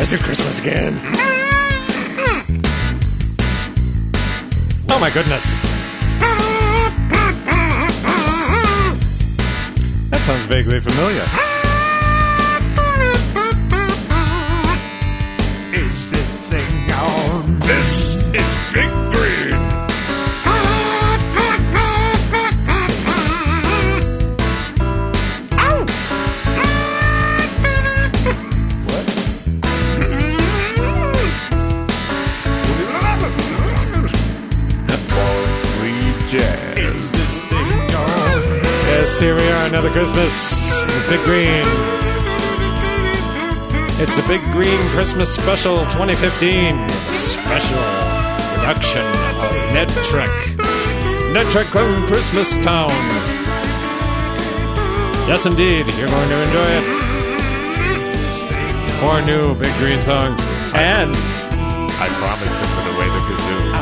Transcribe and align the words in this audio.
I 0.00 0.04
said 0.04 0.20
Christmas 0.20 0.58
again. 0.60 0.98
Oh 4.88 4.98
my 4.98 5.10
goodness. 5.10 5.52
That 10.08 10.20
sounds 10.22 10.46
vaguely 10.46 10.80
familiar. 10.80 11.26
Is 15.74 16.10
this 16.10 16.36
thing 16.48 16.92
on? 16.92 17.58
This 17.58 18.16
is 18.34 18.56
Big 18.72 18.90
Green. 19.12 19.69
Here 39.20 39.36
we 39.36 39.46
are, 39.48 39.66
another 39.66 39.90
Christmas. 39.90 40.80
The 40.80 41.04
Big 41.10 41.22
Green. 41.24 41.64
It's 44.00 44.14
the 44.16 44.24
Big 44.26 44.40
Green 44.52 44.80
Christmas 44.88 45.34
Special 45.34 45.76
2015. 45.92 46.88
Special 47.12 47.84
production 48.56 49.04
of 49.04 49.52
Ned 49.74 49.90
Trek. 50.08 50.30
Ned 51.34 51.46
Trek 51.50 51.66
from 51.66 52.06
Christmas 52.06 52.50
Town. 52.64 52.88
Yes, 55.28 55.44
indeed, 55.44 55.86
you're 55.98 56.08
going 56.08 56.28
to 56.30 56.42
enjoy 56.42 56.70
it. 56.80 56.84
Four 59.00 59.20
new 59.20 59.54
Big 59.54 59.74
Green 59.76 60.00
songs. 60.00 60.40
And 60.72 61.14
I 62.00 62.08
promised 62.16 62.56
to 62.56 62.66
put 62.74 62.86
away 62.94 63.06
the 63.06 63.20
kazoo. 63.28 63.74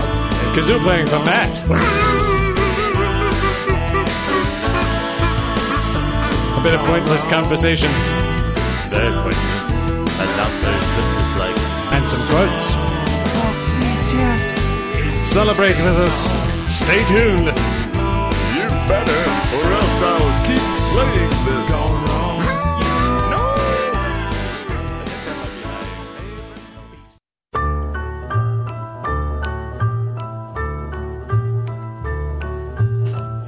kazoo 0.55 0.83
playing 0.83 1.07
from 1.07 1.25
Matt. 1.25 2.18
A 6.59 6.61
bit 6.61 6.75
of 6.75 6.81
pointless 6.87 7.23
conversation 7.31 7.89
Very 8.91 9.12
pointless. 9.12 10.19
And 10.19 10.31
not 10.37 10.51
very 10.59 10.83
Christmas-like. 10.92 11.59
and 11.95 12.09
some 12.09 12.27
quotes. 12.28 12.75
Celebrate 15.31 15.77
with 15.77 15.97
us. 16.09 16.34
Stay 16.67 17.05
tuned. 17.06 17.47
You 18.56 18.69
better, 18.91 19.23
or 19.55 19.73
else 19.73 20.03
I'll 20.03 20.47
keep 20.47 20.59
playing 20.92 21.31
this. 21.47 21.69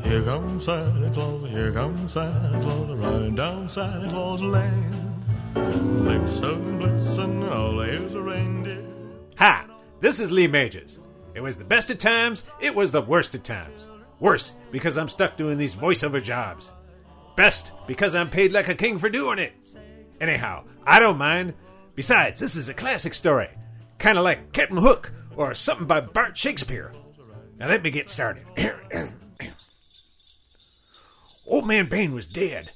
Here 0.05 0.23
comes 0.23 0.65
Santa 0.65 1.11
Claus, 1.11 1.49
here 1.51 1.73
comes 1.73 2.13
Santa 2.13 2.61
Claus, 2.61 2.89
riding 2.89 2.90
down 3.35 3.69
Santa 3.69 4.09
Claus. 4.09 4.41
Blitzen, 4.43 4.79
blitzen, 6.79 7.51
all 7.51 7.81
here's 7.81 8.15
a 8.15 8.21
reindeer. 8.21 8.85
Hi, 9.39 9.65
this 10.01 10.21
is 10.21 10.31
Lee 10.31 10.47
Majors. 10.47 11.01
It 11.35 11.41
was 11.41 11.57
the 11.57 11.65
best 11.65 11.91
of 11.91 11.99
times, 11.99 12.43
it 12.61 12.75
was 12.75 12.93
the 12.93 13.03
worst 13.03 13.35
of 13.35 13.43
times. 13.43 13.87
Worse, 14.19 14.53
because 14.71 14.99
I'm 14.99 15.09
stuck 15.09 15.37
doing 15.37 15.59
these 15.59 15.77
voiceover 15.77 16.23
jobs. 16.23 16.73
Best, 17.37 17.73
because 17.87 18.15
I'm 18.15 18.29
paid 18.29 18.53
like 18.53 18.69
a 18.69 18.75
king 18.75 18.99
for 18.99 19.09
doing 19.09 19.39
it. 19.39 19.53
Anyhow, 20.21 20.65
I 20.85 20.99
don't 21.01 21.19
mind. 21.19 21.55
Besides, 21.95 22.41
this 22.41 22.57
is 22.57 22.69
a 22.69 22.75
classic 22.75 23.15
story. 23.15 23.49
Kind 23.99 24.19
of 24.19 24.25
like 24.25 24.53
Captain 24.53 24.77
Hook 24.77 25.13
or 25.37 25.55
something 25.55 25.87
by 25.87 26.01
Bart 26.01 26.37
Shakespeare. 26.37 26.93
Now 27.59 27.69
let 27.69 27.83
me 27.83 27.91
get 27.91 28.11
started. 28.11 28.45
Old 31.47 31.67
Man 31.67 31.89
Bane 31.89 32.13
was 32.13 32.27
dead. 32.27 32.71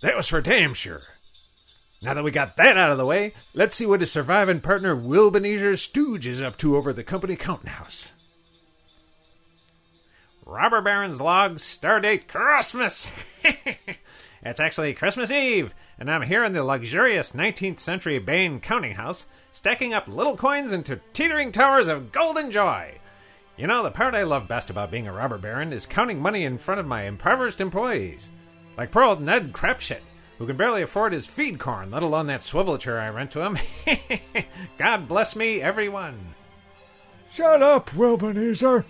That 0.00 0.16
was 0.16 0.28
for 0.28 0.40
damn 0.40 0.74
sure. 0.74 1.02
Now 2.00 2.14
that 2.14 2.22
we 2.22 2.30
got 2.30 2.56
that 2.56 2.78
out 2.78 2.92
of 2.92 2.98
the 2.98 3.06
way, 3.06 3.32
let's 3.54 3.74
see 3.74 3.84
what 3.84 4.00
his 4.00 4.12
surviving 4.12 4.60
partner 4.60 4.94
Will 4.94 5.32
Benezer 5.32 5.76
Stooge 5.76 6.28
is 6.28 6.40
up 6.40 6.56
to 6.58 6.76
over 6.76 6.92
the 6.92 7.02
company 7.02 7.34
counting 7.34 7.70
house. 7.70 8.12
Robber 10.46 10.80
Baron's 10.80 11.20
log, 11.20 11.56
stardate 11.56 12.28
Christmas! 12.28 13.10
it's 14.42 14.60
actually 14.60 14.94
Christmas 14.94 15.32
Eve, 15.32 15.74
and 15.98 16.08
I'm 16.08 16.22
here 16.22 16.44
in 16.44 16.52
the 16.52 16.62
luxurious 16.62 17.32
19th 17.32 17.80
century 17.80 18.20
Bain 18.20 18.60
counting 18.60 18.94
house, 18.94 19.26
stacking 19.50 19.92
up 19.92 20.06
little 20.06 20.36
coins 20.36 20.70
into 20.70 21.00
teetering 21.12 21.50
towers 21.50 21.88
of 21.88 22.12
golden 22.12 22.52
joy. 22.52 22.94
You 23.56 23.66
know, 23.66 23.82
the 23.82 23.90
part 23.90 24.14
I 24.14 24.22
love 24.22 24.46
best 24.46 24.70
about 24.70 24.92
being 24.92 25.08
a 25.08 25.12
robber 25.12 25.36
baron 25.36 25.72
is 25.72 25.84
counting 25.84 26.22
money 26.22 26.44
in 26.44 26.58
front 26.58 26.78
of 26.78 26.86
my 26.86 27.02
impoverished 27.02 27.60
employees. 27.60 28.30
Like 28.78 28.92
poor 28.92 29.02
old 29.02 29.20
Ned 29.20 29.52
Crapshit, 29.52 30.02
who 30.38 30.46
can 30.46 30.56
barely 30.56 30.82
afford 30.82 31.12
his 31.12 31.26
feed 31.26 31.58
corn, 31.58 31.90
let 31.90 32.04
alone 32.04 32.28
that 32.28 32.44
swivel 32.44 32.78
chair 32.78 33.00
I 33.00 33.08
rent 33.08 33.32
to 33.32 33.44
him. 33.44 33.58
God 34.78 35.08
bless 35.08 35.34
me, 35.34 35.60
everyone. 35.60 36.16
Shut 37.28 37.60
up, 37.60 37.90
Wilbenezer. 37.90 38.84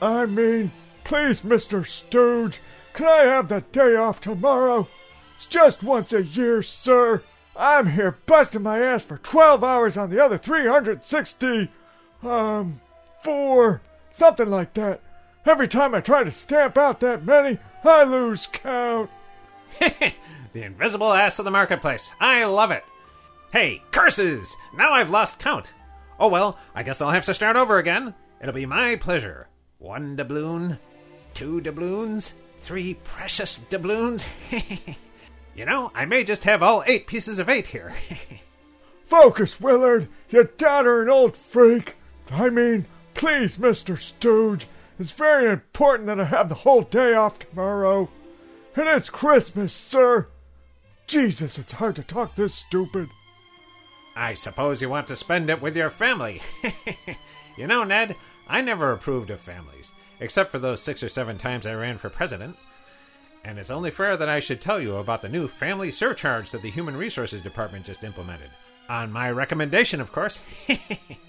I 0.00 0.26
mean, 0.26 0.70
please, 1.02 1.40
Mr. 1.40 1.84
Stooge, 1.84 2.60
can 2.92 3.08
I 3.08 3.22
have 3.24 3.48
the 3.48 3.60
day 3.72 3.96
off 3.96 4.20
tomorrow? 4.20 4.86
It's 5.34 5.46
just 5.46 5.82
once 5.82 6.12
a 6.12 6.22
year, 6.22 6.62
sir. 6.62 7.24
I'm 7.56 7.90
here 7.90 8.18
busting 8.26 8.62
my 8.62 8.78
ass 8.78 9.02
for 9.02 9.18
12 9.18 9.64
hours 9.64 9.96
on 9.96 10.10
the 10.10 10.24
other 10.24 10.38
360. 10.38 11.72
Um, 12.22 12.80
four, 13.20 13.82
something 14.12 14.48
like 14.48 14.74
that. 14.74 15.00
Every 15.44 15.66
time 15.66 15.92
I 15.92 16.00
try 16.00 16.22
to 16.22 16.30
stamp 16.30 16.78
out 16.78 17.00
that 17.00 17.26
many, 17.26 17.58
I 17.84 18.04
lose 18.04 18.46
count. 18.46 19.10
the 19.78 20.62
invisible 20.62 21.12
ass 21.12 21.38
of 21.38 21.44
the 21.44 21.50
marketplace. 21.50 22.10
I 22.20 22.44
love 22.44 22.70
it. 22.70 22.84
Hey, 23.52 23.82
curses! 23.90 24.56
Now 24.74 24.92
I've 24.92 25.10
lost 25.10 25.38
count. 25.38 25.72
Oh 26.20 26.28
well, 26.28 26.58
I 26.74 26.82
guess 26.82 27.00
I'll 27.00 27.10
have 27.10 27.24
to 27.26 27.34
start 27.34 27.56
over 27.56 27.78
again. 27.78 28.14
It'll 28.40 28.54
be 28.54 28.66
my 28.66 28.96
pleasure. 28.96 29.48
One 29.78 30.16
doubloon, 30.16 30.78
two 31.34 31.60
doubloons, 31.60 32.34
three 32.58 32.94
precious 33.04 33.60
doubloons. 33.70 34.26
you 35.54 35.64
know, 35.64 35.92
I 35.94 36.04
may 36.04 36.24
just 36.24 36.44
have 36.44 36.62
all 36.62 36.82
eight 36.86 37.06
pieces 37.06 37.38
of 37.38 37.48
eight 37.48 37.68
here. 37.68 37.94
Focus, 39.04 39.60
Willard, 39.60 40.08
you 40.28 40.48
doddering 40.58 41.08
old 41.08 41.36
freak. 41.36 41.96
I 42.30 42.50
mean, 42.50 42.86
please, 43.14 43.56
Mr. 43.56 43.96
Stooge, 43.98 44.66
it's 44.98 45.12
very 45.12 45.50
important 45.50 46.06
that 46.06 46.20
I 46.20 46.24
have 46.24 46.48
the 46.48 46.54
whole 46.56 46.82
day 46.82 47.14
off 47.14 47.38
tomorrow. 47.38 48.08
It 48.76 48.86
is 48.86 49.10
Christmas, 49.10 49.72
sir. 49.72 50.28
Jesus, 51.06 51.58
it's 51.58 51.72
hard 51.72 51.96
to 51.96 52.02
talk 52.02 52.34
this 52.34 52.54
stupid. 52.54 53.08
I 54.14 54.34
suppose 54.34 54.82
you 54.82 54.88
want 54.88 55.06
to 55.08 55.16
spend 55.16 55.48
it 55.48 55.62
with 55.62 55.76
your 55.76 55.90
family. 55.90 56.42
you 57.56 57.66
know, 57.66 57.84
Ned, 57.84 58.16
I 58.48 58.60
never 58.60 58.92
approved 58.92 59.30
of 59.30 59.40
families, 59.40 59.92
except 60.20 60.50
for 60.50 60.58
those 60.58 60.82
six 60.82 61.02
or 61.02 61.08
seven 61.08 61.38
times 61.38 61.66
I 61.66 61.74
ran 61.74 61.98
for 61.98 62.10
president. 62.10 62.56
And 63.44 63.58
it's 63.58 63.70
only 63.70 63.90
fair 63.90 64.16
that 64.16 64.28
I 64.28 64.40
should 64.40 64.60
tell 64.60 64.80
you 64.80 64.96
about 64.96 65.22
the 65.22 65.28
new 65.28 65.46
family 65.46 65.90
surcharge 65.90 66.50
that 66.50 66.62
the 66.62 66.70
Human 66.70 66.96
Resources 66.96 67.40
Department 67.40 67.86
just 67.86 68.04
implemented. 68.04 68.50
On 68.88 69.12
my 69.12 69.30
recommendation, 69.30 70.00
of 70.00 70.12
course. 70.12 70.40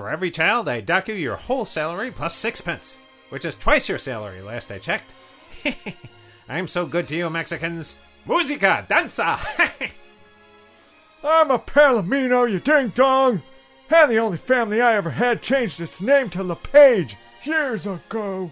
for 0.00 0.08
every 0.08 0.30
child, 0.30 0.66
I 0.66 0.80
dock 0.80 1.08
you 1.08 1.14
your 1.14 1.36
whole 1.36 1.66
salary 1.66 2.10
plus 2.10 2.34
sixpence, 2.34 2.96
which 3.28 3.44
is 3.44 3.54
twice 3.54 3.86
your 3.86 3.98
salary, 3.98 4.40
last 4.40 4.72
I 4.72 4.78
checked. 4.78 5.12
I'm 6.48 6.68
so 6.68 6.86
good 6.86 7.06
to 7.08 7.16
you, 7.16 7.28
Mexicans. 7.28 7.98
Musica, 8.26 8.86
danza! 8.88 9.38
I'm 11.22 11.50
a 11.50 11.58
Palomino, 11.58 12.50
you 12.50 12.60
ding 12.60 12.88
dong. 12.94 13.42
And 13.90 14.10
the 14.10 14.16
only 14.16 14.38
family 14.38 14.80
I 14.80 14.96
ever 14.96 15.10
had 15.10 15.42
changed 15.42 15.82
its 15.82 16.00
name 16.00 16.30
to 16.30 16.42
LePage 16.42 17.16
years 17.44 17.86
ago. 17.86 18.50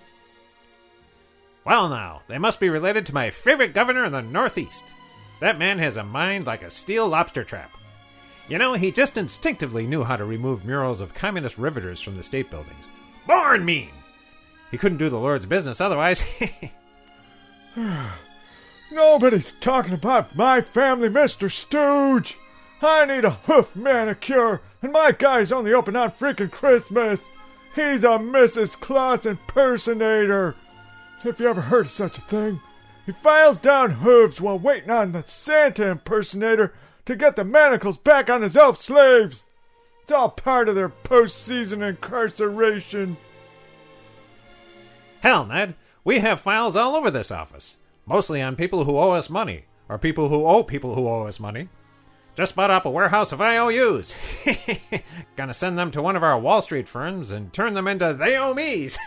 Well, 1.64 1.88
now, 1.88 2.20
they 2.28 2.36
must 2.36 2.60
be 2.60 2.68
related 2.68 3.06
to 3.06 3.14
my 3.14 3.30
favorite 3.30 3.72
governor 3.72 4.04
in 4.04 4.12
the 4.12 4.20
Northeast. 4.20 4.84
That 5.40 5.58
man 5.58 5.78
has 5.78 5.96
a 5.96 6.04
mind 6.04 6.44
like 6.44 6.62
a 6.62 6.70
steel 6.70 7.08
lobster 7.08 7.42
trap. 7.42 7.70
You 8.48 8.56
know, 8.56 8.72
he 8.72 8.90
just 8.90 9.18
instinctively 9.18 9.86
knew 9.86 10.04
how 10.04 10.16
to 10.16 10.24
remove 10.24 10.64
murals 10.64 11.00
of 11.00 11.14
communist 11.14 11.58
riveters 11.58 12.00
from 12.00 12.16
the 12.16 12.22
state 12.22 12.50
buildings. 12.50 12.88
Born 13.26 13.64
mean! 13.64 13.90
He 14.70 14.78
couldn't 14.78 14.98
do 14.98 15.10
the 15.10 15.18
Lord's 15.18 15.46
business 15.46 15.80
otherwise. 15.80 16.22
Nobody's 18.90 19.52
talking 19.52 19.92
about 19.92 20.34
my 20.34 20.62
family, 20.62 21.10
Mr. 21.10 21.50
Stooge. 21.50 22.38
I 22.80 23.04
need 23.04 23.24
a 23.24 23.30
hoof 23.30 23.76
manicure, 23.76 24.62
and 24.80 24.92
my 24.92 25.12
guy's 25.12 25.52
only 25.52 25.74
open 25.74 25.94
on 25.96 26.12
freaking 26.12 26.50
Christmas. 26.50 27.28
He's 27.74 28.02
a 28.02 28.18
Mrs. 28.18 28.72
Claus 28.80 29.26
impersonator. 29.26 30.54
If 31.24 31.38
you 31.38 31.48
ever 31.48 31.60
heard 31.60 31.86
of 31.86 31.92
such 31.92 32.16
a 32.16 32.22
thing, 32.22 32.60
he 33.04 33.12
files 33.12 33.58
down 33.58 33.90
hooves 33.90 34.40
while 34.40 34.58
waiting 34.58 34.90
on 34.90 35.12
the 35.12 35.22
Santa 35.26 35.90
impersonator 35.90 36.72
to 37.08 37.16
get 37.16 37.36
the 37.36 37.44
manacles 37.44 37.96
back 37.96 38.28
on 38.28 38.42
his 38.42 38.54
elf 38.54 38.76
slaves. 38.76 39.46
It's 40.02 40.12
all 40.12 40.28
part 40.28 40.68
of 40.68 40.74
their 40.74 40.90
postseason 40.90 41.80
incarceration. 41.80 43.16
Hell, 45.22 45.46
Ned, 45.46 45.74
we 46.04 46.18
have 46.18 46.38
files 46.38 46.76
all 46.76 46.94
over 46.94 47.10
this 47.10 47.30
office, 47.30 47.78
mostly 48.04 48.42
on 48.42 48.56
people 48.56 48.84
who 48.84 48.98
owe 48.98 49.12
us 49.12 49.30
money, 49.30 49.64
or 49.88 49.96
people 49.96 50.28
who 50.28 50.44
owe 50.44 50.62
people 50.62 50.94
who 50.94 51.08
owe 51.08 51.26
us 51.26 51.40
money. 51.40 51.70
Just 52.36 52.54
bought 52.54 52.70
up 52.70 52.84
a 52.84 52.90
warehouse 52.90 53.32
of 53.32 53.40
IOUs. 53.40 54.14
Gonna 55.36 55.54
send 55.54 55.78
them 55.78 55.90
to 55.92 56.02
one 56.02 56.14
of 56.14 56.22
our 56.22 56.38
Wall 56.38 56.60
Street 56.60 56.88
firms 56.88 57.30
and 57.30 57.54
turn 57.54 57.72
them 57.72 57.88
into 57.88 58.12
they 58.12 58.36
owe 58.36 58.52
me's. 58.52 58.98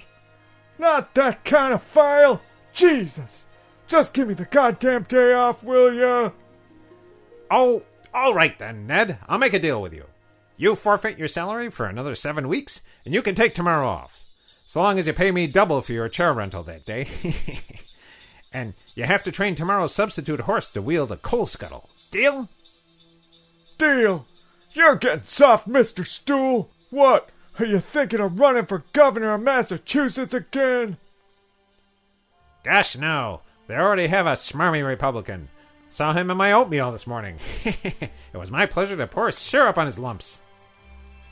Not 0.80 1.14
that 1.14 1.44
kind 1.44 1.74
of 1.74 1.82
file. 1.84 2.42
Jesus. 2.72 3.46
Just 3.86 4.14
give 4.14 4.26
me 4.26 4.34
the 4.34 4.46
goddamn 4.46 5.04
day 5.04 5.32
off, 5.32 5.62
will 5.62 5.94
ya? 5.94 6.30
Oh, 7.50 7.82
all 8.12 8.34
right 8.34 8.58
then, 8.58 8.86
Ned. 8.86 9.18
I'll 9.28 9.38
make 9.38 9.54
a 9.54 9.58
deal 9.58 9.80
with 9.80 9.94
you. 9.94 10.06
You 10.56 10.74
forfeit 10.74 11.18
your 11.18 11.28
salary 11.28 11.70
for 11.70 11.86
another 11.86 12.14
seven 12.14 12.48
weeks, 12.48 12.82
and 13.04 13.14
you 13.14 13.22
can 13.22 13.34
take 13.34 13.54
tomorrow 13.54 13.88
off. 13.88 14.20
So 14.66 14.80
long 14.80 14.98
as 14.98 15.06
you 15.06 15.12
pay 15.12 15.32
me 15.32 15.46
double 15.46 15.80
for 15.82 15.92
your 15.92 16.08
chair 16.08 16.32
rental 16.32 16.62
that 16.64 16.84
day. 16.84 17.08
and 18.52 18.74
you 18.94 19.04
have 19.04 19.22
to 19.24 19.32
train 19.32 19.54
tomorrow's 19.54 19.94
substitute 19.94 20.40
horse 20.40 20.70
to 20.72 20.82
wield 20.82 21.10
a 21.12 21.16
coal 21.16 21.46
scuttle. 21.46 21.88
Deal? 22.10 22.48
Deal. 23.78 24.26
You're 24.72 24.96
getting 24.96 25.24
soft, 25.24 25.68
Mr. 25.68 26.06
Stool. 26.06 26.70
What? 26.90 27.30
Are 27.58 27.64
you 27.64 27.80
thinking 27.80 28.20
of 28.20 28.38
running 28.38 28.66
for 28.66 28.84
governor 28.92 29.34
of 29.34 29.42
Massachusetts 29.42 30.34
again? 30.34 30.98
Gosh, 32.62 32.96
no. 32.96 33.40
They 33.66 33.74
already 33.74 34.06
have 34.08 34.26
a 34.26 34.32
smarmy 34.32 34.86
Republican. 34.86 35.48
Saw 35.90 36.12
him 36.12 36.30
in 36.30 36.36
my 36.36 36.52
oatmeal 36.52 36.92
this 36.92 37.06
morning. 37.06 37.38
it 37.64 38.10
was 38.32 38.50
my 38.50 38.64
pleasure 38.64 38.96
to 38.96 39.06
pour 39.06 39.30
syrup 39.32 39.76
on 39.76 39.86
his 39.86 39.98
lumps. 39.98 40.40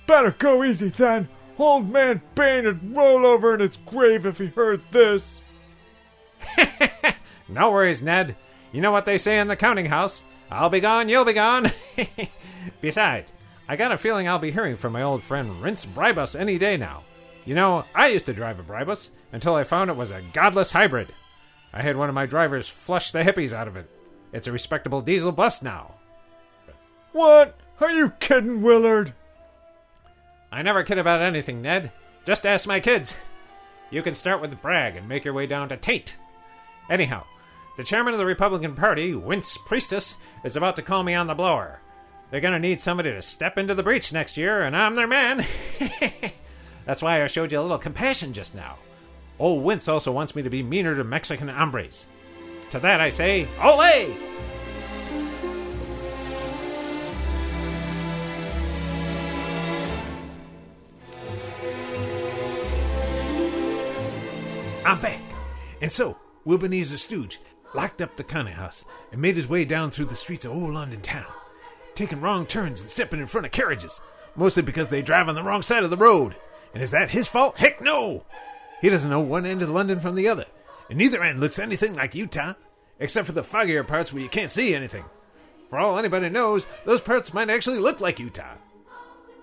Better 0.07 0.33
go 0.33 0.65
easy 0.65 0.89
then. 0.89 1.29
Old 1.59 1.91
man 1.91 2.21
Bane 2.35 2.65
would 2.65 2.97
roll 2.97 3.25
over 3.25 3.55
in 3.55 3.61
his 3.61 3.79
grave 3.87 4.27
if 4.27 4.39
he 4.39 4.47
heard 4.47 4.83
this. 4.91 5.41
No 7.49 7.71
worries, 7.73 8.03
Ned. 8.03 8.37
You 8.73 8.83
know 8.83 8.93
what 8.93 9.07
they 9.07 9.17
say 9.17 9.39
in 9.39 9.49
the 9.49 9.57
counting 9.57 9.87
house 9.87 10.23
I'll 10.51 10.71
be 10.71 10.81
gone, 10.81 11.09
you'll 11.09 11.25
be 11.25 11.35
gone. 11.35 11.71
Besides, 12.81 13.33
I 13.69 13.77
got 13.77 13.93
a 13.93 13.99
feeling 13.99 14.29
I'll 14.29 14.39
be 14.39 14.51
hearing 14.51 14.77
from 14.77 14.95
my 14.95 15.03
old 15.03 15.23
friend 15.23 15.63
Rince 15.63 15.85
Bribus 15.85 16.39
any 16.39 16.59
day 16.59 16.77
now. 16.77 17.03
You 17.45 17.55
know, 17.55 17.85
I 17.95 18.09
used 18.09 18.27
to 18.27 18.33
drive 18.33 18.59
a 18.59 18.63
Bribus 18.63 19.11
until 19.33 19.55
I 19.55 19.65
found 19.65 19.91
it 19.91 19.97
was 19.97 20.11
a 20.11 20.23
godless 20.33 20.71
hybrid. 20.71 21.09
I 21.73 21.83
had 21.83 21.97
one 21.97 22.09
of 22.09 22.15
my 22.15 22.25
drivers 22.25 22.67
flush 22.69 23.13
the 23.13 23.23
hippies 23.23 23.53
out 23.53 23.69
of 23.69 23.77
it. 23.77 23.91
It's 24.33 24.47
a 24.47 24.53
respectable 24.53 25.01
diesel 25.01 25.33
bus 25.33 25.63
now. 25.63 25.95
What? 27.13 27.57
Are 27.81 27.91
you 27.91 28.11
kidding, 28.21 28.63
Willard? 28.63 29.15
I 30.51 30.63
never 30.63 30.83
kid 30.83 30.99
about 30.99 31.23
anything, 31.23 31.63
Ned. 31.63 31.93
Just 32.27 32.47
ask 32.47 32.67
my 32.67 32.81
kids. 32.81 33.17
You 33.91 34.03
can 34.03 34.15
start 34.15 34.41
with 34.41 34.61
Bragg 34.61 34.97
and 34.97 35.09
make 35.09 35.25
your 35.25 35.35
way 35.35 35.47
down 35.47 35.69
to 35.71 35.77
Tate. 35.77 36.17
Anyhow, 36.91 37.25
the 37.77 37.85
chairman 37.85 38.13
of 38.13 38.19
the 38.19 38.27
Republican 38.27 38.75
Party, 38.75 39.15
Wince 39.15 39.57
Priestess, 39.67 40.17
is 40.45 40.57
about 40.57 40.77
to 40.77 40.83
call 40.83 41.03
me 41.03 41.15
on 41.15 41.27
the 41.27 41.35
blower. 41.35 41.81
They're 42.31 42.41
gonna 42.41 42.59
need 42.59 42.81
somebody 42.81 43.11
to 43.11 43.23
step 43.23 43.57
into 43.57 43.75
the 43.75 43.83
breach 43.83 44.13
next 44.13 44.37
year, 44.37 44.63
and 44.63 44.77
I'm 44.77 44.95
their 44.95 45.07
man. 45.07 45.47
That's 46.85 47.03
why 47.03 47.23
I 47.23 47.27
showed 47.27 47.53
you 47.53 47.61
a 47.61 47.63
little 47.63 47.79
compassion 47.79 48.33
just 48.33 48.55
now. 48.55 48.77
Old 49.39 49.63
Wince 49.63 49.89
also 49.89 50.13
wants 50.13 50.35
me 50.35 50.43
to 50.43 50.51
be 50.51 50.63
meaner 50.63 50.95
to 50.95 51.05
Mexican 51.05 51.49
hombres. 51.49 52.07
To 52.71 52.79
that 52.81 53.01
I 53.01 53.09
say, 53.09 53.49
Ole! 53.63 54.15
I'm 64.85 65.01
back. 65.01 65.21
And 65.81 65.91
so, 65.91 66.17
Wilbenezer 66.47 66.99
Stooge 66.99 67.41
locked 67.75 68.01
up 68.03 68.17
the 68.17 68.25
counting 68.25 68.55
house 68.55 68.85
and 69.13 69.21
made 69.21 69.37
his 69.37 69.49
way 69.49 69.65
down 69.65 69.91
through 69.91 70.07
the 70.07 70.15
streets 70.15 70.45
of 70.45 70.53
old 70.53 70.75
London 70.75 71.01
town, 71.01 71.27
taking 71.95 72.21
wrong 72.21 72.47
turns 72.47 72.81
and 72.81 72.91
stepping 72.91 73.21
in 73.21 73.27
front 73.27 73.47
of 73.47 73.53
carriages, 73.53 74.01
mostly 74.37 74.63
because 74.63 74.89
they 74.89 75.03
drive 75.03 75.29
on 75.29 75.35
the 75.35 75.43
wrong 75.43 75.63
side 75.63 75.85
of 75.85 75.91
the 75.91 75.97
road. 75.97 76.37
And 76.75 76.83
is 76.83 76.91
that 76.91 77.11
his 77.11 77.29
fault? 77.29 77.59
Heck 77.59 77.81
no! 77.81 78.25
He 78.81 78.89
doesn't 78.91 79.11
know 79.11 79.21
one 79.21 79.47
end 79.47 79.63
of 79.63 79.71
London 79.71 80.01
from 80.01 80.15
the 80.15 80.29
other, 80.29 80.47
and 80.89 80.99
neither 80.99 81.23
end 81.23 81.41
looks 81.41 81.59
anything 81.59 81.95
like 81.95 82.15
Utah, 82.15 82.55
except 82.99 83.27
for 83.27 83.33
the 83.33 83.43
foggier 83.43 83.87
parts 83.87 84.13
where 84.13 84.23
you 84.23 84.29
can't 84.29 84.51
see 84.51 84.75
anything. 84.75 85.05
For 85.71 85.79
all 85.79 85.99
anybody 85.99 86.29
knows, 86.29 86.67
those 86.85 87.01
parts 87.01 87.35
might 87.35 87.51
actually 87.51 87.79
look 87.79 88.01
like 88.01 88.19
Utah. 88.19 88.55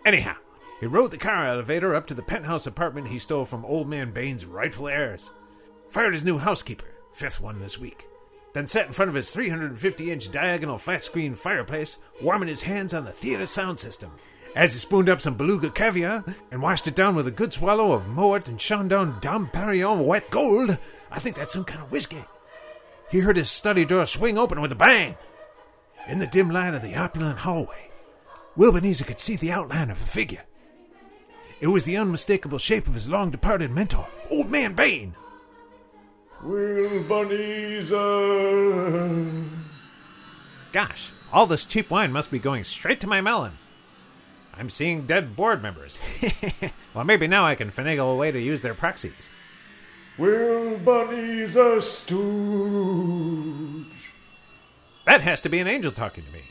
Anyhow, 0.05 0.35
he 0.79 0.87
rode 0.87 1.11
the 1.11 1.17
car 1.17 1.45
elevator 1.45 1.95
up 1.95 2.07
to 2.07 2.13
the 2.13 2.21
penthouse 2.23 2.67
apartment 2.67 3.07
he 3.07 3.19
stole 3.19 3.45
from 3.45 3.63
Old 3.65 3.87
Man 3.87 4.11
Bane's 4.11 4.45
rightful 4.45 4.87
heirs. 4.87 5.29
Fired 5.89 6.13
his 6.13 6.23
new 6.23 6.37
housekeeper, 6.37 6.87
fifth 7.13 7.39
one 7.39 7.59
this 7.59 7.79
week. 7.79 8.07
Then 8.53 8.67
sat 8.67 8.87
in 8.87 8.93
front 8.93 9.09
of 9.09 9.15
his 9.15 9.31
350 9.31 10.11
inch 10.11 10.31
diagonal 10.31 10.77
flat 10.77 11.03
screen 11.03 11.35
fireplace, 11.35 11.97
warming 12.21 12.49
his 12.49 12.63
hands 12.63 12.93
on 12.93 13.05
the 13.05 13.11
theater 13.11 13.45
sound 13.45 13.79
system. 13.79 14.11
As 14.55 14.71
he 14.71 14.79
spooned 14.79 15.09
up 15.09 15.19
some 15.19 15.35
beluga 15.35 15.69
caviar 15.69 16.23
and 16.49 16.61
washed 16.61 16.87
it 16.87 16.95
down 16.95 17.13
with 17.13 17.27
a 17.27 17.31
good 17.31 17.51
swallow 17.51 17.91
of 17.91 18.07
Moet 18.07 18.47
and 18.47 18.57
Chandon 18.57 19.15
Dom 19.19 19.49
Perignon 19.49 20.05
wet 20.05 20.31
gold, 20.31 20.77
I 21.11 21.19
think 21.19 21.35
that's 21.35 21.51
some 21.51 21.65
kind 21.65 21.81
of 21.81 21.91
whiskey. 21.91 22.23
He 23.11 23.19
heard 23.19 23.35
his 23.35 23.51
study 23.51 23.83
door 23.83 24.05
swing 24.05 24.37
open 24.37 24.61
with 24.61 24.71
a 24.71 24.75
bang. 24.75 25.17
In 26.07 26.19
the 26.19 26.27
dim 26.27 26.49
light 26.49 26.73
of 26.73 26.81
the 26.81 26.95
opulent 26.95 27.39
hallway, 27.39 27.89
Wilbenezer 28.57 29.05
could 29.05 29.19
see 29.19 29.35
the 29.35 29.51
outline 29.51 29.89
of 29.89 30.01
a 30.01 30.05
figure. 30.05 30.43
It 31.59 31.67
was 31.67 31.83
the 31.83 31.97
unmistakable 31.97 32.57
shape 32.57 32.87
of 32.87 32.93
his 32.93 33.09
long 33.09 33.31
departed 33.31 33.71
mentor, 33.71 34.07
Old 34.29 34.49
Man 34.49 34.73
Bane. 34.73 35.15
Wilbenezer. 36.41 37.89
Gosh, 40.71 41.11
all 41.33 41.45
this 41.45 41.65
cheap 41.65 41.89
wine 41.89 42.13
must 42.13 42.31
be 42.31 42.39
going 42.39 42.63
straight 42.63 43.01
to 43.01 43.07
my 43.07 43.19
melon. 43.19 43.57
I'm 44.57 44.69
seeing 44.69 45.05
dead 45.05 45.35
board 45.35 45.61
members. 45.61 45.99
well, 46.93 47.03
maybe 47.03 47.27
now 47.27 47.45
I 47.45 47.55
can 47.55 47.69
finagle 47.69 48.13
a 48.13 48.15
way 48.15 48.31
to 48.31 48.39
use 48.39 48.61
their 48.61 48.73
proxies. 48.73 49.29
Will 50.17 50.77
Bunny's 50.77 51.55
a 51.57 51.81
Stooge. 51.81 52.15
That 55.05 55.21
has 55.21 55.41
to 55.41 55.49
be 55.49 55.59
an 55.59 55.67
angel 55.67 55.91
talking 55.91 56.23
to 56.23 56.31
me. 56.31 56.43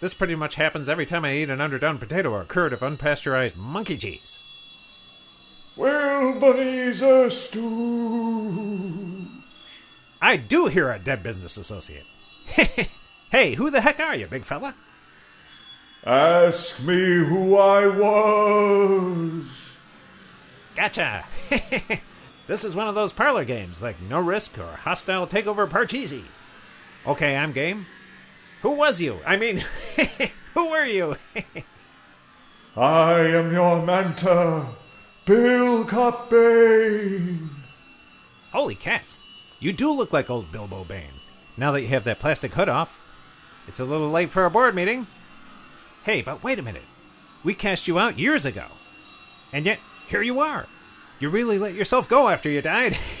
This 0.00 0.12
pretty 0.12 0.34
much 0.34 0.56
happens 0.56 0.88
every 0.88 1.06
time 1.06 1.24
I 1.24 1.34
eat 1.34 1.48
an 1.48 1.60
underdone 1.60 1.98
potato 1.98 2.32
or 2.32 2.42
a 2.42 2.46
curd 2.46 2.72
of 2.72 2.80
unpasteurized 2.80 3.56
monkey 3.56 3.96
cheese. 3.96 4.38
Well, 5.76 6.38
Bunny's 6.40 7.00
a 7.02 7.30
Stooge. 7.30 9.28
I 10.20 10.36
do 10.36 10.66
hear 10.66 10.90
a 10.90 10.98
dead 10.98 11.22
business 11.22 11.56
associate. 11.56 12.06
hey, 13.30 13.54
who 13.54 13.70
the 13.70 13.80
heck 13.80 14.00
are 14.00 14.16
you, 14.16 14.26
big 14.26 14.44
fella? 14.44 14.74
Ask 16.06 16.84
me 16.84 17.16
who 17.24 17.56
I 17.56 17.88
was. 17.88 19.72
Gotcha. 20.76 21.24
this 22.46 22.62
is 22.62 22.76
one 22.76 22.86
of 22.86 22.94
those 22.94 23.12
parlor 23.12 23.44
games, 23.44 23.82
like 23.82 24.00
No 24.02 24.20
Risk 24.20 24.56
or 24.56 24.76
Hostile 24.76 25.26
Takeover 25.26 25.68
Parcheesi. 25.68 26.22
Okay, 27.08 27.34
I'm 27.34 27.50
game. 27.50 27.86
Who 28.62 28.70
was 28.70 29.00
you? 29.00 29.18
I 29.26 29.36
mean, 29.36 29.64
who 30.54 30.70
were 30.70 30.84
you? 30.84 31.16
I 32.76 33.20
am 33.22 33.52
your 33.52 33.82
mentor, 33.84 34.64
Bill 35.24 35.84
Cobbane. 35.84 37.48
Holy 38.52 38.76
cats. 38.76 39.18
You 39.58 39.72
do 39.72 39.90
look 39.90 40.12
like 40.12 40.30
old 40.30 40.52
Bilbo 40.52 40.84
Bane. 40.84 41.20
Now 41.56 41.72
that 41.72 41.82
you 41.82 41.88
have 41.88 42.04
that 42.04 42.20
plastic 42.20 42.52
hood 42.52 42.68
off. 42.68 42.96
It's 43.66 43.80
a 43.80 43.84
little 43.84 44.10
late 44.10 44.30
for 44.30 44.44
a 44.44 44.50
board 44.50 44.76
meeting. 44.76 45.08
Hey, 46.06 46.22
but 46.22 46.44
wait 46.44 46.60
a 46.60 46.62
minute. 46.62 46.84
We 47.42 47.52
cast 47.52 47.88
you 47.88 47.98
out 47.98 48.16
years 48.16 48.44
ago. 48.44 48.66
And 49.52 49.66
yet, 49.66 49.80
here 50.06 50.22
you 50.22 50.38
are. 50.38 50.66
You 51.18 51.30
really 51.30 51.58
let 51.58 51.74
yourself 51.74 52.08
go 52.08 52.28
after 52.28 52.48
you 52.48 52.62
died. 52.62 52.96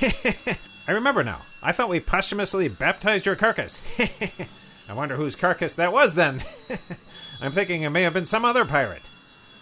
I 0.86 0.92
remember 0.92 1.24
now. 1.24 1.40
I 1.64 1.72
thought 1.72 1.88
we 1.88 1.98
posthumously 1.98 2.68
baptized 2.68 3.26
your 3.26 3.34
carcass. 3.34 3.82
I 3.98 4.92
wonder 4.92 5.16
whose 5.16 5.34
carcass 5.34 5.74
that 5.74 5.92
was 5.92 6.14
then. 6.14 6.44
I'm 7.40 7.50
thinking 7.50 7.82
it 7.82 7.90
may 7.90 8.02
have 8.02 8.14
been 8.14 8.24
some 8.24 8.44
other 8.44 8.64
pirate. 8.64 9.10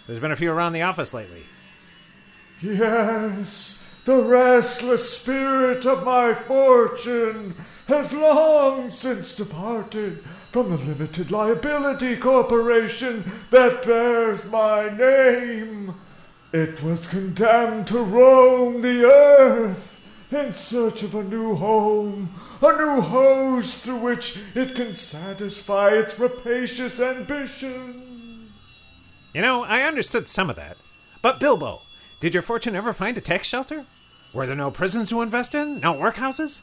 There's 0.05 0.19
been 0.19 0.31
a 0.31 0.35
few 0.35 0.51
around 0.51 0.73
the 0.73 0.83
office 0.83 1.11
lately. 1.11 1.45
Yes, 2.61 3.83
the 4.05 4.17
restless 4.17 5.17
spirit 5.17 5.83
of 5.87 6.05
my 6.05 6.35
fortune 6.35 7.55
has 7.87 8.13
long 8.13 8.91
since 8.91 9.33
departed 9.33 10.23
from 10.55 10.69
the 10.69 10.77
limited 10.85 11.31
liability 11.31 12.15
corporation 12.15 13.29
that 13.51 13.85
bears 13.85 14.49
my 14.49 14.87
name. 14.97 15.93
It 16.53 16.81
was 16.81 17.07
condemned 17.07 17.87
to 17.87 17.99
roam 17.99 18.81
the 18.81 19.03
earth 19.03 20.01
in 20.31 20.53
search 20.53 21.03
of 21.03 21.13
a 21.13 21.25
new 21.25 21.55
home, 21.55 22.29
a 22.61 22.71
new 22.71 23.01
hose 23.01 23.79
through 23.79 23.97
which 23.97 24.39
it 24.55 24.75
can 24.75 24.93
satisfy 24.93 25.89
its 25.89 26.17
rapacious 26.17 27.01
ambitions. 27.01 28.49
You 29.33 29.41
know, 29.41 29.65
I 29.65 29.81
understood 29.81 30.29
some 30.29 30.49
of 30.49 30.55
that. 30.55 30.77
But 31.21 31.41
Bilbo, 31.41 31.81
did 32.21 32.33
your 32.33 32.43
fortune 32.43 32.77
ever 32.77 32.93
find 32.93 33.17
a 33.17 33.21
tax 33.21 33.45
shelter? 33.45 33.83
Were 34.33 34.47
there 34.47 34.55
no 34.55 34.71
prisons 34.71 35.09
to 35.09 35.21
invest 35.21 35.53
in? 35.53 35.81
No 35.81 35.95
workhouses? 35.95 36.61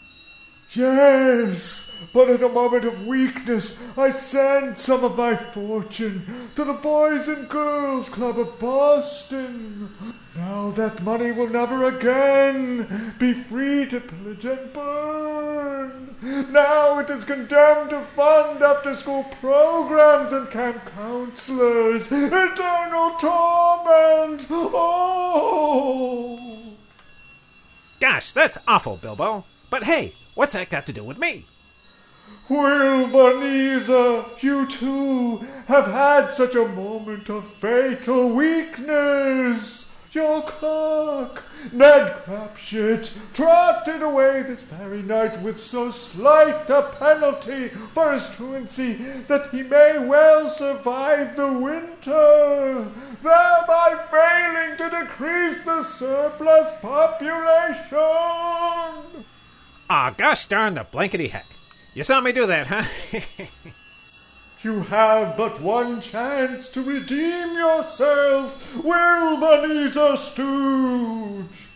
Yes, 0.72 1.91
but 2.12 2.28
at 2.28 2.42
a 2.42 2.48
moment 2.48 2.84
of 2.84 3.06
weakness, 3.06 3.82
I 3.96 4.10
sent 4.10 4.78
some 4.78 5.04
of 5.04 5.16
my 5.16 5.34
fortune 5.36 6.50
to 6.56 6.64
the 6.64 6.72
Boys 6.72 7.28
and 7.28 7.48
Girls 7.48 8.08
Club 8.08 8.38
of 8.38 8.58
Boston. 8.58 9.90
Now 10.36 10.70
that 10.70 11.02
money 11.02 11.30
will 11.32 11.48
never 11.48 11.84
again 11.84 13.14
be 13.18 13.32
free 13.32 13.86
to 13.86 14.00
pillage 14.00 14.44
and 14.44 14.72
burn. 14.72 16.16
Now 16.50 16.98
it 17.00 17.10
is 17.10 17.24
condemned 17.24 17.90
to 17.90 18.00
fund 18.02 18.62
after 18.62 18.94
school 18.94 19.24
programs 19.40 20.32
and 20.32 20.50
camp 20.50 20.84
counselors. 20.94 22.06
Eternal 22.12 23.10
torment. 23.18 24.46
Oh! 24.50 26.38
Gosh, 28.00 28.32
that's 28.32 28.58
awful, 28.66 28.96
Bilbo. 28.96 29.44
But 29.70 29.82
hey, 29.84 30.12
what's 30.34 30.54
that 30.54 30.70
got 30.70 30.86
to 30.86 30.92
do 30.92 31.04
with 31.04 31.18
me? 31.18 31.46
Wilbanese, 32.48 34.42
you 34.42 34.66
too 34.66 35.38
have 35.66 35.86
had 35.86 36.26
such 36.28 36.54
a 36.54 36.68
moment 36.68 37.30
of 37.30 37.46
fatal 37.46 38.28
weakness. 38.28 39.90
Your 40.12 40.42
clerk, 40.42 41.42
Ned 41.72 42.12
Crapshit, 42.24 43.10
trotted 43.32 44.02
away 44.02 44.42
this 44.42 44.60
very 44.60 45.00
night 45.00 45.40
with 45.40 45.58
so 45.58 45.90
slight 45.90 46.68
a 46.68 46.82
penalty 46.98 47.70
for 47.94 48.12
his 48.12 48.28
truancy 48.36 48.92
that 49.28 49.48
he 49.50 49.62
may 49.62 49.98
well 49.98 50.50
survive 50.50 51.34
the 51.34 51.50
winter, 51.50 52.88
thereby 53.22 54.04
failing 54.10 54.76
to 54.76 54.90
decrease 54.90 55.64
the 55.64 55.82
surplus 55.82 56.70
population. 56.82 57.94
Ah, 59.88 60.14
gosh 60.18 60.44
darn 60.44 60.74
the 60.74 60.86
blankety 60.92 61.28
heck. 61.28 61.46
You 61.94 62.04
saw 62.04 62.20
me 62.20 62.32
do 62.32 62.46
that, 62.46 62.66
huh? 62.68 63.20
You 64.62 64.82
have 64.84 65.36
but 65.36 65.60
one 65.60 66.00
chance 66.00 66.68
to 66.68 66.84
redeem 66.84 67.54
yourself, 67.54 68.74
Wilbanese 68.74 70.16
Stooge. 70.16 71.66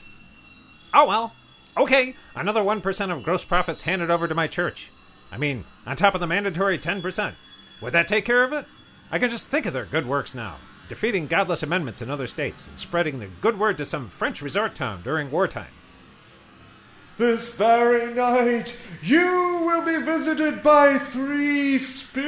oh 0.95 1.09
well. 1.09 1.33
Okay, 1.77 2.15
another 2.37 2.63
1% 2.63 3.11
of 3.11 3.25
gross 3.25 3.45
profits 3.45 3.83
handed 3.83 4.09
over 4.09 4.29
to 4.29 4.37
my 4.37 4.47
church. 4.47 4.93
I 5.33 5.37
mean, 5.37 5.65
on 5.85 5.97
top 5.97 6.15
of 6.15 6.21
the 6.21 6.29
mandatory 6.29 6.79
10%. 6.79 7.35
Would 7.83 7.93
that 7.93 8.07
take 8.07 8.25
care 8.25 8.45
of 8.45 8.53
it? 8.53 8.67
I 9.11 9.19
can 9.19 9.31
just 9.31 9.49
think 9.49 9.67
of 9.67 9.73
their 9.73 9.85
good 9.85 10.07
works 10.07 10.33
now. 10.33 10.55
Defeating 10.89 11.27
godless 11.27 11.65
amendments 11.65 12.03
in 12.03 12.11
other 12.11 12.29
states 12.29 12.69
and 12.69 12.79
spreading 12.79 13.19
the 13.19 13.27
good 13.41 13.59
word 13.59 13.79
to 13.79 13.85
some 13.85 14.09
French 14.09 14.41
resort 14.41 14.77
town 14.77 15.03
during 15.03 15.31
wartime. 15.33 15.73
This 17.19 17.55
very 17.55 18.13
night 18.13 18.75
you 19.03 19.63
will 19.65 19.83
be 19.83 19.97
visited 20.03 20.63
by 20.63 20.99
three 20.99 21.79
spirits. 21.79 22.27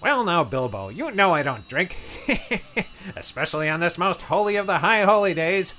Well, 0.00 0.24
now, 0.24 0.42
Bilbo, 0.42 0.88
you 0.88 1.10
know 1.12 1.34
I 1.34 1.44
don't 1.44 1.68
drink. 1.68 1.96
Especially 3.16 3.68
on 3.68 3.78
this 3.80 3.96
most 3.98 4.22
holy 4.22 4.56
of 4.56 4.66
the 4.66 4.78
high 4.78 5.04
holy 5.04 5.34
days. 5.34 5.74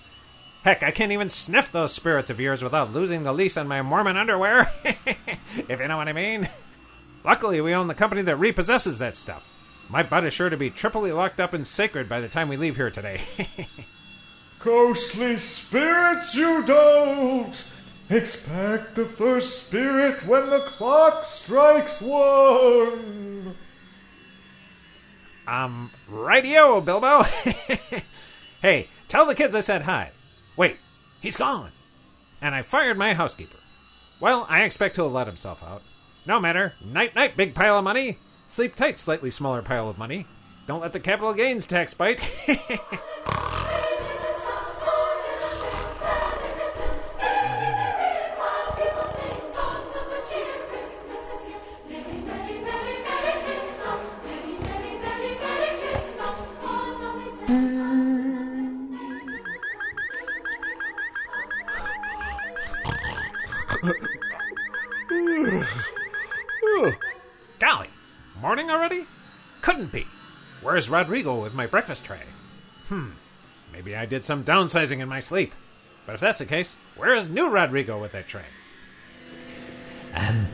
Heck, 0.64 0.84
I 0.84 0.92
can't 0.92 1.12
even 1.12 1.30
sniff 1.30 1.72
those 1.72 1.94
spirits 1.94 2.30
of 2.30 2.40
yours 2.40 2.62
without 2.64 2.94
losing 2.94 3.24
the 3.24 3.34
lease 3.34 3.58
on 3.58 3.68
my 3.68 3.82
Mormon 3.82 4.18
underwear. 4.18 4.72
if 4.84 5.80
you 5.80 5.88
know 5.88 5.98
what 5.98 6.08
I 6.08 6.14
mean. 6.14 6.50
Luckily, 7.26 7.60
we 7.60 7.74
own 7.74 7.88
the 7.88 7.94
company 7.94 8.22
that 8.22 8.38
repossesses 8.38 9.00
that 9.00 9.16
stuff. 9.16 9.48
My 9.90 10.04
butt 10.04 10.26
is 10.26 10.34
sure 10.34 10.50
to 10.50 10.58
be 10.58 10.70
triply 10.70 11.12
locked 11.12 11.40
up 11.40 11.54
and 11.54 11.66
sacred 11.66 12.08
by 12.08 12.22
the 12.22 12.30
time 12.30 12.48
we 12.48 12.58
leave 12.58 12.76
here 12.78 12.92
today. 12.92 13.22
Ghostly 14.60 15.38
spirits, 15.38 16.36
you 16.36 16.64
don't! 16.66 17.66
Expect 18.10 18.96
the 18.96 19.06
first 19.06 19.66
spirit 19.66 20.26
when 20.26 20.50
the 20.50 20.60
clock 20.60 21.26
strikes 21.26 22.02
one! 22.02 23.56
um, 25.50 25.90
rightio, 26.10 26.84
Bilbo. 26.84 27.24
hey, 28.62 28.88
tell 29.08 29.26
the 29.26 29.36
kids 29.36 29.56
I 29.56 29.62
said 29.62 29.82
hi. 29.84 30.12
Wait, 30.56 30.78
he's 31.22 31.38
gone. 31.38 31.72
And 32.42 32.54
I 32.54 32.62
fired 32.62 32.98
my 32.98 33.14
housekeeper. 33.14 33.58
Well, 34.20 34.46
I 34.50 34.64
expect 34.64 34.96
he'll 34.96 35.10
let 35.10 35.28
himself 35.28 35.64
out. 35.64 35.82
No 36.26 36.40
matter. 36.40 36.74
Night, 36.84 37.16
night, 37.16 37.36
big 37.36 37.56
pile 37.56 37.78
of 37.78 37.84
money. 37.84 38.18
Sleep 38.50 38.76
tight, 38.76 38.98
slightly 38.98 39.32
smaller 39.32 39.62
pile 39.62 39.90
of 39.90 39.98
money. 39.98 40.26
Don't 40.68 40.82
let 40.82 40.94
the 40.94 41.00
capital 41.00 41.34
gains 41.34 41.66
tax 41.66 41.94
bite. 41.94 42.22
morning 68.50 68.72
already? 68.72 69.06
Couldn't 69.62 69.92
be. 69.92 70.08
Where's 70.64 70.90
Rodrigo 70.90 71.40
with 71.40 71.54
my 71.54 71.68
breakfast 71.68 72.04
tray? 72.04 72.24
Hmm, 72.88 73.10
maybe 73.72 73.96
I 73.96 74.08
did 74.08 74.24
some 74.24 74.44
downsizing 74.44 75.02
in 75.02 75.08
my 75.08 75.20
sleep. 75.20 75.54
But 76.08 76.16
if 76.16 76.20
that's 76.20 76.40
the 76.40 76.48
case, 76.48 76.76
where 76.96 77.14
is 77.14 77.30
new 77.30 77.48
Rodrigo 77.48 78.02
with 78.02 78.12
that 78.14 78.28
tray? 78.28 78.42
Um, 80.16 80.48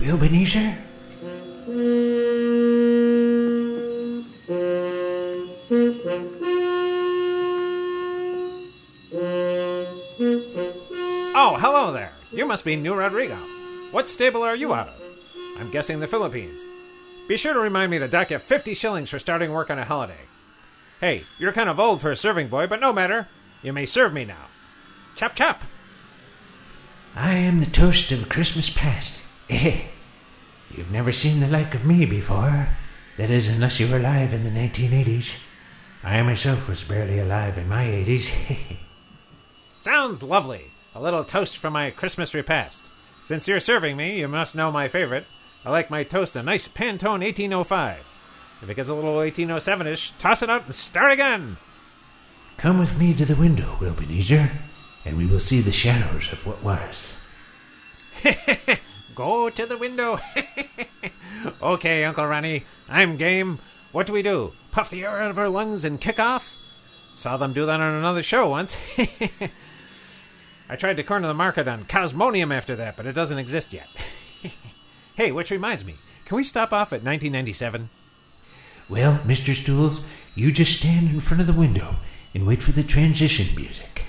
Wilbenezer? 0.00 0.76
Oh, 11.36 11.56
hello 11.60 11.92
there. 11.92 12.10
You 12.32 12.44
must 12.44 12.64
be 12.64 12.74
new 12.74 12.94
Rodrigo. 12.94 13.36
What 13.92 14.08
stable 14.08 14.42
are 14.42 14.56
you 14.56 14.74
out 14.74 14.88
of? 14.88 15.00
I'm 15.60 15.70
guessing 15.70 16.00
the 16.00 16.08
Philippines. 16.08 16.73
Be 17.28 17.36
sure 17.36 17.54
to 17.54 17.60
remind 17.60 17.90
me 17.90 17.98
to 17.98 18.08
dock 18.08 18.30
you 18.30 18.38
50 18.38 18.74
shillings 18.74 19.10
for 19.10 19.18
starting 19.18 19.52
work 19.52 19.70
on 19.70 19.78
a 19.78 19.84
holiday. 19.84 20.20
Hey, 21.00 21.24
you're 21.38 21.52
kind 21.52 21.68
of 21.68 21.80
old 21.80 22.00
for 22.00 22.10
a 22.10 22.16
serving 22.16 22.48
boy, 22.48 22.66
but 22.66 22.80
no 22.80 22.92
matter. 22.92 23.28
You 23.62 23.72
may 23.72 23.86
serve 23.86 24.12
me 24.12 24.24
now. 24.24 24.46
Chop 25.16 25.34
chop. 25.34 25.62
I 27.16 27.32
am 27.34 27.60
the 27.60 27.66
toast 27.66 28.12
of 28.12 28.28
Christmas 28.28 28.68
past. 28.68 29.14
Eh, 29.48 29.82
You've 30.70 30.90
never 30.90 31.12
seen 31.12 31.40
the 31.40 31.46
like 31.46 31.74
of 31.74 31.84
me 31.84 32.04
before. 32.04 32.68
That 33.16 33.30
is, 33.30 33.48
unless 33.48 33.78
you 33.78 33.88
were 33.88 33.98
alive 33.98 34.34
in 34.34 34.42
the 34.42 34.50
1980s. 34.50 35.38
I 36.02 36.20
myself 36.22 36.68
was 36.68 36.82
barely 36.82 37.18
alive 37.20 37.56
in 37.56 37.68
my 37.68 37.84
80s. 37.84 38.30
Sounds 39.80 40.22
lovely. 40.22 40.64
A 40.94 41.00
little 41.00 41.24
toast 41.24 41.56
for 41.56 41.70
my 41.70 41.90
Christmas 41.90 42.34
repast. 42.34 42.84
Since 43.22 43.46
you're 43.48 43.60
serving 43.60 43.96
me, 43.96 44.18
you 44.18 44.26
must 44.28 44.54
know 44.54 44.70
my 44.72 44.88
favorite. 44.88 45.24
I 45.64 45.70
like 45.70 45.88
my 45.88 46.04
toast 46.04 46.36
a 46.36 46.42
nice 46.42 46.68
Pantone 46.68 47.20
1805. 47.20 48.04
If 48.60 48.68
it 48.68 48.74
gets 48.74 48.88
a 48.88 48.94
little 48.94 49.16
1807 49.16 49.86
ish, 49.86 50.12
toss 50.18 50.42
it 50.42 50.50
out 50.50 50.66
and 50.66 50.74
start 50.74 51.10
again. 51.10 51.56
Come 52.58 52.78
with 52.78 52.98
me 52.98 53.14
to 53.14 53.24
the 53.24 53.34
window, 53.34 53.76
Wilbenezer, 53.80 54.50
and 55.04 55.16
we 55.16 55.26
will 55.26 55.40
see 55.40 55.60
the 55.60 55.72
shadows 55.72 56.30
of 56.32 56.46
what 56.46 56.62
was. 56.62 57.14
Go 59.14 59.48
to 59.48 59.66
the 59.66 59.78
window. 59.78 60.20
okay, 61.62 62.04
Uncle 62.04 62.26
Ronnie, 62.26 62.64
I'm 62.88 63.16
game. 63.16 63.58
What 63.92 64.06
do 64.06 64.12
we 64.12 64.22
do? 64.22 64.52
Puff 64.70 64.90
the 64.90 65.04
air 65.04 65.22
out 65.22 65.30
of 65.30 65.38
our 65.38 65.48
lungs 65.48 65.84
and 65.84 66.00
kick 66.00 66.18
off? 66.18 66.56
Saw 67.14 67.36
them 67.36 67.52
do 67.52 67.64
that 67.64 67.80
on 67.80 67.94
another 67.94 68.22
show 68.22 68.48
once. 68.48 68.76
I 70.68 70.76
tried 70.76 70.96
to 70.96 71.02
corner 71.02 71.28
the 71.28 71.34
market 71.34 71.68
on 71.68 71.84
Cosmonium 71.84 72.52
after 72.52 72.76
that, 72.76 72.96
but 72.96 73.06
it 73.06 73.14
doesn't 73.14 73.38
exist 73.38 73.72
yet. 73.72 73.88
Hey, 75.16 75.32
which 75.32 75.50
reminds 75.50 75.84
me, 75.84 75.94
can 76.24 76.36
we 76.36 76.44
stop 76.44 76.72
off 76.72 76.92
at 76.92 77.04
1997? 77.04 77.88
Well, 78.88 79.18
Mr. 79.24 79.54
Stools, 79.54 80.04
you 80.34 80.52
just 80.52 80.78
stand 80.78 81.10
in 81.10 81.20
front 81.20 81.40
of 81.40 81.46
the 81.46 81.52
window 81.52 81.96
and 82.34 82.46
wait 82.46 82.62
for 82.62 82.72
the 82.72 82.82
transition 82.82 83.54
music. 83.54 84.03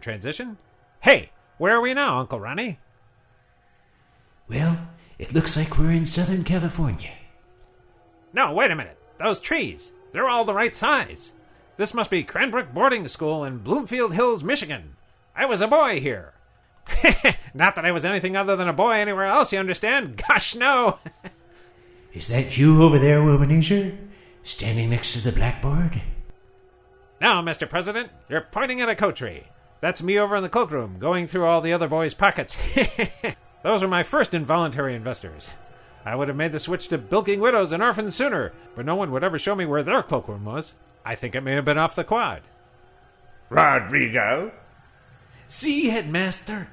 That 0.00 0.04
was 0.04 0.16
a 0.16 0.16
weird 0.16 0.22
transition. 0.22 0.58
Hey, 1.00 1.30
where 1.58 1.76
are 1.76 1.80
we 1.80 1.92
now, 1.92 2.20
Uncle 2.20 2.40
Ronnie? 2.40 2.78
Well, 4.48 4.88
it 5.18 5.34
looks 5.34 5.56
like 5.56 5.78
we're 5.78 5.92
in 5.92 6.06
Southern 6.06 6.42
California. 6.42 7.12
No, 8.32 8.52
wait 8.52 8.70
a 8.70 8.74
minute. 8.74 8.96
Those 9.18 9.40
trees. 9.40 9.92
They're 10.12 10.28
all 10.28 10.44
the 10.44 10.54
right 10.54 10.74
size. 10.74 11.32
This 11.76 11.92
must 11.92 12.10
be 12.10 12.24
Cranbrook 12.24 12.72
Boarding 12.72 13.08
School 13.08 13.44
in 13.44 13.58
Bloomfield 13.58 14.14
Hills, 14.14 14.42
Michigan. 14.42 14.96
I 15.36 15.44
was 15.44 15.60
a 15.60 15.68
boy 15.68 16.00
here. 16.00 16.32
Not 17.54 17.74
that 17.74 17.84
I 17.84 17.92
was 17.92 18.04
anything 18.04 18.36
other 18.36 18.56
than 18.56 18.68
a 18.68 18.72
boy 18.72 18.92
anywhere 18.92 19.26
else, 19.26 19.52
you 19.52 19.58
understand? 19.58 20.22
Gosh, 20.28 20.54
no. 20.54 20.98
Is 22.14 22.28
that 22.28 22.56
you 22.56 22.82
over 22.82 22.98
there, 22.98 23.20
Womanizer? 23.20 23.96
Standing 24.44 24.90
next 24.90 25.12
to 25.12 25.20
the 25.20 25.32
blackboard? 25.32 26.00
now, 27.20 27.42
Mr. 27.42 27.68
President, 27.68 28.10
you're 28.28 28.40
pointing 28.40 28.80
at 28.80 28.88
a 28.88 28.94
coat 28.96 29.16
tree. 29.16 29.44
That's 29.80 30.02
me 30.02 30.18
over 30.18 30.36
in 30.36 30.42
the 30.42 30.48
cloakroom, 30.48 30.98
going 30.98 31.26
through 31.26 31.46
all 31.46 31.60
the 31.60 31.72
other 31.72 31.88
boys' 31.88 32.14
pockets. 32.14 32.56
Those 33.62 33.82
were 33.82 33.88
my 33.88 34.02
first 34.02 34.34
involuntary 34.34 34.94
investors. 34.94 35.52
I 36.04 36.14
would 36.14 36.28
have 36.28 36.36
made 36.36 36.52
the 36.52 36.58
switch 36.58 36.88
to 36.88 36.98
bilking 36.98 37.40
widows 37.40 37.72
and 37.72 37.82
orphans 37.82 38.14
sooner, 38.14 38.52
but 38.74 38.86
no 38.86 38.94
one 38.96 39.10
would 39.12 39.24
ever 39.24 39.38
show 39.38 39.54
me 39.54 39.66
where 39.66 39.82
their 39.82 40.02
cloakroom 40.02 40.44
was. 40.44 40.74
I 41.04 41.14
think 41.14 41.34
it 41.34 41.42
may 41.42 41.52
have 41.54 41.64
been 41.64 41.78
off 41.78 41.94
the 41.94 42.04
quad. 42.04 42.42
Rodrigo, 43.48 44.52
See, 45.46 45.86
headmaster. 45.88 46.68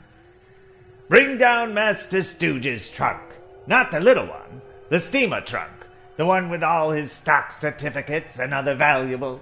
bring 1.09 1.37
down 1.37 1.73
Master 1.73 2.21
Stooge's 2.21 2.89
trunk. 2.89 3.21
Not 3.65 3.89
the 3.91 3.99
little 3.99 4.27
one, 4.27 4.61
the 4.89 4.99
steamer 4.99 5.41
trunk. 5.41 5.71
The 6.17 6.25
one 6.25 6.49
with 6.49 6.63
all 6.63 6.91
his 6.91 7.11
stock 7.11 7.51
certificates 7.51 8.39
and 8.39 8.53
other 8.53 8.75
valuables. 8.75 9.41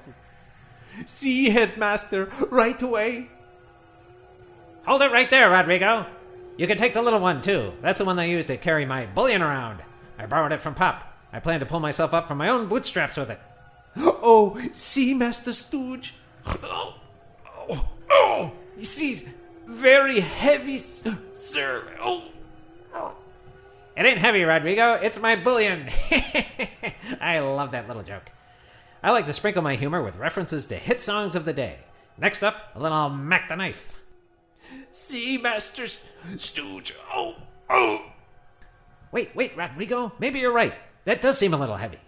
See, 1.06 1.50
headmaster, 1.50 2.30
right 2.50 2.82
away. 2.82 3.30
Hold 4.86 5.02
it 5.02 5.12
right 5.12 5.30
there, 5.30 5.50
Rodrigo. 5.50 6.06
You 6.58 6.68
can 6.68 6.78
take 6.78 6.94
the 6.94 7.02
little 7.02 7.20
one, 7.20 7.42
too. 7.42 7.74
That's 7.82 7.98
the 8.00 8.06
one 8.06 8.20
I 8.20 8.26
use 8.26 8.46
to 8.46 8.58
carry 8.58 8.86
my 8.86 9.06
bullion 9.08 9.42
around. 9.42 9.82
I 10.18 10.26
borrowed 10.26 10.52
it 10.52 10.62
from 10.62 10.76
Pop. 10.76 11.04
I 11.34 11.40
plan 11.40 11.60
to 11.60 11.66
pull 11.66 11.80
myself 11.80 12.14
up 12.14 12.28
from 12.28 12.38
my 12.38 12.50
own 12.50 12.68
bootstraps 12.68 13.18
with 13.18 13.30
it. 13.30 13.40
Oh, 14.28 14.60
see, 14.72 15.14
Master 15.14 15.54
Stooge. 15.54 16.16
Oh, 16.48 16.96
oh, 17.70 17.90
oh. 18.10 18.52
You 18.78 18.86
see, 18.86 19.28
very 19.68 20.20
heavy, 20.20 20.80
sir. 21.34 21.84
Oh, 22.02 22.24
It 23.96 24.06
ain't 24.06 24.18
heavy, 24.18 24.44
Rodrigo. 24.44 24.94
It's 24.96 25.20
my 25.20 25.36
bullion. 25.36 25.90
I 27.22 27.40
love 27.40 27.72
that 27.72 27.88
little 27.88 28.04
joke. 28.04 28.32
I 29.04 29.12
like 29.12 29.28
to 29.28 29.34
sprinkle 29.34 29.62
my 29.62 29.76
humor 29.76 30.02
with 30.02 30.18
references 30.18 30.68
to 30.68 30.76
hit 30.76 31.02
songs 31.02 31.36
of 31.36 31.46
the 31.46 31.54
day. 31.54 31.78
Next 32.18 32.44
up, 32.44 32.56
a 32.76 32.80
little 32.80 33.10
Mac 33.10 33.48
the 33.48 33.56
Knife. 33.56 33.94
See, 34.96 35.38
Master 35.38 35.86
Stooge. 36.38 36.94
Oh, 37.14 37.36
oh. 37.70 38.06
Wait, 39.12 39.36
wait, 39.36 39.56
Rodrigo. 39.56 40.12
Maybe 40.20 40.40
you're 40.40 40.52
right. 40.52 40.74
That 41.06 41.22
does 41.22 41.38
seem 41.38 41.54
a 41.54 41.58
little 41.58 41.78
heavy. 41.78 42.00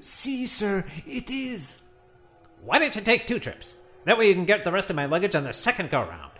See, 0.00 0.46
sir, 0.46 0.84
it 1.06 1.30
is. 1.30 1.82
Why 2.64 2.78
don't 2.78 2.94
you 2.94 3.02
take 3.02 3.26
two 3.26 3.38
trips? 3.38 3.76
That 4.04 4.18
way 4.18 4.28
you 4.28 4.34
can 4.34 4.44
get 4.44 4.64
the 4.64 4.72
rest 4.72 4.90
of 4.90 4.96
my 4.96 5.06
luggage 5.06 5.34
on 5.34 5.44
the 5.44 5.52
second 5.52 5.90
go 5.90 6.00
round. 6.00 6.32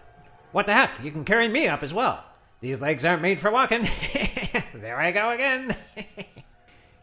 What 0.53 0.67
the 0.67 0.73
heck? 0.73 0.93
You 1.03 1.11
can 1.11 1.25
carry 1.25 1.49
me 1.49 1.69
up 1.69 1.83
as 1.83 1.95
well. 1.95 2.25
These 2.61 2.81
legs 2.81 3.05
aren't 3.05 3.23
made 3.23 3.41
for 3.41 3.51
walking. 3.51 3.87
there 4.75 4.99
I 4.99 5.13
go 5.13 5.31
again. 5.31 5.77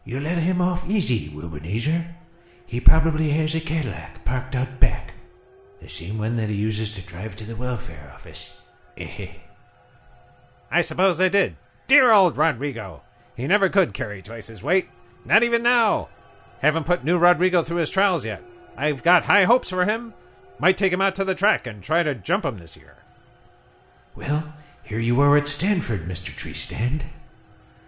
You 0.04 0.20
let 0.20 0.38
him 0.38 0.60
off 0.60 0.88
easy, 0.88 1.30
Womanizer. 1.30 2.06
He 2.66 2.80
probably 2.80 3.30
has 3.30 3.54
a 3.54 3.60
Cadillac 3.60 4.24
parked 4.24 4.54
out 4.54 4.80
back. 4.80 4.93
The 5.84 5.90
same 5.90 6.16
one 6.16 6.36
that 6.36 6.48
he 6.48 6.54
uses 6.54 6.94
to 6.94 7.02
drive 7.02 7.36
to 7.36 7.44
the 7.44 7.56
welfare 7.56 8.10
office. 8.14 8.58
Eh, 8.96 9.28
I 10.70 10.80
suppose 10.80 11.20
I 11.20 11.28
did. 11.28 11.56
Dear 11.88 12.10
old 12.10 12.38
Rodrigo. 12.38 13.02
He 13.36 13.46
never 13.46 13.68
could 13.68 13.92
carry 13.92 14.22
twice 14.22 14.46
his 14.46 14.62
weight. 14.62 14.88
Not 15.26 15.42
even 15.42 15.62
now. 15.62 16.08
Haven't 16.60 16.86
put 16.86 17.04
new 17.04 17.18
Rodrigo 17.18 17.62
through 17.62 17.76
his 17.76 17.90
trials 17.90 18.24
yet. 18.24 18.42
I've 18.78 19.02
got 19.02 19.24
high 19.24 19.44
hopes 19.44 19.68
for 19.68 19.84
him. 19.84 20.14
Might 20.58 20.78
take 20.78 20.90
him 20.90 21.02
out 21.02 21.16
to 21.16 21.24
the 21.24 21.34
track 21.34 21.66
and 21.66 21.82
try 21.82 22.02
to 22.02 22.14
jump 22.14 22.46
him 22.46 22.56
this 22.56 22.78
year. 22.78 22.96
Well, 24.14 24.54
here 24.84 25.00
you 25.00 25.20
are 25.20 25.36
at 25.36 25.46
Stanford, 25.46 26.08
Mr. 26.08 26.34
Tree 26.34 26.54
Stand. 26.54 27.04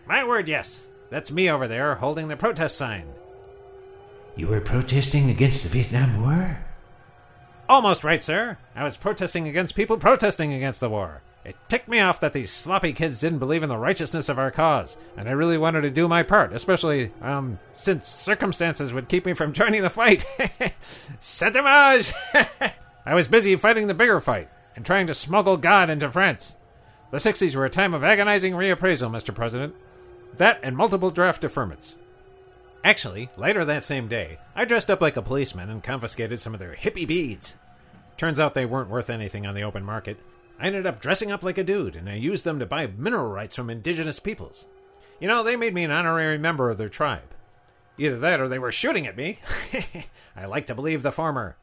My 0.07 0.23
word, 0.23 0.49
yes. 0.49 0.87
That's 1.09 1.33
me 1.33 1.49
over 1.49 1.67
there 1.67 1.95
holding 1.95 2.29
the 2.29 2.37
protest 2.37 2.77
sign. 2.77 3.07
You 4.37 4.49
were 4.49 4.61
protesting 4.61 5.31
against 5.31 5.63
the 5.63 5.71
Vietnam 5.71 6.21
War? 6.21 6.66
Almost 7.69 8.05
right, 8.05 8.23
sir. 8.23 8.59
I 8.75 8.85
was 8.85 8.97
protesting 8.97 9.49
against 9.49 9.75
people 9.75 9.97
protesting 9.99 10.53
against 10.53 10.81
the 10.81 10.89
war. 10.89 11.23
It 11.45 11.57
ticked 11.69 11.89
me 11.89 12.01
off 12.01 12.21
that 12.21 12.33
these 12.33 12.51
sloppy 12.51 12.93
kids 12.93 13.21
didn't 13.21 13.39
believe 13.39 13.63
in 13.63 13.69
the 13.69 13.77
righteousness 13.77 14.29
of 14.29 14.39
our 14.39 14.51
cause, 14.51 14.97
and 15.17 15.29
I 15.29 15.33
really 15.33 15.59
wanted 15.59 15.83
to 15.83 15.91
do 15.91 16.09
my 16.09 16.25
part, 16.25 16.53
especially, 16.53 17.13
um, 17.23 17.59
since 17.77 18.09
circumstances 18.09 18.93
would 18.93 19.09
keep 19.09 19.25
me 19.27 19.33
from 19.33 19.53
joining 19.53 19.83
the 19.83 19.91
fight. 19.91 20.25
Sauvage! 21.21 22.13
I 23.07 23.15
was 23.15 23.29
busy 23.29 23.55
fighting 23.55 23.87
the 23.87 23.95
bigger 23.95 24.21
fight 24.21 24.49
and 24.75 24.85
trying 24.85 25.07
to 25.07 25.15
smuggle 25.15 25.57
God 25.57 25.89
into 25.89 26.11
France. 26.11 26.55
The 27.13 27.19
60s 27.19 27.55
were 27.55 27.65
a 27.65 27.71
time 27.71 27.95
of 27.95 28.03
agonizing 28.03 28.55
reappraisal, 28.55 29.11
Mr. 29.11 29.33
President. 29.33 29.75
That 30.37 30.59
and 30.65 30.77
multiple 30.77 31.11
draft 31.11 31.43
deferments. 31.43 31.95
Actually, 32.85 33.29
later 33.37 33.65
that 33.65 33.85
same 33.85 34.09
day, 34.09 34.39
I 34.55 34.65
dressed 34.65 34.91
up 34.91 35.01
like 35.01 35.17
a 35.17 35.23
policeman 35.23 35.71
and 35.71 35.83
confiscated 35.83 36.39
some 36.39 36.55
of 36.55 36.61
their 36.61 36.75
hippie 36.75 37.07
beads. 37.07 37.57
Turns 38.17 38.41
out 38.41 38.55
they 38.55 38.67
weren't 38.67 38.91
worth 38.91 39.11
anything 39.11 39.47
on 39.47 39.55
the 39.55 39.63
open 39.63 39.85
market. 39.85 40.19
I 40.59 40.67
ended 40.67 40.87
up 40.87 41.01
dressing 41.01 41.31
up 41.31 41.43
like 41.43 41.59
a 41.59 41.65
dude, 41.65 41.97
and 41.97 42.09
I 42.09 42.15
used 42.15 42.45
them 42.45 42.59
to 42.61 42.67
buy 42.67 42.87
mineral 42.87 43.29
rights 43.31 43.57
from 43.57 43.69
indigenous 43.69 44.21
peoples. 44.21 44.67
You 45.21 45.29
know, 45.29 45.43
they 45.43 45.57
made 45.57 45.75
me 45.75 45.85
an 45.85 45.91
honorary 45.91 46.39
member 46.39 46.71
of 46.71 46.79
their 46.79 46.89
tribe. 46.89 47.35
Either 47.99 48.19
that 48.19 48.41
or 48.41 48.49
they 48.49 48.59
were 48.59 48.73
shooting 48.73 49.07
at 49.07 49.17
me. 49.17 49.41
I 50.37 50.47
like 50.47 50.67
to 50.69 50.75
believe 50.75 51.03
the 51.03 51.13
former. 51.13 51.57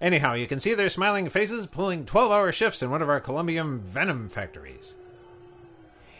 Anyhow, 0.00 0.34
you 0.34 0.46
can 0.46 0.60
see 0.60 0.74
their 0.74 0.88
smiling 0.88 1.28
faces 1.28 1.66
pulling 1.66 2.06
12 2.06 2.30
hour 2.30 2.52
shifts 2.52 2.82
in 2.82 2.90
one 2.90 3.02
of 3.02 3.08
our 3.08 3.20
Columbium 3.20 3.80
venom 3.80 4.28
factories. 4.28 4.94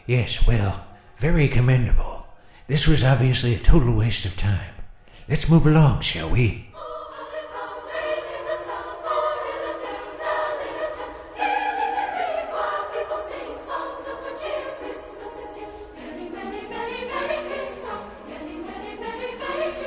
Yes, 0.05 0.45
well, 0.47 0.85
very 1.17 1.47
commendable. 1.47 2.26
This 2.67 2.85
was 2.85 3.01
obviously 3.01 3.55
a 3.55 3.59
total 3.59 3.95
waste 3.95 4.25
of 4.25 4.35
time. 4.35 4.73
Let's 5.29 5.47
move 5.49 5.65
along, 5.65 6.01
shall 6.01 6.29
we? 6.29 6.67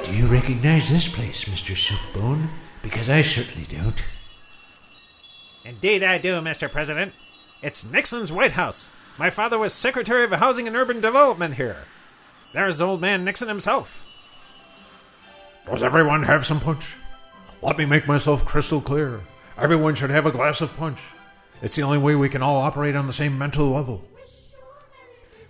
Do 0.03 0.16
you 0.16 0.27
recognize 0.27 0.88
this 0.88 1.07
place, 1.07 1.45
Mr. 1.45 1.77
Soupbone? 1.77 2.49
Because 2.83 3.11
I 3.11 3.21
certainly 3.21 3.66
don't. 3.66 4.03
Indeed, 5.66 6.03
I 6.03 6.16
do, 6.16 6.40
Mr. 6.40 6.71
President. 6.71 7.12
It's 7.62 7.85
Nixon's 7.85 8.33
White 8.33 8.53
House. 8.53 8.88
My 9.19 9.29
father 9.29 9.59
was 9.59 9.75
Secretary 9.75 10.25
of 10.25 10.31
Housing 10.31 10.66
and 10.66 10.75
Urban 10.75 11.03
Development 11.03 11.57
here. 11.57 11.85
There's 12.52 12.80
old 12.80 13.00
man 13.00 13.24
Nixon 13.24 13.48
himself. 13.48 14.04
Does 15.66 15.82
everyone 15.82 16.24
have 16.24 16.44
some 16.44 16.60
punch? 16.60 16.96
Let 17.62 17.78
me 17.78 17.84
make 17.84 18.08
myself 18.08 18.44
crystal 18.44 18.80
clear. 18.80 19.20
Everyone 19.56 19.94
should 19.94 20.10
have 20.10 20.26
a 20.26 20.32
glass 20.32 20.60
of 20.60 20.76
punch. 20.76 20.98
It's 21.62 21.76
the 21.76 21.82
only 21.82 21.98
way 21.98 22.16
we 22.16 22.28
can 22.28 22.42
all 22.42 22.56
operate 22.56 22.96
on 22.96 23.06
the 23.06 23.12
same 23.12 23.38
mental 23.38 23.70
level. 23.70 24.02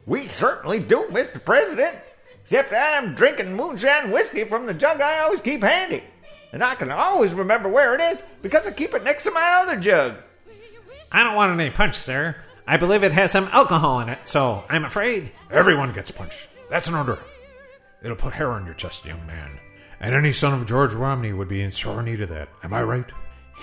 We 0.06 0.28
certainly 0.28 0.80
do, 0.80 1.06
Mr. 1.10 1.42
President. 1.42 1.96
Except 2.42 2.72
I'm 2.72 3.14
drinking 3.14 3.54
moonshine 3.54 4.10
whiskey 4.10 4.44
from 4.44 4.66
the 4.66 4.74
jug 4.74 5.00
I 5.00 5.20
always 5.20 5.40
keep 5.40 5.62
handy. 5.62 6.02
And 6.52 6.64
I 6.64 6.74
can 6.74 6.90
always 6.90 7.32
remember 7.32 7.68
where 7.68 7.94
it 7.94 8.00
is 8.00 8.22
because 8.42 8.66
I 8.66 8.72
keep 8.72 8.92
it 8.92 9.04
next 9.04 9.24
to 9.24 9.30
my 9.30 9.62
other 9.62 9.80
jug. 9.80 10.16
I 11.12 11.22
don't 11.22 11.36
want 11.36 11.58
any 11.58 11.70
punch, 11.70 11.94
sir. 11.96 12.34
I 12.66 12.76
believe 12.76 13.04
it 13.04 13.12
has 13.12 13.30
some 13.30 13.48
alcohol 13.52 14.00
in 14.00 14.08
it, 14.08 14.18
so 14.24 14.64
I'm 14.68 14.84
afraid. 14.84 15.30
Everyone 15.50 15.92
gets 15.92 16.10
punch. 16.10 16.48
That's 16.70 16.88
an 16.88 16.94
order. 16.94 17.18
It'll 18.02 18.16
put 18.16 18.32
hair 18.32 18.50
on 18.52 18.64
your 18.64 18.74
chest, 18.74 19.04
young 19.04 19.26
man. 19.26 19.58
And 20.00 20.14
any 20.14 20.32
son 20.32 20.54
of 20.58 20.66
George 20.66 20.94
Romney 20.94 21.32
would 21.34 21.48
be 21.48 21.62
in 21.62 21.70
sore 21.72 22.02
need 22.02 22.22
of 22.22 22.30
that. 22.30 22.48
Am 22.62 22.72
I 22.72 22.82
right? 22.82 23.04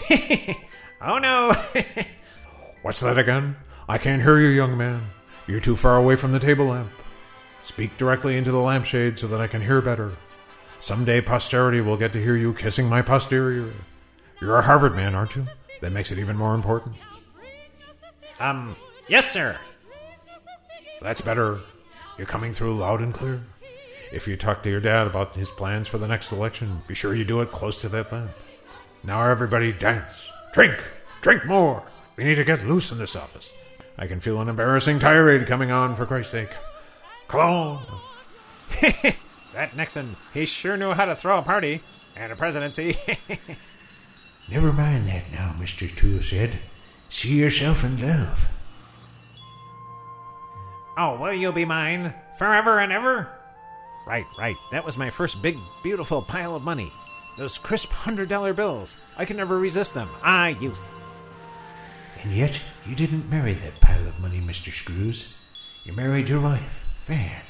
Oh 0.99 1.19
no! 1.19 1.53
What's 2.81 3.01
that 3.01 3.19
again? 3.19 3.55
I 3.87 3.99
can't 3.99 4.23
hear 4.23 4.39
you, 4.39 4.47
young 4.47 4.75
man. 4.77 5.03
You're 5.45 5.59
too 5.59 5.75
far 5.75 5.95
away 5.95 6.15
from 6.15 6.31
the 6.31 6.39
table 6.39 6.65
lamp. 6.65 6.89
Speak 7.61 7.95
directly 7.99 8.35
into 8.35 8.51
the 8.51 8.57
lampshade 8.57 9.19
so 9.19 9.27
that 9.27 9.39
I 9.39 9.45
can 9.45 9.61
hear 9.61 9.79
better. 9.79 10.13
Someday 10.79 11.21
posterity 11.21 11.81
will 11.81 11.97
get 11.97 12.13
to 12.13 12.19
hear 12.23 12.35
you 12.35 12.51
kissing 12.51 12.89
my 12.89 13.03
posterior. 13.03 13.71
You're 14.41 14.57
a 14.57 14.63
Harvard 14.63 14.95
man, 14.95 15.13
aren't 15.13 15.35
you? 15.35 15.45
That 15.81 15.91
makes 15.91 16.11
it 16.11 16.17
even 16.17 16.35
more 16.35 16.55
important. 16.55 16.95
um, 18.39 18.75
yes, 19.07 19.31
sir. 19.31 19.59
That's 21.01 21.21
better. 21.21 21.59
You're 22.17 22.27
coming 22.27 22.53
through 22.53 22.77
loud 22.77 23.01
and 23.01 23.13
clear. 23.13 23.41
If 24.11 24.27
you 24.27 24.37
talk 24.37 24.63
to 24.63 24.69
your 24.69 24.79
dad 24.79 25.07
about 25.07 25.35
his 25.35 25.51
plans 25.51 25.87
for 25.87 25.97
the 25.97 26.07
next 26.07 26.31
election, 26.31 26.81
be 26.87 26.95
sure 26.95 27.13
you 27.13 27.25
do 27.25 27.41
it 27.41 27.51
close 27.51 27.81
to 27.81 27.89
that 27.89 28.11
lamp. 28.11 28.31
Now 29.03 29.29
everybody 29.29 29.71
dance. 29.71 30.29
Drink. 30.53 30.77
Drink 31.21 31.45
more. 31.45 31.83
We 32.15 32.23
need 32.23 32.35
to 32.35 32.43
get 32.43 32.65
loose 32.65 32.91
in 32.91 32.97
this 32.97 33.15
office. 33.15 33.51
I 33.97 34.07
can 34.07 34.19
feel 34.19 34.41
an 34.41 34.49
embarrassing 34.49 34.99
tirade 34.99 35.45
coming 35.47 35.71
on, 35.71 35.95
for 35.95 36.05
Christ's 36.05 36.31
sake. 36.31 36.51
Come 37.27 37.41
on. 37.41 38.01
That 39.57 39.75
Nixon, 39.75 40.15
he 40.35 40.45
sure 40.45 40.77
knew 40.77 40.91
how 40.91 41.05
to 41.05 41.15
throw 41.15 41.39
a 41.39 41.41
party 41.41 41.81
and 42.15 42.31
a 42.31 42.35
presidency. 42.35 42.95
Never 44.51 44.71
mind 44.71 45.07
that 45.07 45.31
now, 45.31 45.55
Mr. 45.57 45.89
Tool 45.95 46.21
said. 46.21 46.59
See 47.09 47.39
yourself 47.39 47.83
in 47.83 47.99
love. 47.99 48.47
Oh, 50.97 51.17
will 51.17 51.33
you 51.33 51.51
be 51.51 51.65
mine 51.65 52.13
forever 52.37 52.79
and 52.79 52.91
ever? 52.91 53.29
Right, 54.07 54.25
right. 54.37 54.55
That 54.71 54.85
was 54.85 54.97
my 54.97 55.09
first 55.09 55.41
big, 55.41 55.57
beautiful 55.83 56.21
pile 56.21 56.55
of 56.55 56.63
money. 56.63 56.91
Those 57.37 57.57
crisp 57.57 57.91
hundred 57.91 58.29
dollar 58.29 58.53
bills. 58.53 58.95
I 59.17 59.25
can 59.25 59.37
never 59.37 59.59
resist 59.59 59.93
them. 59.93 60.09
Ah, 60.23 60.47
youth. 60.47 60.79
And 62.23 62.33
yet, 62.33 62.59
you 62.85 62.95
didn't 62.95 63.29
marry 63.29 63.53
that 63.53 63.79
pile 63.79 64.07
of 64.07 64.19
money, 64.19 64.39
Mr. 64.39 64.71
Screws. 64.71 65.35
You 65.83 65.93
married 65.93 66.29
your 66.29 66.41
wife, 66.41 66.85
Fan. 67.03 67.41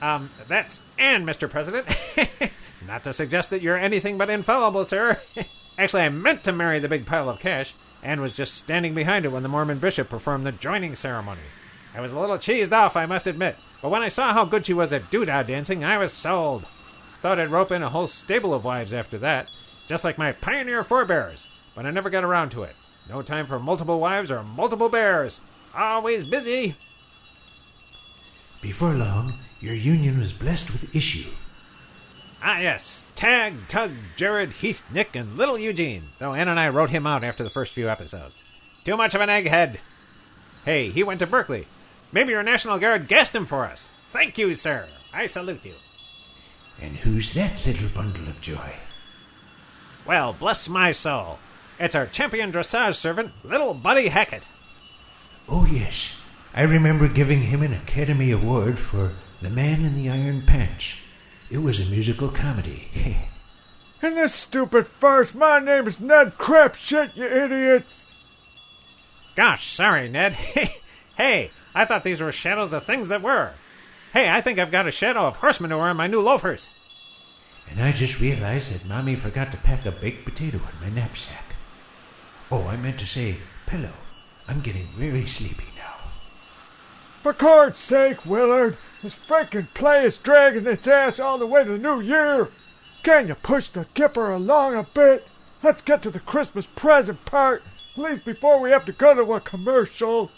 Um, 0.00 0.30
that's 0.48 0.80
Anne, 0.98 1.24
Mr. 1.24 1.48
President. 1.48 1.86
Not 2.86 3.04
to 3.04 3.12
suggest 3.12 3.50
that 3.50 3.62
you're 3.62 3.76
anything 3.76 4.18
but 4.18 4.30
infallible, 4.30 4.84
sir. 4.84 5.20
Actually, 5.78 6.02
I 6.02 6.08
meant 6.08 6.44
to 6.44 6.52
marry 6.52 6.78
the 6.78 6.88
big 6.88 7.06
pile 7.06 7.28
of 7.28 7.38
cash. 7.38 7.74
Anne 8.02 8.20
was 8.20 8.36
just 8.36 8.54
standing 8.54 8.94
behind 8.94 9.24
it 9.24 9.32
when 9.32 9.42
the 9.42 9.48
Mormon 9.48 9.78
bishop 9.78 10.10
performed 10.10 10.46
the 10.46 10.52
joining 10.52 10.94
ceremony. 10.94 11.40
I 11.94 12.00
was 12.00 12.12
a 12.12 12.18
little 12.18 12.38
cheesed 12.38 12.72
off, 12.72 12.96
I 12.96 13.06
must 13.06 13.26
admit, 13.26 13.56
but 13.80 13.90
when 13.90 14.02
I 14.02 14.08
saw 14.08 14.32
how 14.32 14.44
good 14.44 14.66
she 14.66 14.74
was 14.74 14.92
at 14.92 15.10
doodah 15.10 15.46
dancing, 15.46 15.84
I 15.84 15.98
was 15.98 16.12
sold. 16.12 16.66
Thought 17.20 17.38
I'd 17.38 17.48
rope 17.48 17.70
in 17.70 17.82
a 17.82 17.88
whole 17.88 18.08
stable 18.08 18.52
of 18.52 18.64
wives 18.64 18.92
after 18.92 19.16
that, 19.18 19.48
just 19.86 20.04
like 20.04 20.18
my 20.18 20.32
pioneer 20.32 20.82
forebears, 20.82 21.46
but 21.74 21.86
I 21.86 21.90
never 21.90 22.10
got 22.10 22.24
around 22.24 22.50
to 22.50 22.64
it. 22.64 22.74
No 23.08 23.22
time 23.22 23.46
for 23.46 23.58
multiple 23.58 24.00
wives 24.00 24.30
or 24.30 24.42
multiple 24.42 24.88
bears. 24.88 25.40
Always 25.76 26.26
busy. 26.26 26.74
Before 28.62 28.94
long, 28.94 29.34
your 29.60 29.74
union 29.74 30.18
was 30.18 30.32
blessed 30.32 30.72
with 30.72 30.94
issue. 30.96 31.30
Ah, 32.42 32.58
yes. 32.60 33.04
Tag, 33.14 33.54
Tug, 33.68 33.92
Jared, 34.16 34.52
Heath, 34.52 34.82
Nick, 34.92 35.14
and 35.14 35.36
little 35.36 35.58
Eugene. 35.58 36.02
Though 36.18 36.34
Ann 36.34 36.48
and 36.48 36.58
I 36.58 36.68
wrote 36.68 36.90
him 36.90 37.06
out 37.06 37.24
after 37.24 37.44
the 37.44 37.50
first 37.50 37.72
few 37.72 37.88
episodes. 37.88 38.42
Too 38.84 38.96
much 38.96 39.14
of 39.14 39.20
an 39.20 39.28
egghead. 39.28 39.76
Hey, 40.64 40.90
he 40.90 41.02
went 41.02 41.20
to 41.20 41.26
Berkeley. 41.26 41.66
Maybe 42.14 42.30
your 42.30 42.44
National 42.44 42.78
Guard 42.78 43.08
guessed 43.08 43.34
him 43.34 43.44
for 43.44 43.64
us. 43.64 43.88
Thank 44.12 44.38
you, 44.38 44.54
sir. 44.54 44.86
I 45.12 45.26
salute 45.26 45.64
you. 45.64 45.74
And 46.80 46.96
who's 46.98 47.34
that 47.34 47.66
little 47.66 47.88
bundle 47.88 48.28
of 48.28 48.40
joy? 48.40 48.76
Well, 50.06 50.32
bless 50.32 50.68
my 50.68 50.92
soul. 50.92 51.40
It's 51.76 51.96
our 51.96 52.06
champion 52.06 52.52
dressage 52.52 52.94
servant, 52.94 53.32
little 53.42 53.74
Buddy 53.74 54.08
Hackett. 54.08 54.44
Oh, 55.48 55.66
yes. 55.66 56.16
I 56.54 56.62
remember 56.62 57.08
giving 57.08 57.40
him 57.40 57.62
an 57.62 57.72
Academy 57.72 58.30
Award 58.30 58.78
for 58.78 59.14
The 59.42 59.50
Man 59.50 59.84
in 59.84 59.96
the 59.96 60.08
Iron 60.08 60.42
Pants. 60.42 60.94
It 61.50 61.58
was 61.58 61.80
a 61.80 61.90
musical 61.90 62.28
comedy. 62.28 62.86
In 64.04 64.14
this 64.14 64.34
stupid 64.34 64.86
farce, 64.86 65.34
my 65.34 65.58
name 65.58 65.88
is 65.88 65.98
Ned 65.98 66.38
Crapshit, 66.38 67.16
you 67.16 67.24
idiots! 67.24 68.12
Gosh, 69.34 69.66
sorry, 69.66 70.08
Ned. 70.08 70.38
hey, 71.16 71.50
I 71.74 71.84
thought 71.84 72.04
these 72.04 72.20
were 72.20 72.32
shadows 72.32 72.72
of 72.72 72.84
things 72.84 73.08
that 73.08 73.22
were. 73.22 73.52
Hey, 74.12 74.28
I 74.28 74.40
think 74.40 74.58
I've 74.58 74.70
got 74.70 74.86
a 74.86 74.92
shadow 74.92 75.26
of 75.26 75.36
horse 75.36 75.60
manure 75.60 75.80
on 75.82 75.96
my 75.96 76.06
new 76.06 76.20
loafers. 76.20 76.68
and 77.70 77.80
I 77.80 77.92
just 77.92 78.20
realized 78.20 78.72
that 78.74 78.88
Mommy 78.88 79.16
forgot 79.16 79.50
to 79.52 79.56
pack 79.58 79.86
a 79.86 79.90
baked 79.90 80.24
potato 80.24 80.58
in 80.58 80.80
my 80.80 80.94
knapsack. 80.94 81.54
Oh, 82.50 82.66
I 82.66 82.76
meant 82.76 82.98
to 83.00 83.06
say 83.06 83.38
pillow. 83.66 83.92
I'm 84.46 84.60
getting 84.60 84.86
very 84.96 85.26
sleepy 85.26 85.64
now. 85.76 86.10
For 87.22 87.32
God's 87.32 87.78
sake, 87.78 88.26
Willard, 88.26 88.76
this 89.02 89.16
freaking 89.16 89.72
play 89.74 90.04
is 90.04 90.18
dragging 90.18 90.66
its 90.66 90.86
ass 90.86 91.18
all 91.18 91.38
the 91.38 91.46
way 91.46 91.64
to 91.64 91.70
the 91.72 91.78
new 91.78 92.00
year. 92.00 92.48
Can 93.02 93.28
you 93.28 93.34
push 93.34 93.70
the 93.70 93.86
kipper 93.94 94.30
along 94.30 94.74
a 94.74 94.82
bit? 94.82 95.26
Let's 95.62 95.82
get 95.82 96.02
to 96.02 96.10
the 96.10 96.20
Christmas 96.20 96.66
present 96.66 97.24
part, 97.24 97.62
at 97.96 98.02
least 98.02 98.24
before 98.26 98.60
we 98.60 98.70
have 98.70 98.84
to 98.84 98.92
go 98.92 99.14
to 99.14 99.32
a 99.32 99.40
commercial. 99.40 100.30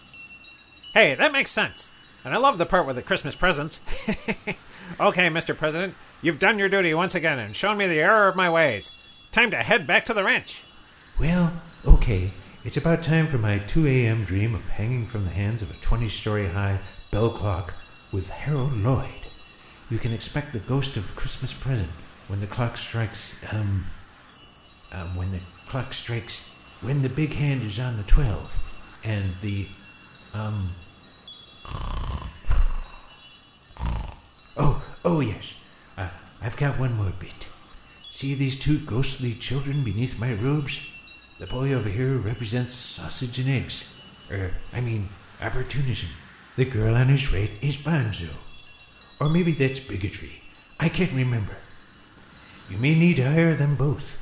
Hey, 0.96 1.14
that 1.14 1.30
makes 1.30 1.50
sense. 1.50 1.90
And 2.24 2.32
I 2.32 2.38
love 2.38 2.56
the 2.56 2.64
part 2.64 2.86
with 2.86 2.96
the 2.96 3.02
Christmas 3.02 3.34
presents. 3.36 3.80
okay, 4.98 5.28
Mr. 5.28 5.54
President, 5.54 5.92
you've 6.22 6.38
done 6.38 6.58
your 6.58 6.70
duty 6.70 6.94
once 6.94 7.14
again 7.14 7.38
and 7.38 7.54
shown 7.54 7.76
me 7.76 7.86
the 7.86 8.00
error 8.00 8.28
of 8.28 8.34
my 8.34 8.48
ways. 8.48 8.90
Time 9.30 9.50
to 9.50 9.58
head 9.58 9.86
back 9.86 10.06
to 10.06 10.14
the 10.14 10.24
ranch. 10.24 10.62
Well, 11.20 11.52
okay. 11.84 12.30
It's 12.64 12.78
about 12.78 13.02
time 13.02 13.26
for 13.26 13.36
my 13.36 13.58
2 13.58 13.86
a.m. 13.86 14.24
dream 14.24 14.54
of 14.54 14.66
hanging 14.68 15.04
from 15.04 15.24
the 15.24 15.30
hands 15.30 15.60
of 15.60 15.70
a 15.70 15.74
20 15.82 16.08
story 16.08 16.48
high 16.48 16.80
bell 17.10 17.28
clock 17.28 17.74
with 18.10 18.30
Harold 18.30 18.72
Lloyd. 18.72 19.26
You 19.90 19.98
can 19.98 20.14
expect 20.14 20.54
the 20.54 20.60
ghost 20.60 20.96
of 20.96 21.14
Christmas 21.14 21.52
present 21.52 21.90
when 22.26 22.40
the 22.40 22.46
clock 22.46 22.78
strikes, 22.78 23.34
um, 23.52 23.84
um, 24.92 25.14
when 25.14 25.30
the 25.30 25.40
clock 25.68 25.92
strikes, 25.92 26.48
when 26.80 27.02
the 27.02 27.10
big 27.10 27.34
hand 27.34 27.64
is 27.64 27.78
on 27.78 27.98
the 27.98 28.02
12, 28.04 28.50
and 29.04 29.34
the, 29.42 29.66
um, 30.32 30.70
oh, 34.56 34.82
oh 35.04 35.20
yes, 35.20 35.54
uh, 35.96 36.08
I've 36.42 36.56
got 36.56 36.78
one 36.78 36.96
more 36.96 37.12
bit. 37.18 37.48
See 38.10 38.34
these 38.34 38.58
two 38.58 38.78
ghostly 38.78 39.34
children 39.34 39.84
beneath 39.84 40.18
my 40.18 40.32
robes? 40.32 40.80
The 41.38 41.46
boy 41.46 41.74
over 41.74 41.88
here 41.88 42.16
represents 42.16 42.74
sausage 42.74 43.38
and 43.38 43.50
eggs. 43.50 43.84
Er, 44.30 44.52
I 44.72 44.80
mean, 44.80 45.10
opportunism. 45.40 46.08
The 46.56 46.64
girl 46.64 46.94
on 46.94 47.08
his 47.08 47.30
right 47.32 47.50
is 47.60 47.76
Bonzo. 47.76 48.30
Or 49.20 49.28
maybe 49.28 49.52
that's 49.52 49.80
bigotry. 49.80 50.40
I 50.80 50.88
can't 50.88 51.12
remember. 51.12 51.56
You 52.70 52.78
may 52.78 52.94
need 52.94 53.16
to 53.16 53.30
hire 53.30 53.54
them 53.54 53.76
both. 53.76 54.16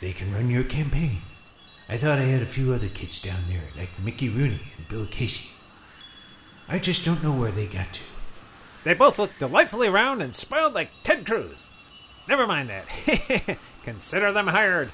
They 0.00 0.12
can 0.12 0.32
run 0.32 0.50
your 0.50 0.64
campaign. 0.64 1.22
I 1.88 1.96
thought 1.96 2.18
I 2.18 2.24
had 2.24 2.42
a 2.42 2.46
few 2.46 2.72
other 2.72 2.88
kids 2.88 3.22
down 3.22 3.42
there, 3.48 3.62
like 3.76 3.88
Mickey 4.02 4.28
Rooney 4.28 4.60
and 4.76 4.88
Bill 4.88 5.06
Casey. 5.06 5.50
I 6.68 6.78
just 6.78 7.04
don't 7.04 7.22
know 7.22 7.32
where 7.32 7.52
they 7.52 7.66
got 7.66 7.92
to. 7.94 8.00
They 8.84 8.94
both 8.94 9.18
look 9.18 9.38
delightfully 9.38 9.88
round 9.88 10.22
and 10.22 10.34
spoiled 10.34 10.74
like 10.74 10.90
Ted 11.02 11.26
Cruz. 11.26 11.68
Never 12.28 12.46
mind 12.46 12.70
that. 12.70 13.58
Consider 13.82 14.32
them 14.32 14.48
hired. 14.48 14.90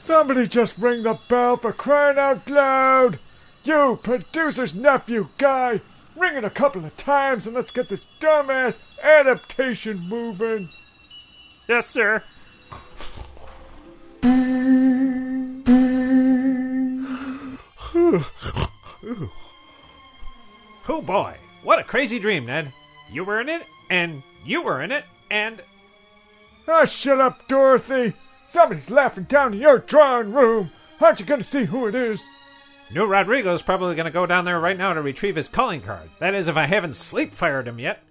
Somebody 0.00 0.46
just 0.46 0.78
ring 0.78 1.02
the 1.02 1.18
bell 1.28 1.56
for 1.56 1.72
crying 1.72 2.18
out 2.18 2.48
loud! 2.48 3.18
You, 3.64 3.98
producer's 4.02 4.74
nephew 4.74 5.28
guy! 5.36 5.80
Ring 6.14 6.36
it 6.36 6.44
a 6.44 6.50
couple 6.50 6.84
of 6.84 6.96
times 6.96 7.46
and 7.46 7.54
let's 7.54 7.72
get 7.72 7.88
this 7.88 8.06
dumbass 8.20 8.78
adaptation 9.02 9.98
moving! 10.08 10.68
Yes, 11.68 11.88
sir. 11.88 12.22
Oh 20.88 21.02
boy, 21.02 21.36
what 21.62 21.78
a 21.78 21.84
crazy 21.84 22.18
dream, 22.18 22.46
Ned. 22.46 22.72
You 23.10 23.24
were 23.24 23.40
in 23.40 23.48
it, 23.48 23.62
and 23.90 24.22
you 24.44 24.62
were 24.62 24.82
in 24.82 24.92
it, 24.92 25.04
and 25.30 25.60
Ah, 26.68 26.84
shut 26.84 27.20
up, 27.20 27.46
Dorothy! 27.48 28.14
Somebody's 28.48 28.90
laughing 28.90 29.24
down 29.24 29.54
in 29.54 29.60
your 29.60 29.78
drawing 29.78 30.32
room! 30.32 30.70
Aren't 31.00 31.20
you 31.20 31.26
gonna 31.26 31.44
see 31.44 31.64
who 31.64 31.86
it 31.86 31.94
is? 31.94 32.24
new 32.90 33.06
Rodrigo's 33.06 33.62
probably 33.62 33.94
going 33.94 34.06
to 34.06 34.12
go 34.12 34.26
down 34.26 34.44
there 34.44 34.60
right 34.60 34.76
now 34.76 34.92
to 34.92 35.02
retrieve 35.02 35.36
his 35.36 35.48
calling 35.48 35.80
card. 35.80 36.08
That 36.18 36.34
is, 36.34 36.48
if 36.48 36.56
I 36.56 36.66
haven't 36.66 36.94
sleep 36.94 37.32
fired 37.32 37.66
him 37.66 37.78
yet. 37.78 38.02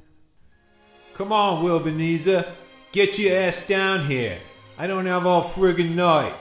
Come 1.13 1.31
on, 1.31 1.63
Wilbenezer. 1.63 2.47
Get 2.91 3.17
your 3.17 3.37
ass 3.37 3.65
down 3.67 4.05
here. 4.05 4.39
I 4.77 4.87
don't 4.87 5.05
have 5.05 5.25
all 5.25 5.43
friggin' 5.43 5.95
night. 5.95 6.35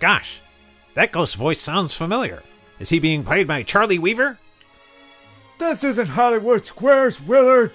Gosh, 0.00 0.40
that 0.94 1.12
ghost 1.12 1.36
voice 1.36 1.60
sounds 1.60 1.94
familiar. 1.94 2.42
Is 2.80 2.88
he 2.88 2.98
being 2.98 3.24
played 3.24 3.46
by 3.46 3.62
Charlie 3.62 3.98
Weaver? 3.98 4.38
This 5.58 5.82
isn't 5.82 6.06
Hollywood 6.06 6.64
Squares, 6.64 7.20
Willard! 7.20 7.72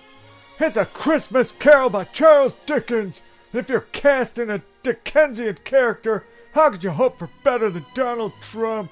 It's 0.57 0.77
a 0.77 0.85
Christmas 0.85 1.51
carol 1.51 1.89
by 1.89 2.05
Charles 2.05 2.55
Dickens! 2.65 3.21
And 3.51 3.59
if 3.59 3.67
you're 3.67 3.81
casting 3.91 4.49
a 4.49 4.61
Dickensian 4.83 5.57
character, 5.65 6.25
how 6.53 6.69
could 6.69 6.83
you 6.83 6.91
hope 6.91 7.19
for 7.19 7.29
better 7.43 7.69
than 7.69 7.85
Donald 7.93 8.31
Trump? 8.41 8.89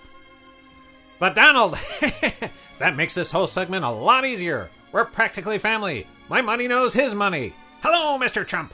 But 1.20 1.36
Donald! 1.36 1.78
that 2.80 2.98
makes 2.98 3.14
this 3.14 3.32
whole 3.32 3.48
segment 3.48 3.86
a 3.86 3.90
lot 3.90 4.26
easier. 4.26 4.70
We're 4.92 5.06
practically 5.06 5.58
family. 5.58 6.06
My 6.28 6.42
money 6.42 6.68
knows 6.68 6.94
his 6.94 7.14
money. 7.14 7.54
Hello, 7.82 8.20
Mr. 8.20 8.46
Trump. 8.46 8.74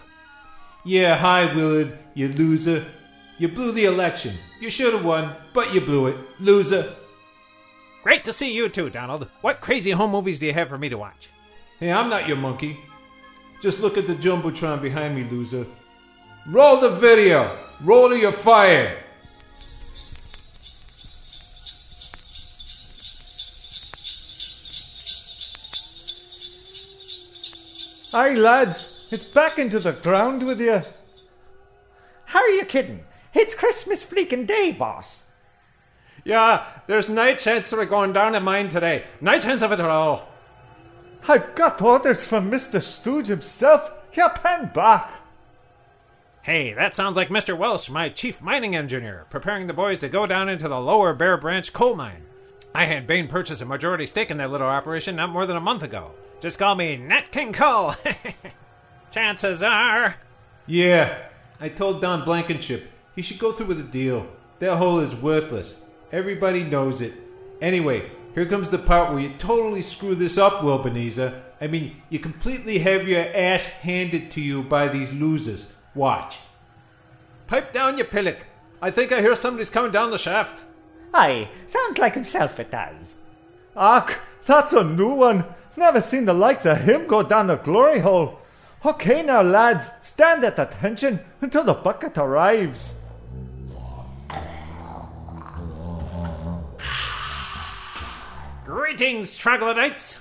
Yeah, 0.84 1.16
hi, 1.16 1.54
Willard, 1.54 1.96
you 2.16 2.30
loser. 2.30 2.88
You 3.38 3.50
blew 3.50 3.72
the 3.72 3.86
election. 3.86 4.36
You 4.60 4.72
should 4.72 4.94
have 4.94 5.06
won, 5.06 5.36
but 5.54 5.76
you 5.76 5.82
blew 5.82 6.08
it. 6.08 6.18
Loser. 6.40 6.96
Great 8.08 8.24
to 8.24 8.32
see 8.32 8.54
you 8.54 8.70
too, 8.70 8.90
Donald. 8.90 9.28
What 9.42 9.60
crazy 9.60 9.92
home 9.92 10.12
movies 10.12 10.40
do 10.40 10.46
you 10.46 10.54
have 10.54 10.70
for 10.70 10.78
me 10.78 10.88
to 10.88 10.98
watch? 10.98 11.28
Hey, 11.78 11.92
I'm 11.92 12.10
not 12.10 12.26
your 12.26 12.38
monkey. 12.38 12.78
Just 13.62 13.82
look 13.82 13.98
at 13.98 14.08
the 14.08 14.16
Jumbotron 14.16 14.82
behind 14.82 15.14
me, 15.14 15.26
loser. 15.30 15.66
Roll 16.48 16.80
the 16.80 16.92
video. 16.92 17.58
Roll 17.82 18.08
to 18.08 18.18
your 18.18 18.32
fire. 18.32 19.04
Aye, 28.14 28.36
lads, 28.36 29.10
it's 29.12 29.26
back 29.26 29.60
into 29.60 29.82
the 29.82 29.92
ground 29.92 30.48
with 30.48 30.62
you. 30.62 30.82
How 32.24 32.40
are 32.40 32.52
you 32.52 32.64
kidding? 32.64 33.04
It's 33.34 33.54
Christmas 33.54 34.06
freaking 34.06 34.48
day, 34.48 34.72
boss. 34.72 35.26
Yeah, 36.28 36.66
there's 36.88 37.10
no 37.10 37.36
chance 37.36 37.72
of 37.72 37.80
it 37.80 37.90
going 37.90 38.12
down 38.12 38.36
in 38.36 38.44
mine 38.44 38.68
today. 38.68 39.06
No 39.22 39.40
chance 39.40 39.62
of 39.62 39.72
it 39.72 39.80
at 39.80 39.86
all. 39.86 40.28
I've 41.26 41.56
got 41.56 41.82
orders 41.82 42.28
from 42.28 42.52
Mr. 42.52 42.84
Stooge 42.84 43.28
himself. 43.28 43.90
You 44.12 44.28
pen 44.36 44.70
back. 44.74 45.10
Hey, 46.42 46.74
that 46.74 46.96
sounds 46.96 47.16
like 47.16 47.30
Mr. 47.30 47.58
Welsh, 47.58 47.90
my 47.90 48.10
chief 48.10 48.42
mining 48.42 48.76
engineer, 48.76 49.26
preparing 49.30 49.68
the 49.68 49.74
boys 49.74 50.00
to 50.00 50.10
go 50.10 50.28
down 50.28 50.50
into 50.50 50.68
the 50.68 50.82
lower 50.82 51.14
Bear 51.14 51.38
Branch 51.38 51.72
coal 51.72 51.96
mine. 51.96 52.26
I 52.76 52.88
had 52.88 53.08
Bain 53.08 53.30
purchase 53.30 53.62
a 53.62 53.66
majority 53.66 54.06
stake 54.06 54.30
in 54.30 54.36
that 54.40 54.52
little 54.52 54.68
operation 54.68 55.16
not 55.16 55.30
more 55.30 55.46
than 55.46 55.56
a 55.56 55.62
month 55.62 55.82
ago. 55.82 56.12
Just 56.42 56.60
call 56.60 56.76
me 56.76 56.98
Nat 56.98 57.32
King 57.32 57.54
Cole. 57.54 57.96
Chances 59.12 59.64
are. 59.64 60.18
Yeah, 60.66 61.20
I 61.62 61.70
told 61.70 62.02
Don 62.02 62.26
Blankenship 62.26 62.92
he 63.16 63.22
should 63.22 63.40
go 63.40 63.54
through 63.54 63.68
with 63.68 63.78
the 63.78 63.84
deal. 63.84 64.28
That 64.60 64.76
hole 64.76 65.00
is 65.00 65.16
worthless. 65.16 65.84
Everybody 66.12 66.64
knows 66.64 67.02
it. 67.02 67.14
Anyway, 67.62 68.10
here 68.34 68.46
comes 68.46 68.70
the 68.70 68.78
part 68.78 69.12
where 69.12 69.20
you 69.20 69.34
totally 69.38 69.82
screw 69.82 70.16
this 70.16 70.38
up, 70.38 70.62
Wilbenezer. 70.62 71.42
I 71.60 71.68
mean, 71.68 71.98
you 72.10 72.20
completely 72.20 72.80
have 72.80 73.08
your 73.08 73.26
ass 73.36 73.66
handed 73.66 74.32
to 74.32 74.42
you 74.42 74.64
by 74.64 74.88
these 74.88 75.12
losers. 75.12 75.74
Watch. 75.96 76.38
Pipe 77.48 77.74
down, 77.74 77.98
you 77.98 78.04
pillock. 78.04 78.46
I 78.82 78.92
think 78.92 79.12
I 79.12 79.22
hear 79.22 79.36
somebody's 79.36 79.70
coming 79.70 79.92
down 79.92 80.12
the 80.12 80.18
shaft. 80.18 80.64
Aye, 81.14 81.50
sounds 81.66 81.98
like 81.98 82.14
himself 82.14 82.60
it 82.60 82.72
does. 82.72 83.16
Ach, 83.76 84.18
that's 84.46 84.74
a 84.74 84.84
new 84.84 85.10
one. 85.14 85.46
Never 85.76 86.02
seen 86.02 86.26
the 86.26 86.34
likes 86.34 86.66
of 86.66 86.80
him 86.80 87.08
go 87.08 87.24
down 87.24 87.48
the 87.48 87.58
glory 87.58 88.00
hole. 88.00 88.40
Okay, 88.86 89.24
now, 89.24 89.42
lads, 89.42 89.90
stand 90.02 90.44
at 90.44 90.60
attention 90.60 91.20
until 91.42 91.64
the 91.64 91.74
bucket 91.74 92.18
arrives. 92.18 92.94
Greetings, 98.68 99.34
troglodytes. 99.34 100.20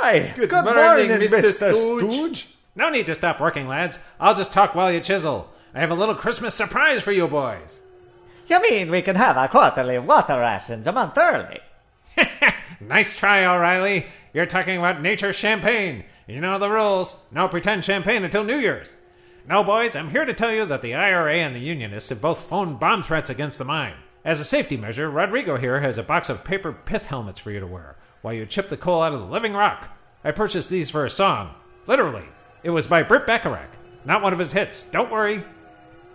Aye, 0.00 0.34
good, 0.34 0.50
morning, 0.50 0.74
morning, 0.74 1.10
Mr. 1.10 1.38
Mr. 1.38 1.72
Stooge. 1.72 2.12
Stooge. 2.12 2.46
No 2.74 2.90
need 2.90 3.06
to 3.06 3.14
stop 3.14 3.40
working, 3.40 3.68
lads. 3.68 4.00
I'll 4.18 4.34
just 4.34 4.52
talk 4.52 4.74
while 4.74 4.90
you 4.90 4.98
chisel. 4.98 5.48
I 5.72 5.78
have 5.78 5.92
a 5.92 5.94
little 5.94 6.16
Christmas 6.16 6.56
surprise 6.56 7.02
for 7.02 7.12
you 7.12 7.28
boys. 7.28 7.78
You 8.48 8.60
mean 8.62 8.90
we 8.90 9.00
can 9.00 9.14
have 9.14 9.36
our 9.36 9.46
quarterly 9.46 9.96
water 10.00 10.40
rations 10.40 10.88
a 10.88 10.92
month 10.92 11.16
early? 11.16 11.60
Nice 12.80 13.16
try, 13.16 13.44
O'Reilly. 13.44 14.06
You're 14.34 14.46
talking 14.46 14.78
about 14.78 15.00
nature 15.00 15.32
champagne. 15.32 16.04
You 16.26 16.40
know 16.40 16.58
the 16.58 16.70
rules. 16.70 17.16
No 17.30 17.46
pretend 17.46 17.84
champagne 17.84 18.24
until 18.24 18.42
New 18.44 18.58
Year's. 18.58 18.94
No, 19.48 19.62
boys, 19.62 19.94
I'm 19.94 20.10
here 20.10 20.24
to 20.24 20.34
tell 20.34 20.52
you 20.52 20.64
that 20.66 20.82
the 20.82 20.94
IRA 20.94 21.36
and 21.36 21.54
the 21.54 21.60
Unionists 21.60 22.08
have 22.08 22.20
both 22.20 22.40
phoned 22.40 22.80
bomb 22.80 23.04
threats 23.04 23.30
against 23.30 23.58
the 23.58 23.64
mine. 23.64 23.94
As 24.28 24.40
a 24.40 24.44
safety 24.44 24.76
measure, 24.76 25.10
Rodrigo 25.10 25.56
here 25.56 25.80
has 25.80 25.96
a 25.96 26.02
box 26.02 26.28
of 26.28 26.44
paper 26.44 26.70
pith 26.70 27.06
helmets 27.06 27.38
for 27.38 27.50
you 27.50 27.60
to 27.60 27.66
wear 27.66 27.96
while 28.20 28.34
you 28.34 28.44
chip 28.44 28.68
the 28.68 28.76
coal 28.76 29.02
out 29.02 29.14
of 29.14 29.20
the 29.20 29.26
living 29.26 29.54
rock. 29.54 29.88
I 30.22 30.32
purchased 30.32 30.68
these 30.68 30.90
for 30.90 31.06
a 31.06 31.10
song. 31.10 31.54
Literally. 31.86 32.26
It 32.62 32.68
was 32.68 32.86
by 32.86 33.04
Burt 33.04 33.26
Bacharach. 33.26 33.70
Not 34.04 34.20
one 34.20 34.34
of 34.34 34.38
his 34.38 34.52
hits. 34.52 34.84
Don't 34.84 35.10
worry. 35.10 35.42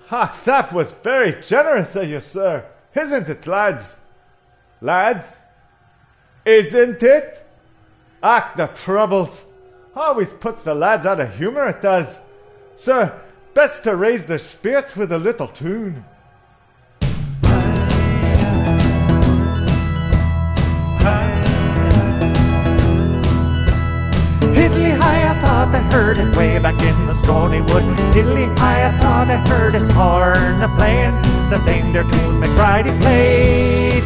Ha, 0.09 0.39
that 0.45 0.71
was 0.71 0.91
very 0.91 1.41
generous 1.41 1.95
of 1.95 2.07
you, 2.07 2.19
sir. 2.19 2.63
Isn't 2.93 3.29
it, 3.29 3.47
lads? 3.47 3.97
Lads? 4.79 5.35
Isn't 6.45 7.01
it? 7.01 7.43
Ach, 8.21 8.55
the 8.55 8.67
troubles. 8.67 9.41
Always 9.95 10.29
puts 10.29 10.63
the 10.63 10.75
lads 10.75 11.07
out 11.07 11.19
of 11.19 11.35
humour, 11.35 11.67
it 11.67 11.81
does. 11.81 12.19
Sir, 12.75 13.19
best 13.55 13.85
to 13.85 13.95
raise 13.95 14.25
their 14.25 14.37
spirits 14.37 14.95
with 14.95 15.11
a 15.11 15.17
little 15.17 15.47
tune. 15.47 16.05
Thought 25.43 25.75
I 25.75 25.81
heard 25.91 26.17
it 26.17 26.35
way 26.37 26.57
back 26.57 26.81
in 26.81 27.05
the 27.05 27.13
stony 27.13 27.59
wood. 27.59 27.83
High, 28.57 28.87
I 28.87 28.97
thought 28.97 29.29
I 29.29 29.37
heard 29.49 29.73
his 29.73 29.87
horn 29.91 30.61
a 30.61 30.69
playing 30.77 31.15
the 31.49 31.59
same 31.65 31.91
there 31.91 32.03
tune 32.03 32.39
McBride 32.41 32.89
played. 33.01 34.03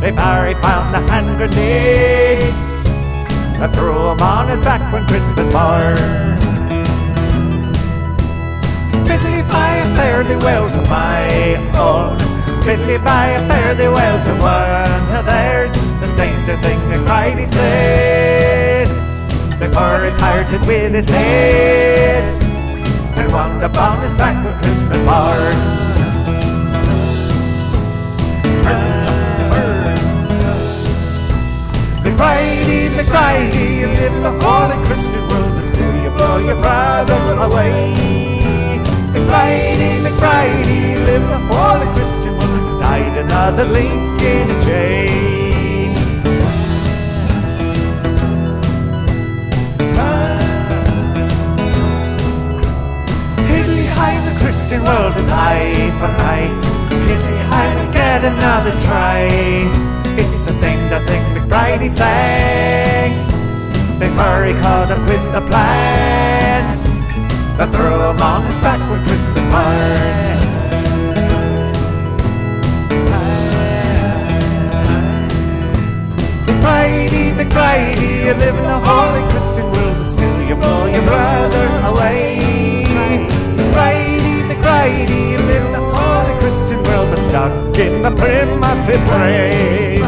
They 0.00 0.12
Barry 0.12 0.54
found 0.62 0.94
the 0.94 1.00
hand 1.10 1.36
grenade. 1.38 2.54
I 3.64 3.66
threw 3.74 4.10
him 4.10 4.20
on 4.20 4.48
his 4.48 4.60
back 4.60 4.92
when 4.92 5.06
Christmas 5.08 5.52
morn. 5.52 5.98
Fiddly 9.06 9.42
by 9.50 9.72
fare 9.96 10.22
thee 10.22 10.36
well 10.36 10.70
to 10.70 10.82
my 10.88 11.56
own. 11.86 12.16
Fiddly 12.62 13.02
by 13.02 13.28
fare 13.48 13.74
thee 13.74 13.88
well 13.88 14.18
to 14.26 14.32
one 14.40 15.16
of 15.18 15.26
theirs. 15.26 15.72
The 16.00 16.08
same 16.20 16.46
thing 16.62 16.80
that 16.90 17.50
said. 17.50 18.57
Before 19.58 20.04
he 20.04 20.10
parted 20.18 20.64
with 20.66 20.94
his 20.94 21.08
head. 21.08 22.22
And 23.18 23.32
wound 23.32 23.62
upon 23.62 24.02
his 24.02 24.16
back 24.16 24.44
with 24.44 24.56
Christmas 24.62 24.98
morn. 25.04 25.88
McBride, 32.04 32.90
McBride, 32.98 33.54
you 33.54 33.86
live 33.88 34.14
in 34.14 34.22
the 34.22 34.30
holy 34.30 34.86
Christian 34.86 35.26
world, 35.28 35.54
but 35.56 35.68
still 35.68 36.02
you 36.02 36.10
blow 36.10 36.38
your 36.38 36.56
brother 36.56 37.14
away. 37.46 37.94
McBride, 39.12 40.02
McBride, 40.06 40.92
you 40.92 40.98
live 41.00 41.22
in 41.22 41.30
the 41.30 41.54
holy 41.54 41.86
Christian 41.94 42.38
world, 42.38 42.80
died 42.80 43.16
another 43.16 43.64
link 43.64 44.22
in 44.22 44.50
a 44.50 44.62
chain. 44.62 45.37
Another 58.58 58.78
try. 58.80 59.20
It's 60.18 60.44
the 60.44 60.52
same 60.52 60.90
that 60.90 61.06
thing 61.06 61.22
McBride 61.34 61.80
he 61.80 61.88
sang. 61.88 63.12
He 64.00 64.54
caught 64.62 64.90
up 64.90 65.00
with 65.08 65.24
the 65.32 65.42
plan, 65.42 66.78
that 67.58 67.70
threw 67.72 68.00
him 68.08 68.20
on 68.20 68.42
his 68.46 68.58
back 68.58 68.80
with 68.90 69.06
Christmas 69.06 69.46
morn. 69.52 70.38
McBridey, 76.46 77.26
McBridey, 77.38 78.10
you 78.26 78.34
live 78.34 78.56
in 78.56 78.64
a 78.64 78.80
holy 78.80 79.22
Christian 79.30 79.66
world, 79.70 80.06
still 80.06 80.42
you 80.48 80.56
blow 80.56 80.86
your 80.86 81.02
brother 81.02 81.66
away. 81.90 82.40
McBridey, 83.58 84.36
McBridey, 84.50 85.47
stuck 87.48 87.78
in 87.78 88.02
the 88.02 88.10
primitive 88.10 89.04
brain. 89.06 90.00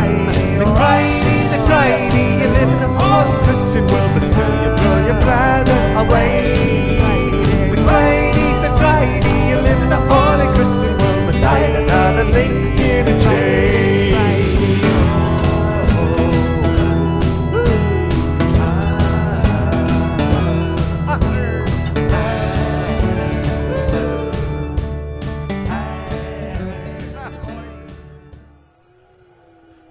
McBridey, 0.61 1.41
McBridey, 1.53 2.41
you 2.41 2.49
live 2.49 2.69
in 2.69 2.83
a 2.83 2.91
holy 2.99 3.45
Christian 3.45 3.87
world, 3.87 4.11
but 4.15 4.25
still 4.31 4.55
you 4.63 4.71
blow 4.77 5.07
your 5.07 5.21
brother 5.21 5.79
away. 6.03 6.50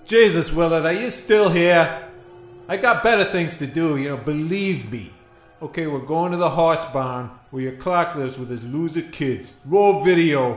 Jesus, 0.09 0.51
Willard, 0.51 0.85
are 0.87 0.91
you 0.91 1.11
still 1.11 1.49
here? 1.51 2.09
I 2.67 2.77
got 2.77 3.03
better 3.03 3.23
things 3.23 3.59
to 3.59 3.67
do, 3.67 3.95
you 3.95 4.09
know, 4.09 4.17
believe 4.17 4.91
me. 4.91 5.13
Okay, 5.61 5.85
we're 5.85 5.99
going 5.99 6.31
to 6.31 6.37
the 6.39 6.49
horse 6.49 6.83
barn 6.85 7.29
where 7.51 7.61
your 7.61 7.73
clock 7.73 8.15
lives 8.15 8.35
with 8.39 8.49
his 8.49 8.63
loser 8.63 9.03
kids. 9.03 9.53
Roll 9.65 10.03
video. 10.03 10.55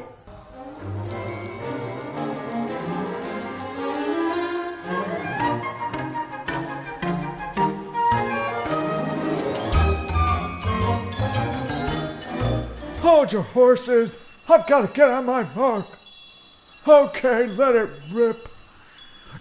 Hold 13.02 13.32
your 13.34 13.42
horses. 13.42 14.18
I've 14.48 14.66
got 14.66 14.88
to 14.88 14.94
get 14.94 15.10
on 15.10 15.26
my 15.26 15.42
mark. 15.54 15.84
Okay, 16.88 17.48
let 17.48 17.76
it 17.76 17.90
rip. 18.14 18.48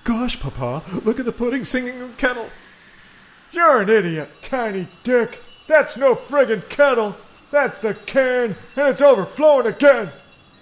Gosh, 0.03 0.39
Papa, 0.39 0.83
look 1.03 1.19
at 1.19 1.25
the 1.25 1.31
pudding 1.31 1.63
singing 1.63 2.13
kettle. 2.17 2.49
You're 3.51 3.81
an 3.81 3.89
idiot, 3.89 4.29
Tiny 4.41 4.87
Dick. 5.03 5.37
That's 5.67 5.95
no 5.95 6.15
friggin' 6.15 6.67
kettle. 6.69 7.15
That's 7.51 7.79
the 7.79 7.93
can, 7.93 8.55
and 8.75 8.87
it's 8.87 9.01
overflowing 9.01 9.67
again. 9.67 10.09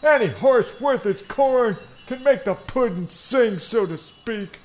Any 0.04 0.28
horse 0.28 0.80
worth 0.82 1.06
its 1.06 1.22
corn 1.22 1.78
can 2.08 2.24
make 2.24 2.44
the 2.44 2.56
pudding 2.56 3.08
sing, 3.08 3.60
so 3.60 3.86
to 3.86 3.98
speak. 3.98 4.60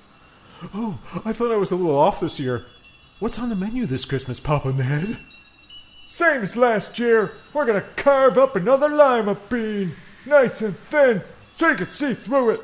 Oh, 0.75 0.99
I 1.25 1.33
thought 1.33 1.53
I 1.53 1.57
was 1.57 1.71
a 1.71 1.77
little 1.77 1.97
off 1.97 2.21
this 2.21 2.41
year. 2.41 2.65
What's 3.21 3.39
on 3.39 3.51
the 3.51 3.55
menu 3.55 3.87
this 3.87 4.05
Christmas, 4.05 4.41
Papa 4.41 4.73
Ned? 4.73 5.19
Same 6.09 6.43
as 6.43 6.57
last 6.57 6.99
year, 6.99 7.33
we're 7.53 7.67
gonna 7.67 7.85
carve 7.97 8.39
up 8.39 8.57
another 8.57 8.89
lima 8.89 9.37
bean, 9.49 9.95
nice 10.27 10.63
and 10.63 10.79
thin, 10.79 11.23
so 11.53 11.69
you 11.69 11.77
can 11.77 11.91
see 11.91 12.15
through 12.15 12.51
it. 12.51 12.61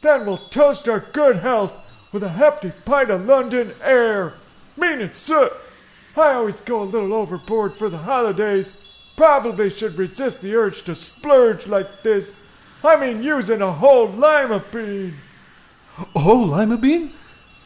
Then 0.00 0.26
we'll 0.26 0.38
toast 0.38 0.88
our 0.88 1.00
good 1.00 1.36
health 1.36 1.72
with 2.12 2.22
a 2.22 2.28
hefty 2.28 2.72
pint 2.84 3.10
of 3.10 3.26
London 3.26 3.74
air. 3.82 4.34
Mean 4.76 5.00
it, 5.00 5.14
sir. 5.14 5.50
I 6.16 6.34
always 6.34 6.60
go 6.60 6.82
a 6.82 6.84
little 6.84 7.12
overboard 7.12 7.74
for 7.74 7.88
the 7.88 7.98
holidays. 7.98 8.76
Probably 9.16 9.70
should 9.70 9.98
resist 9.98 10.40
the 10.40 10.54
urge 10.54 10.82
to 10.84 10.94
splurge 10.94 11.66
like 11.66 12.02
this. 12.02 12.42
I 12.82 12.96
mean, 12.96 13.22
using 13.22 13.62
a 13.62 13.72
whole 13.72 14.08
lima 14.08 14.64
bean. 14.72 15.14
Oh, 16.14 16.36
Lima 16.36 16.76
Bean? 16.76 17.12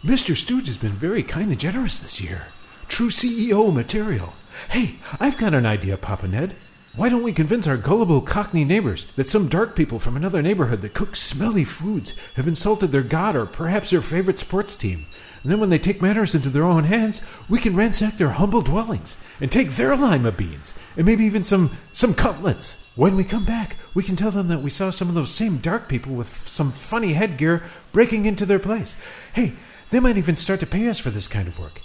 Mr. 0.03 0.35
Stooge 0.35 0.67
has 0.67 0.79
been 0.79 0.93
very 0.93 1.23
kind 1.23 1.51
and 1.51 1.61
generous 1.61 2.01
this 2.01 2.21
year. 2.21 2.47
True 2.89 3.11
CEO 3.11 3.73
material. 3.73 4.33
Hey, 4.71 4.97
I've 5.21 5.37
got 5.37 5.55
an 5.55 5.67
idea, 5.67 5.97
Papa 5.97 6.27
Ned. 6.27 6.55
Why 6.95 7.09
don't 7.09 7.23
we 7.23 7.33
convince 7.33 7.67
our 7.67 7.79
gullible 7.79 8.21
Cockney 8.21 8.67
neighbors 8.67 9.07
that 9.17 9.27
some 9.27 9.49
dark 9.49 9.75
people 9.75 9.99
from 9.99 10.15
another 10.15 10.43
neighborhood 10.43 10.83
that 10.83 10.93
cook 10.93 11.17
smelly 11.17 11.65
foods 11.65 12.15
have 12.35 12.47
insulted 12.47 12.89
their 12.89 13.01
god 13.01 13.35
or 13.35 13.47
perhaps 13.47 13.89
their 13.89 14.03
favorite 14.03 14.39
sports 14.39 14.77
team? 14.77 15.07
And 15.43 15.51
then 15.51 15.59
when 15.59 15.71
they 15.71 15.79
take 15.79 16.03
matters 16.03 16.35
into 16.35 16.51
their 16.51 16.65
own 16.65 16.85
hands, 16.85 17.23
we 17.49 17.61
can 17.61 17.75
ransack 17.75 18.19
their 18.19 18.33
humble 18.33 18.61
dwellings 18.61 19.17
and 19.41 19.51
take 19.51 19.71
their 19.71 19.97
lima 19.97 20.33
beans 20.33 20.75
and 20.95 21.07
maybe 21.07 21.25
even 21.25 21.43
some 21.43 21.71
some 21.95 22.13
cutlets. 22.13 22.87
When 22.95 23.17
we 23.17 23.25
come 23.25 23.47
back, 23.47 23.77
we 23.95 24.03
can 24.03 24.15
tell 24.15 24.31
them 24.31 24.49
that 24.49 24.61
we 24.61 24.69
saw 24.69 24.91
some 24.91 25.09
of 25.09 25.15
those 25.15 25.33
same 25.33 25.57
dark 25.57 25.89
people 25.89 26.15
with 26.15 26.47
some 26.47 26.73
funny 26.73 27.15
headgear 27.15 27.63
breaking 27.93 28.27
into 28.27 28.45
their 28.45 28.59
place. 28.59 28.95
Hey, 29.33 29.55
they 29.89 29.99
might 29.99 30.19
even 30.19 30.37
start 30.37 30.61
to 30.61 30.67
pay 30.67 30.87
us 30.91 30.99
for 30.99 31.09
this 31.09 31.27
kind 31.27 31.49
of 31.49 31.59
work. 31.59 31.81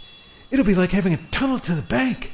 It'll 0.52 0.66
be 0.66 0.76
like 0.76 0.92
having 0.92 1.14
a 1.14 1.30
tunnel 1.32 1.60
to 1.60 1.76
the 1.76 1.82
bank. 1.82 2.34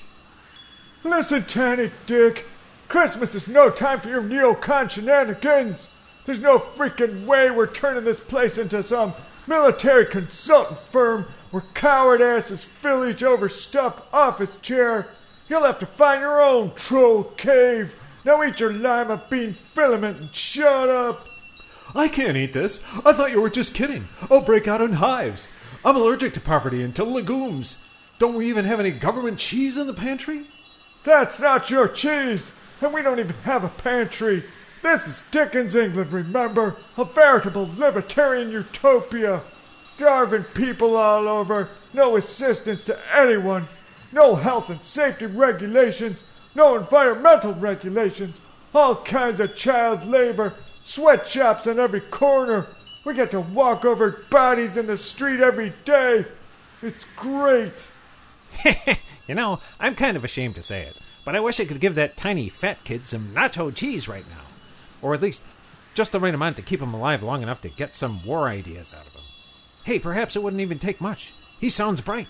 Listen, 1.03 1.43
Tiny 1.43 1.91
Dick. 2.07 2.47
Christmas 2.93 3.33
is 3.33 3.47
no 3.47 3.71
time 3.71 3.99
for 3.99 4.09
your 4.09 4.21
neocon 4.21 4.87
shenanigans. 4.87 5.87
There's 6.25 6.39
no 6.39 6.59
freaking 6.59 7.25
way 7.25 7.49
we're 7.49 7.65
turning 7.65 8.03
this 8.03 8.19
place 8.19 8.59
into 8.59 8.83
some 8.83 9.15
military 9.47 10.05
consultant 10.05 10.77
firm 10.77 11.25
where 11.49 11.63
coward 11.73 12.21
asses 12.21 12.63
fill 12.63 13.03
each 13.09 13.23
overstuffed 13.23 14.13
office 14.13 14.57
chair. 14.57 15.07
You'll 15.49 15.63
have 15.63 15.79
to 15.79 15.87
find 15.87 16.21
your 16.21 16.39
own 16.39 16.71
troll 16.75 17.23
cave. 17.23 17.95
Now 18.25 18.43
eat 18.43 18.59
your 18.59 18.71
lima 18.71 19.23
bean 19.27 19.53
filament 19.53 20.19
and 20.19 20.35
shut 20.35 20.87
up. 20.87 21.25
I 21.95 22.07
can't 22.07 22.37
eat 22.37 22.53
this. 22.53 22.79
I 23.03 23.11
thought 23.11 23.31
you 23.31 23.41
were 23.41 23.49
just 23.49 23.73
kidding. 23.73 24.07
I'll 24.29 24.41
break 24.41 24.67
out 24.67 24.81
in 24.81 24.93
hives. 24.93 25.47
I'm 25.83 25.95
allergic 25.95 26.35
to 26.35 26.39
poverty 26.39 26.83
and 26.83 26.95
to 26.95 27.03
legumes. 27.03 27.83
Don't 28.19 28.35
we 28.35 28.47
even 28.49 28.65
have 28.65 28.79
any 28.79 28.91
government 28.91 29.39
cheese 29.39 29.77
in 29.77 29.87
the 29.87 29.95
pantry? 29.95 30.45
That's 31.03 31.39
not 31.39 31.71
your 31.71 31.87
cheese, 31.87 32.51
and 32.81 32.93
we 32.93 33.01
don't 33.01 33.19
even 33.19 33.35
have 33.37 33.63
a 33.63 33.69
pantry. 33.69 34.43
This 34.81 35.07
is 35.07 35.23
Dickens, 35.31 35.75
England, 35.75 36.11
remember? 36.11 36.75
A 36.97 37.05
veritable 37.05 37.69
libertarian 37.77 38.51
utopia. 38.51 39.41
Starving 39.95 40.43
people 40.55 40.97
all 40.97 41.27
over, 41.27 41.69
no 41.93 42.17
assistance 42.17 42.83
to 42.85 42.99
anyone, 43.15 43.67
no 44.11 44.35
health 44.35 44.69
and 44.69 44.81
safety 44.81 45.27
regulations, 45.27 46.23
no 46.55 46.75
environmental 46.75 47.53
regulations, 47.53 48.39
all 48.73 48.95
kinds 48.95 49.39
of 49.39 49.55
child 49.55 50.05
labor, 50.05 50.53
sweatshops 50.83 51.67
on 51.67 51.79
every 51.79 52.01
corner. 52.01 52.65
We 53.05 53.13
get 53.13 53.31
to 53.31 53.41
walk 53.41 53.85
over 53.85 54.25
bodies 54.29 54.77
in 54.77 54.87
the 54.87 54.97
street 54.97 55.39
every 55.39 55.73
day. 55.85 56.25
It's 56.81 57.05
great. 57.15 57.87
you 59.27 59.35
know, 59.35 59.59
I'm 59.79 59.95
kind 59.95 60.17
of 60.17 60.25
ashamed 60.25 60.55
to 60.55 60.61
say 60.61 60.81
it, 60.81 60.97
but 61.25 61.35
I 61.35 61.39
wish 61.39 61.59
I 61.59 61.65
could 61.65 61.79
give 61.79 61.95
that 61.95 62.17
tiny 62.17 62.49
fat 62.49 62.83
kid 62.83 63.05
some 63.05 63.29
nacho 63.29 63.73
cheese 63.73 64.07
right 64.07 64.25
now. 64.29 64.43
Or 65.01 65.13
at 65.13 65.21
least 65.21 65.41
just 65.93 66.11
the 66.11 66.19
right 66.19 66.33
amount 66.33 66.55
to 66.57 66.61
keep 66.61 66.81
him 66.81 66.93
alive 66.93 67.23
long 67.23 67.41
enough 67.41 67.61
to 67.61 67.69
get 67.69 67.95
some 67.95 68.25
war 68.25 68.47
ideas 68.47 68.93
out 68.93 69.05
of 69.05 69.13
him. 69.13 69.21
Hey, 69.83 69.99
perhaps 69.99 70.35
it 70.35 70.43
wouldn't 70.43 70.61
even 70.61 70.79
take 70.79 71.01
much. 71.01 71.33
He 71.59 71.69
sounds 71.69 72.01
bright. 72.01 72.27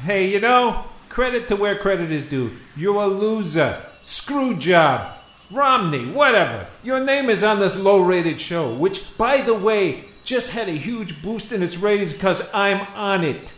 Hey, 0.00 0.30
you 0.30 0.40
know, 0.40 0.84
credit 1.08 1.48
to 1.48 1.56
where 1.56 1.76
credit 1.76 2.12
is 2.12 2.26
due. 2.26 2.56
You're 2.76 3.02
a 3.02 3.06
loser. 3.06 3.84
Screw 4.02 4.56
job. 4.56 5.16
Romney, 5.50 6.06
whatever. 6.06 6.66
Your 6.82 7.00
name 7.00 7.30
is 7.30 7.44
on 7.44 7.60
this 7.60 7.76
low 7.76 8.02
rated 8.02 8.40
show, 8.40 8.74
which, 8.74 9.16
by 9.16 9.40
the 9.40 9.54
way, 9.54 10.04
just 10.24 10.50
had 10.50 10.68
a 10.68 10.72
huge 10.72 11.22
boost 11.22 11.52
in 11.52 11.62
its 11.62 11.76
ratings 11.76 12.12
because 12.12 12.48
I'm 12.52 12.80
on 12.96 13.24
it. 13.24 13.52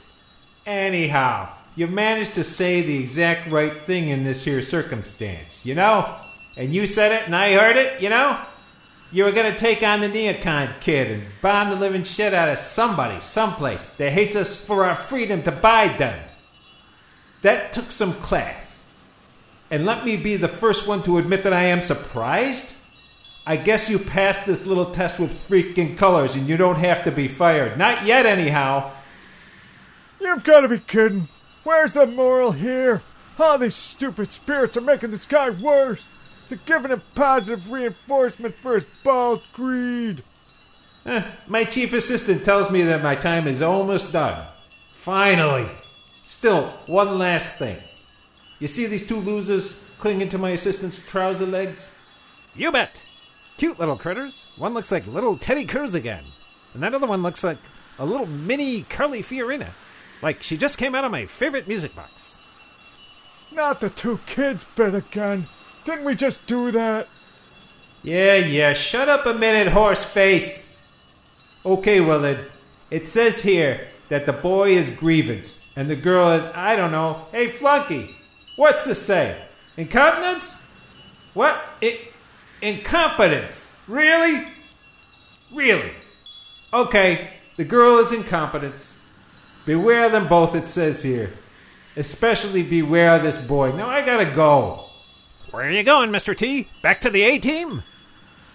Anyhow, 0.66 1.52
you 1.76 1.86
managed 1.86 2.34
to 2.34 2.42
say 2.42 2.80
the 2.80 2.98
exact 2.98 3.50
right 3.50 3.78
thing 3.78 4.08
in 4.08 4.24
this 4.24 4.42
here 4.42 4.62
circumstance, 4.62 5.64
you 5.64 5.74
know? 5.74 6.16
And 6.56 6.74
you 6.74 6.86
said 6.86 7.12
it 7.12 7.26
and 7.26 7.36
I 7.36 7.52
heard 7.52 7.76
it, 7.76 8.00
you 8.00 8.08
know? 8.08 8.40
You 9.12 9.24
were 9.24 9.32
gonna 9.32 9.56
take 9.56 9.82
on 9.82 10.00
the 10.00 10.08
neocon 10.08 10.80
kid 10.80 11.10
and 11.10 11.24
bomb 11.42 11.68
the 11.68 11.76
living 11.76 12.02
shit 12.02 12.32
out 12.32 12.48
of 12.48 12.58
somebody, 12.58 13.20
someplace 13.20 13.94
that 13.96 14.10
hates 14.10 14.34
us 14.34 14.58
for 14.58 14.86
our 14.86 14.96
freedom 14.96 15.42
to 15.42 15.52
buy 15.52 15.88
them. 15.88 16.18
That 17.42 17.74
took 17.74 17.92
some 17.92 18.14
class. 18.14 18.82
And 19.70 19.84
let 19.84 20.04
me 20.04 20.16
be 20.16 20.36
the 20.36 20.48
first 20.48 20.86
one 20.86 21.02
to 21.02 21.18
admit 21.18 21.42
that 21.44 21.52
I 21.52 21.64
am 21.64 21.82
surprised. 21.82 22.72
I 23.46 23.56
guess 23.56 23.90
you 23.90 23.98
passed 23.98 24.46
this 24.46 24.64
little 24.64 24.92
test 24.92 25.18
with 25.18 25.48
freaking 25.48 25.98
colors 25.98 26.34
and 26.34 26.48
you 26.48 26.56
don't 26.56 26.76
have 26.76 27.04
to 27.04 27.12
be 27.12 27.28
fired. 27.28 27.76
Not 27.76 28.06
yet, 28.06 28.26
anyhow. 28.26 28.92
You've 30.20 30.42
got 30.42 30.62
to 30.62 30.68
be 30.68 30.78
kidding. 30.78 31.28
Where's 31.66 31.94
the 31.94 32.06
moral 32.06 32.52
here? 32.52 33.02
All 33.40 33.58
these 33.58 33.74
stupid 33.74 34.30
spirits 34.30 34.76
are 34.76 34.82
making 34.82 35.10
this 35.10 35.26
guy 35.26 35.50
worse. 35.50 36.08
They're 36.48 36.60
giving 36.64 36.92
him 36.92 37.02
positive 37.16 37.72
reinforcement 37.72 38.54
for 38.54 38.76
his 38.76 38.86
bald 39.02 39.42
greed. 39.52 40.22
Eh, 41.04 41.24
my 41.48 41.64
chief 41.64 41.92
assistant 41.92 42.44
tells 42.44 42.70
me 42.70 42.82
that 42.82 43.02
my 43.02 43.16
time 43.16 43.48
is 43.48 43.62
almost 43.62 44.12
done. 44.12 44.46
Finally. 44.92 45.66
Still, 46.24 46.68
one 46.86 47.18
last 47.18 47.58
thing. 47.58 47.78
You 48.60 48.68
see 48.68 48.86
these 48.86 49.04
two 49.04 49.18
losers 49.18 49.76
clinging 49.98 50.28
to 50.28 50.38
my 50.38 50.50
assistant's 50.50 51.04
trouser 51.04 51.46
legs? 51.46 51.90
You 52.54 52.70
bet. 52.70 53.02
Cute 53.56 53.80
little 53.80 53.98
critters. 53.98 54.40
One 54.56 54.72
looks 54.72 54.92
like 54.92 55.04
little 55.08 55.36
Teddy 55.36 55.64
Cruz 55.64 55.96
again, 55.96 56.22
and 56.74 56.82
that 56.84 56.94
other 56.94 57.08
one 57.08 57.24
looks 57.24 57.42
like 57.42 57.58
a 57.98 58.06
little 58.06 58.26
mini 58.26 58.82
Curly 58.82 59.24
Fiorina. 59.24 59.72
Like 60.22 60.42
she 60.42 60.56
just 60.56 60.78
came 60.78 60.94
out 60.94 61.04
of 61.04 61.10
my 61.12 61.26
favorite 61.26 61.68
music 61.68 61.94
box. 61.94 62.36
Not 63.52 63.80
the 63.80 63.90
two 63.90 64.18
kids 64.26 64.64
bit 64.76 64.94
again. 64.94 65.46
Didn't 65.84 66.04
we 66.04 66.14
just 66.14 66.46
do 66.46 66.70
that? 66.72 67.08
Yeah, 68.02 68.36
yeah, 68.36 68.72
shut 68.72 69.08
up 69.08 69.26
a 69.26 69.34
minute, 69.34 69.72
horse 69.72 70.04
face. 70.04 70.66
Okay, 71.64 72.00
Willard. 72.00 72.44
It 72.90 73.06
says 73.06 73.42
here 73.42 73.88
that 74.08 74.26
the 74.26 74.32
boy 74.32 74.76
is 74.76 74.90
grievance, 74.90 75.60
and 75.74 75.90
the 75.90 75.96
girl 75.96 76.30
is, 76.32 76.44
I 76.54 76.76
don't 76.76 76.92
know, 76.92 77.26
hey, 77.32 77.48
flunky. 77.48 78.14
What's 78.56 78.84
this 78.84 79.02
say? 79.02 79.42
Incontinence? 79.76 80.64
What? 81.34 81.62
It, 81.80 82.12
incompetence. 82.62 83.72
Really? 83.88 84.48
Really? 85.52 85.90
Okay, 86.72 87.30
the 87.56 87.64
girl 87.64 87.98
is 87.98 88.12
incompetence. 88.12 88.94
Beware 89.66 90.08
them 90.08 90.28
both, 90.28 90.54
it 90.54 90.68
says 90.68 91.02
here. 91.02 91.32
Especially 91.96 92.62
beware 92.62 93.18
this 93.18 93.36
boy. 93.36 93.72
Now 93.72 93.88
I 93.88 94.06
gotta 94.06 94.24
go. 94.24 94.84
Where 95.50 95.66
are 95.66 95.72
you 95.72 95.82
going, 95.82 96.10
Mr. 96.10 96.36
T? 96.36 96.68
Back 96.82 97.00
to 97.02 97.10
the 97.10 97.22
A 97.22 97.38
team? 97.38 97.82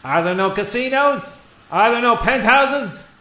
Are 0.03 0.23
there 0.23 0.35
no 0.35 0.51
casinos? 0.51 1.41
Are 1.69 1.91
there 1.91 2.01
no 2.01 2.15
penthouses? 2.15 3.13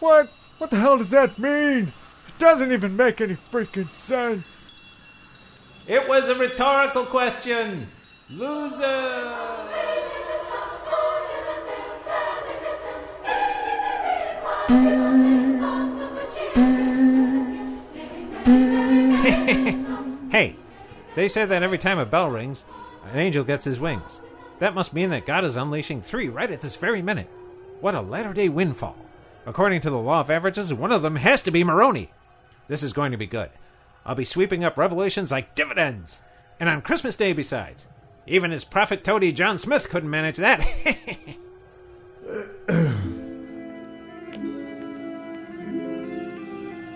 What? 0.00 0.30
What 0.58 0.70
the 0.70 0.78
hell 0.78 0.98
does 0.98 1.10
that 1.10 1.38
mean? 1.38 1.92
It 2.28 2.38
doesn't 2.38 2.72
even 2.72 2.96
make 2.96 3.20
any 3.20 3.36
freaking 3.52 3.90
sense. 3.92 4.46
It 5.86 6.08
was 6.08 6.28
a 6.28 6.34
rhetorical 6.34 7.04
question. 7.04 7.86
Loser! 8.30 9.32
Hey, 20.32 20.56
they 21.14 21.28
say 21.28 21.44
that 21.44 21.62
every 21.62 21.76
time 21.76 21.98
a 21.98 22.06
bell 22.06 22.30
rings, 22.30 22.64
an 23.12 23.18
angel 23.18 23.44
gets 23.44 23.66
his 23.66 23.78
wings. 23.78 24.22
That 24.60 24.74
must 24.74 24.94
mean 24.94 25.10
that 25.10 25.26
God 25.26 25.44
is 25.44 25.56
unleashing 25.56 26.00
three 26.00 26.30
right 26.30 26.50
at 26.50 26.62
this 26.62 26.76
very 26.76 27.02
minute. 27.02 27.28
What 27.82 27.94
a 27.94 28.00
latter 28.00 28.32
day 28.32 28.48
windfall. 28.48 28.96
According 29.44 29.82
to 29.82 29.90
the 29.90 29.98
law 29.98 30.20
of 30.20 30.30
averages, 30.30 30.72
one 30.72 30.90
of 30.90 31.02
them 31.02 31.16
has 31.16 31.42
to 31.42 31.50
be 31.50 31.62
Moroni. 31.62 32.10
This 32.66 32.82
is 32.82 32.94
going 32.94 33.12
to 33.12 33.18
be 33.18 33.26
good. 33.26 33.50
I'll 34.06 34.14
be 34.14 34.24
sweeping 34.24 34.64
up 34.64 34.78
revelations 34.78 35.30
like 35.30 35.54
dividends. 35.54 36.20
And 36.58 36.66
on 36.66 36.80
Christmas 36.80 37.14
Day, 37.14 37.34
besides. 37.34 37.86
Even 38.26 38.52
his 38.52 38.64
prophet 38.64 39.04
toady 39.04 39.32
John 39.32 39.58
Smith 39.58 39.90
couldn't 39.90 40.08
manage 40.08 40.38
that. 40.38 40.66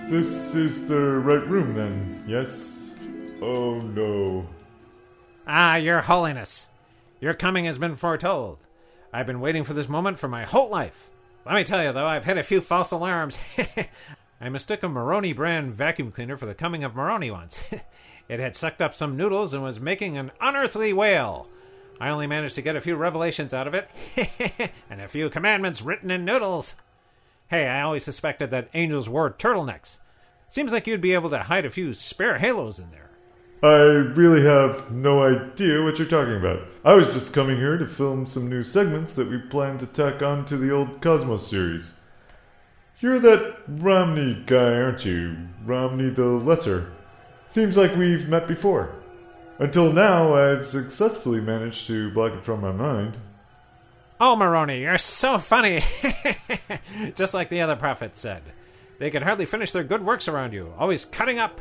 This 0.08 0.54
is 0.54 0.86
the 0.86 1.00
right 1.00 1.44
room 1.48 1.74
then, 1.74 2.22
yes? 2.28 2.75
Oh 3.42 3.80
no. 3.80 4.46
ah, 5.46 5.76
Your 5.76 6.00
Holiness. 6.00 6.68
Your 7.20 7.34
coming 7.34 7.64
has 7.66 7.78
been 7.78 7.96
foretold. 7.96 8.58
I've 9.12 9.26
been 9.26 9.40
waiting 9.40 9.64
for 9.64 9.74
this 9.74 9.88
moment 9.88 10.18
for 10.18 10.28
my 10.28 10.44
whole 10.44 10.70
life. 10.70 11.10
Let 11.44 11.54
me 11.54 11.64
tell 11.64 11.82
you, 11.82 11.92
though, 11.92 12.06
I've 12.06 12.24
had 12.24 12.38
a 12.38 12.42
few 12.42 12.60
false 12.60 12.90
alarms. 12.90 13.38
I 14.40 14.48
mistook 14.48 14.82
a 14.82 14.88
Moroni 14.88 15.32
brand 15.32 15.74
vacuum 15.74 16.12
cleaner 16.12 16.36
for 16.36 16.46
the 16.46 16.54
coming 16.54 16.84
of 16.84 16.94
Moroni 16.94 17.30
once. 17.30 17.62
it 18.28 18.40
had 18.40 18.56
sucked 18.56 18.82
up 18.82 18.94
some 18.94 19.16
noodles 19.16 19.54
and 19.54 19.62
was 19.62 19.80
making 19.80 20.16
an 20.18 20.32
unearthly 20.40 20.92
wail. 20.92 21.48
I 22.00 22.10
only 22.10 22.26
managed 22.26 22.56
to 22.56 22.62
get 22.62 22.76
a 22.76 22.80
few 22.80 22.96
revelations 22.96 23.54
out 23.54 23.66
of 23.66 23.74
it, 23.74 23.88
and 24.90 25.00
a 25.00 25.08
few 25.08 25.30
commandments 25.30 25.80
written 25.80 26.10
in 26.10 26.26
noodles. 26.26 26.74
Hey, 27.48 27.66
I 27.68 27.80
always 27.82 28.04
suspected 28.04 28.50
that 28.50 28.68
angels 28.74 29.08
wore 29.08 29.30
turtlenecks. 29.30 29.96
Seems 30.48 30.72
like 30.72 30.86
you'd 30.86 31.00
be 31.00 31.14
able 31.14 31.30
to 31.30 31.38
hide 31.38 31.64
a 31.64 31.70
few 31.70 31.94
spare 31.94 32.36
halos 32.38 32.78
in 32.78 32.90
there. 32.90 33.05
I 33.66 33.78
really 34.14 34.42
have 34.42 34.92
no 34.92 35.24
idea 35.24 35.82
what 35.82 35.98
you're 35.98 36.06
talking 36.06 36.36
about. 36.36 36.68
I 36.84 36.94
was 36.94 37.12
just 37.12 37.32
coming 37.32 37.56
here 37.56 37.76
to 37.76 37.86
film 37.88 38.24
some 38.24 38.48
new 38.48 38.62
segments 38.62 39.16
that 39.16 39.28
we 39.28 39.38
plan 39.38 39.76
to 39.78 39.86
tack 39.86 40.22
on 40.22 40.44
to 40.44 40.56
the 40.56 40.70
old 40.70 41.02
Cosmos 41.02 41.48
series. 41.48 41.90
You're 43.00 43.18
that 43.18 43.56
Romney 43.66 44.40
guy, 44.46 44.74
aren't 44.74 45.04
you? 45.04 45.36
Romney 45.64 46.10
the 46.10 46.26
Lesser. 46.26 46.92
Seems 47.48 47.76
like 47.76 47.96
we've 47.96 48.28
met 48.28 48.46
before. 48.46 48.94
Until 49.58 49.92
now, 49.92 50.32
I've 50.34 50.64
successfully 50.64 51.40
managed 51.40 51.88
to 51.88 52.12
block 52.12 52.34
it 52.34 52.44
from 52.44 52.60
my 52.60 52.72
mind. 52.72 53.16
Oh, 54.20 54.36
Moroni, 54.36 54.82
you're 54.82 54.96
so 54.96 55.38
funny. 55.38 55.82
Just 57.16 57.34
like 57.34 57.48
the 57.48 57.62
other 57.62 57.74
prophets 57.74 58.20
said. 58.20 58.44
They 59.00 59.10
could 59.10 59.24
hardly 59.24 59.44
finish 59.44 59.72
their 59.72 59.82
good 59.82 60.06
works 60.06 60.28
around 60.28 60.52
you, 60.52 60.72
always 60.78 61.04
cutting 61.04 61.40
up. 61.40 61.60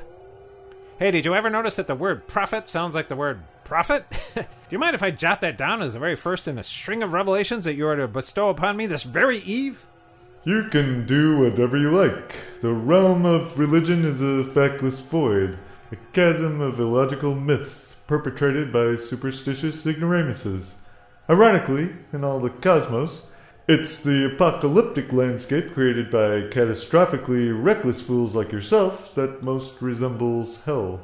Hey, 0.98 1.12
did 1.12 1.26
you 1.26 1.36
ever 1.36 1.50
notice 1.50 1.76
that 1.76 1.88
the 1.88 1.94
word 1.96 2.26
prophet 2.26 2.70
sounds 2.70 2.96
like 2.96 3.10
the 3.10 3.18
word 3.18 3.42
prophet? 3.66 4.06
Do 4.36 4.46
you 4.70 4.80
mind 4.80 4.96
if 4.96 5.04
I 5.04 5.12
jot 5.12 5.42
that 5.42 5.58
down 5.58 5.82
as 5.82 5.92
the 5.92 6.00
very 6.00 6.16
first 6.16 6.48
in 6.48 6.58
a 6.58 6.64
string 6.64 7.04
of 7.04 7.12
revelations 7.12 7.66
that 7.66 7.76
you 7.76 7.86
are 7.86 7.98
to 7.98 8.08
bestow 8.08 8.48
upon 8.48 8.78
me 8.78 8.88
this 8.88 9.04
very 9.04 9.40
eve? 9.40 9.86
You 10.46 10.70
can 10.70 11.06
do 11.06 11.40
whatever 11.40 11.76
you 11.76 11.92
like. 11.92 12.36
The 12.62 12.72
realm 12.72 13.26
of 13.26 13.60
religion 13.60 14.06
is 14.06 14.22
a 14.22 14.50
factless 14.50 15.02
void, 15.02 15.58
a 15.92 15.98
chasm 16.14 16.62
of 16.62 16.80
illogical 16.80 17.36
myths 17.36 17.98
perpetrated 18.08 18.72
by 18.72 18.96
superstitious 18.96 19.86
ignoramuses. 19.86 20.76
Ironically, 21.30 21.90
in 22.14 22.24
all 22.24 22.40
the 22.40 22.52
cosmos, 22.52 23.24
it's 23.68 24.04
the 24.04 24.26
apocalyptic 24.26 25.12
landscape 25.12 25.74
created 25.74 26.12
by 26.12 26.42
catastrophically 26.50 27.52
reckless 27.52 28.02
fools 28.02 28.36
like 28.36 28.52
yourself 28.52 29.16
that 29.16 29.42
most 29.42 29.82
resembles 29.82 30.62
hell. 30.66 31.02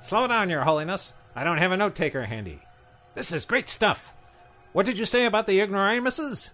Slow 0.00 0.26
down, 0.26 0.50
Your 0.50 0.64
Holiness. 0.64 1.12
I 1.36 1.44
don't 1.44 1.58
have 1.58 1.72
a 1.72 1.76
note 1.76 1.94
taker 1.94 2.24
handy. 2.24 2.60
This 3.14 3.32
is 3.32 3.44
great 3.44 3.68
stuff. 3.68 4.12
What 4.72 4.86
did 4.86 4.98
you 4.98 5.06
say 5.06 5.24
about 5.24 5.46
the 5.46 5.60
ignoramuses? 5.60 6.50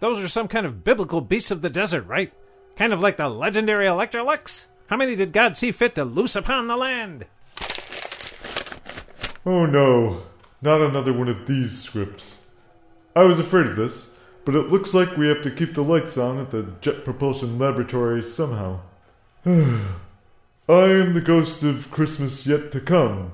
Those 0.00 0.18
are 0.18 0.28
some 0.28 0.48
kind 0.48 0.66
of 0.66 0.84
biblical 0.84 1.20
beasts 1.20 1.50
of 1.50 1.62
the 1.62 1.70
desert, 1.70 2.06
right? 2.06 2.32
Kind 2.76 2.92
of 2.92 3.00
like 3.00 3.16
the 3.16 3.28
legendary 3.28 3.86
Electrolux? 3.86 4.66
How 4.88 4.96
many 4.96 5.16
did 5.16 5.32
God 5.32 5.56
see 5.56 5.72
fit 5.72 5.94
to 5.94 6.04
loose 6.04 6.36
upon 6.36 6.66
the 6.66 6.76
land? 6.76 7.26
Oh 9.44 9.64
no, 9.64 10.22
not 10.60 10.80
another 10.80 11.12
one 11.12 11.28
of 11.28 11.46
these 11.46 11.80
scripts. 11.80 12.42
I 13.14 13.22
was 13.22 13.38
afraid 13.38 13.66
of 13.66 13.76
this, 13.76 14.10
but 14.46 14.54
it 14.54 14.70
looks 14.70 14.94
like 14.94 15.16
we 15.16 15.26
have 15.26 15.42
to 15.42 15.50
keep 15.50 15.74
the 15.74 15.82
lights 15.82 16.16
on 16.16 16.38
at 16.38 16.52
the 16.52 16.68
Jet 16.80 17.04
Propulsion 17.04 17.58
Laboratory 17.58 18.22
somehow. 18.22 18.78
I 19.44 19.88
am 20.68 21.14
the 21.14 21.20
ghost 21.20 21.64
of 21.64 21.90
Christmas 21.90 22.46
yet 22.46 22.70
to 22.70 22.80
come. 22.80 23.32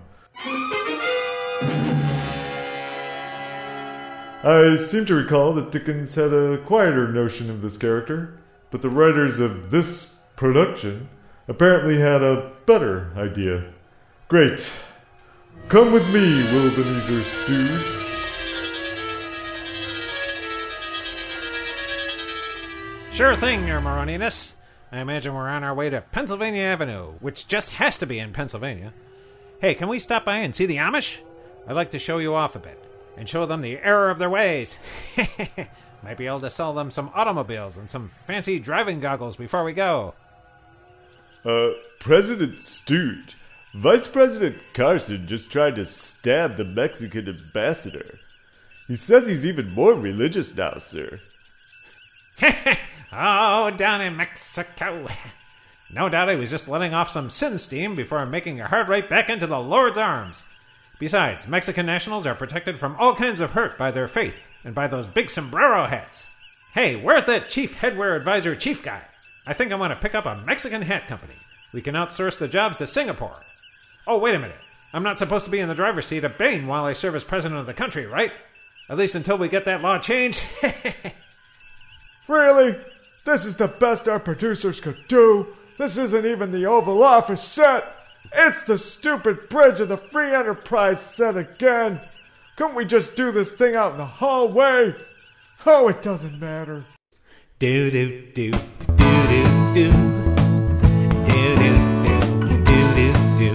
I 4.45 4.77
seem 4.79 5.05
to 5.05 5.15
recall 5.15 5.53
that 5.53 5.71
Dickens 5.71 6.15
had 6.15 6.33
a 6.33 6.59
quieter 6.65 7.07
notion 7.13 7.51
of 7.51 7.61
this 7.61 7.77
character, 7.77 8.39
but 8.71 8.81
the 8.81 8.89
writers 8.89 9.39
of 9.39 9.71
this 9.71 10.15
production 10.37 11.11
apparently 11.47 11.99
had 11.99 12.23
a 12.23 12.53
better 12.65 13.13
idea. 13.17 13.71
Great. 14.29 14.73
Come 15.69 15.93
with 15.93 16.07
me, 16.09 16.43
Will 16.53 16.71
Stooge. 17.23 18.02
Sure 23.13 23.37
thing, 23.37 23.67
Your 23.69 23.83
Moroniness. 23.83 24.55
I 24.91 25.01
imagine 25.01 25.35
we're 25.35 25.47
on 25.47 25.63
our 25.63 25.75
way 25.75 25.91
to 25.91 26.01
Pennsylvania 26.01 26.63
Avenue, 26.63 27.13
which 27.21 27.47
just 27.47 27.69
has 27.73 27.99
to 27.99 28.07
be 28.07 28.19
in 28.19 28.33
Pennsylvania. 28.33 28.95
Hey, 29.61 29.75
can 29.75 29.89
we 29.89 29.99
stop 29.99 30.25
by 30.25 30.39
and 30.39 30.57
see 30.57 30.65
the 30.65 30.79
Amish? 30.79 31.19
I'd 31.69 31.77
like 31.77 31.91
to 31.91 31.99
show 31.99 32.17
you 32.17 32.35
off 32.35 32.57
a 32.57 32.59
bit 32.59 32.83
and 33.19 33.29
show 33.29 33.45
them 33.45 33.61
the 33.61 33.79
error 33.79 34.09
of 34.09 34.19
their 34.19 34.31
ways. 34.31 34.79
Might 36.03 36.17
be 36.17 36.27
able 36.27 36.41
to 36.41 36.49
sell 36.49 36.73
them 36.73 36.91
some 36.91 37.11
automobiles 37.15 37.77
and 37.77 37.91
some 37.91 38.11
fancy 38.27 38.59
driving 38.59 38.99
goggles 38.99 39.37
before 39.37 39.63
we 39.63 39.75
go. 39.75 40.15
Uh, 41.45 41.73
President 42.01 42.63
Stooge, 42.63 43.37
Vice 43.75 44.07
President 44.07 44.57
Carson 44.73 45.29
just 45.29 45.51
tried 45.51 45.77
to 45.77 45.85
stab 45.85 46.57
the 46.57 46.65
Mexican 46.65 47.29
ambassador. 47.29 48.19
He 48.89 48.97
says 48.97 49.27
he's 49.27 49.45
even 49.45 49.71
more 49.75 49.93
religious 49.93 50.55
now, 50.55 50.79
sir. 50.79 51.21
oh, 53.13 53.71
down 53.71 54.01
in 54.01 54.17
Mexico. 54.17 55.07
No 55.95 56.09
doubt 56.09 56.31
he 56.31 56.37
was 56.37 56.51
just 56.51 56.69
letting 56.69 56.95
off 56.95 57.11
some 57.11 57.29
sin 57.29 57.59
steam 57.59 57.95
before 57.95 58.25
making 58.25 58.61
a 58.61 58.67
hard 58.67 58.89
right 58.89 59.07
back 59.07 59.29
into 59.29 59.47
the 59.47 59.61
Lord's 59.61 59.99
arms. 59.99 60.43
Besides, 60.99 61.47
Mexican 61.47 61.85
nationals 61.85 62.27
are 62.27 62.35
protected 62.35 62.79
from 62.79 62.97
all 62.99 63.15
kinds 63.15 63.41
of 63.41 63.51
hurt 63.51 63.77
by 63.77 63.91
their 63.91 64.09
faith 64.09 64.41
and 64.65 64.75
by 64.75 64.87
those 64.87 65.07
big 65.07 65.29
sombrero 65.29 65.85
hats. 65.87 66.27
Hey, 66.73 66.97
where's 66.97 67.27
that 67.27 67.51
chief 67.51 67.77
headwear 67.77 68.17
advisor 68.17 68.57
chief 68.57 68.83
guy? 68.83 69.03
I 69.47 69.53
think 69.53 69.71
I 69.71 69.75
want 69.75 69.93
to 69.93 70.01
pick 70.01 70.15
up 70.15 70.25
a 70.25 70.41
Mexican 70.47 70.81
hat 70.81 71.09
company. 71.09 71.35
We 71.73 71.83
can 71.83 71.95
outsource 71.95 72.39
the 72.39 72.49
jobs 72.49 72.79
to 72.79 72.87
Singapore. 72.87 73.43
Oh, 74.07 74.19
wait 74.19 74.35
a 74.35 74.39
minute. 74.39 74.57
I'm 74.95 75.03
not 75.03 75.19
supposed 75.19 75.45
to 75.45 75.51
be 75.51 75.59
in 75.59 75.69
the 75.69 75.75
driver's 75.75 76.07
seat 76.07 76.25
of 76.25 76.39
Bain 76.39 76.67
while 76.67 76.85
I 76.85 76.95
serve 76.95 77.15
as 77.17 77.25
president 77.25 77.61
of 77.61 77.67
the 77.67 77.75
country, 77.75 78.07
right? 78.07 78.33
At 78.89 78.97
least 78.97 79.15
until 79.15 79.37
we 79.37 79.49
get 79.49 79.65
that 79.67 79.83
law 79.83 79.99
changed. 79.99 80.43
Really? 82.29 82.77
This 83.25 83.45
is 83.45 83.57
the 83.57 83.69
best 83.69 84.09
our 84.09 84.19
producers 84.19 84.81
could 84.81 84.99
do? 85.07 85.47
This 85.79 85.97
isn't 85.97 86.27
even 86.27 86.51
the 86.51 86.67
Oval 86.67 87.03
Office 87.03 87.43
set! 87.43 87.95
It's 88.35 88.65
the 88.65 88.79
stupid 88.79 89.49
bridge 89.49 89.79
of 89.81 89.89
the 89.89 89.97
Free 89.97 90.33
Enterprise 90.35 91.01
set 91.01 91.37
again! 91.37 92.01
Couldn't 92.57 92.75
we 92.75 92.85
just 92.85 93.15
do 93.17 93.31
this 93.33 93.53
thing 93.53 93.77
out 93.77 93.93
in 93.93 93.99
the 93.99 94.05
hallway? 94.05 94.95
Oh, 95.65 95.89
it 95.89 96.03
doesn't 96.03 96.41
matter. 96.41 96.85
Do 97.59 97.91
do 97.91 98.27
do 98.33 98.51
do 98.51 98.61
do 98.97 99.45
do 99.73 99.93
do 99.93 99.93
do 101.25 101.57
do 101.57 102.19
do 102.43 102.65
do 102.65 103.13
do 103.39 103.53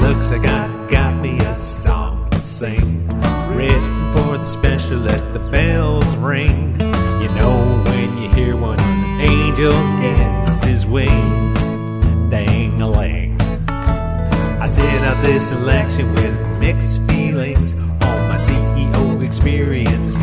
Looks 0.00 0.30
like 0.30 0.46
I 0.46 0.86
got 0.88 1.14
me 1.20 1.38
a 1.40 1.56
song 1.56 2.30
to 2.30 2.40
sing, 2.40 2.95
special. 4.86 5.02
Let 5.02 5.32
the 5.32 5.38
bells 5.50 6.16
ring. 6.16 6.78
You 7.20 7.28
know 7.34 7.82
when 7.86 8.18
you 8.18 8.30
hear 8.30 8.56
one, 8.56 8.78
an 8.80 9.20
angel 9.20 9.72
gets 10.00 10.62
his 10.62 10.86
wings. 10.86 11.54
Dang 12.30 12.80
a 12.80 12.88
lang. 12.88 13.40
I 13.68 14.66
set 14.68 15.02
out 15.02 15.22
this 15.22 15.52
election 15.52 16.12
with 16.14 16.58
mixed 16.58 17.00
feelings 17.02 17.74
on 18.02 18.28
my 18.28 18.36
CEO 18.36 19.24
experience 19.24 20.16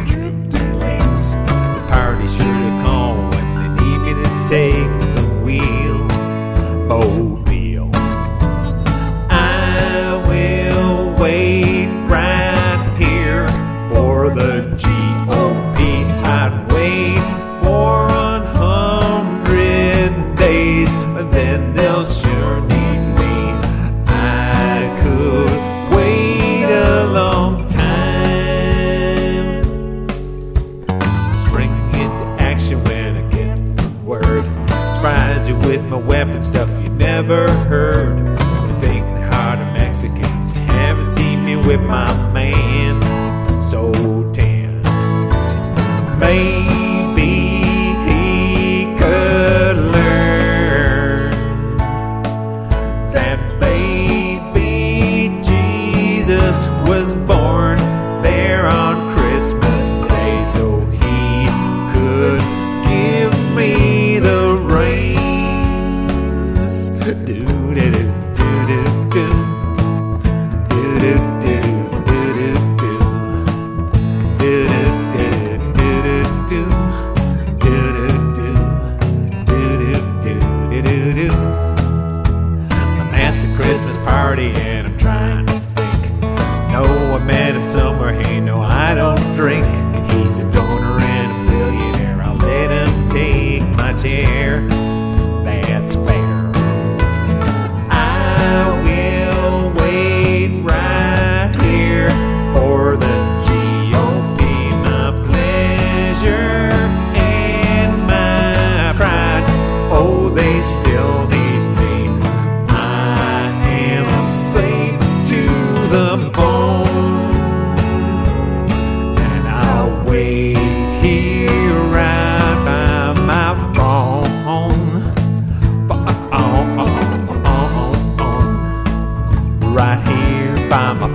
Right 129.74 129.98
here 130.08 130.56
by 130.70 130.94
my 130.94 131.08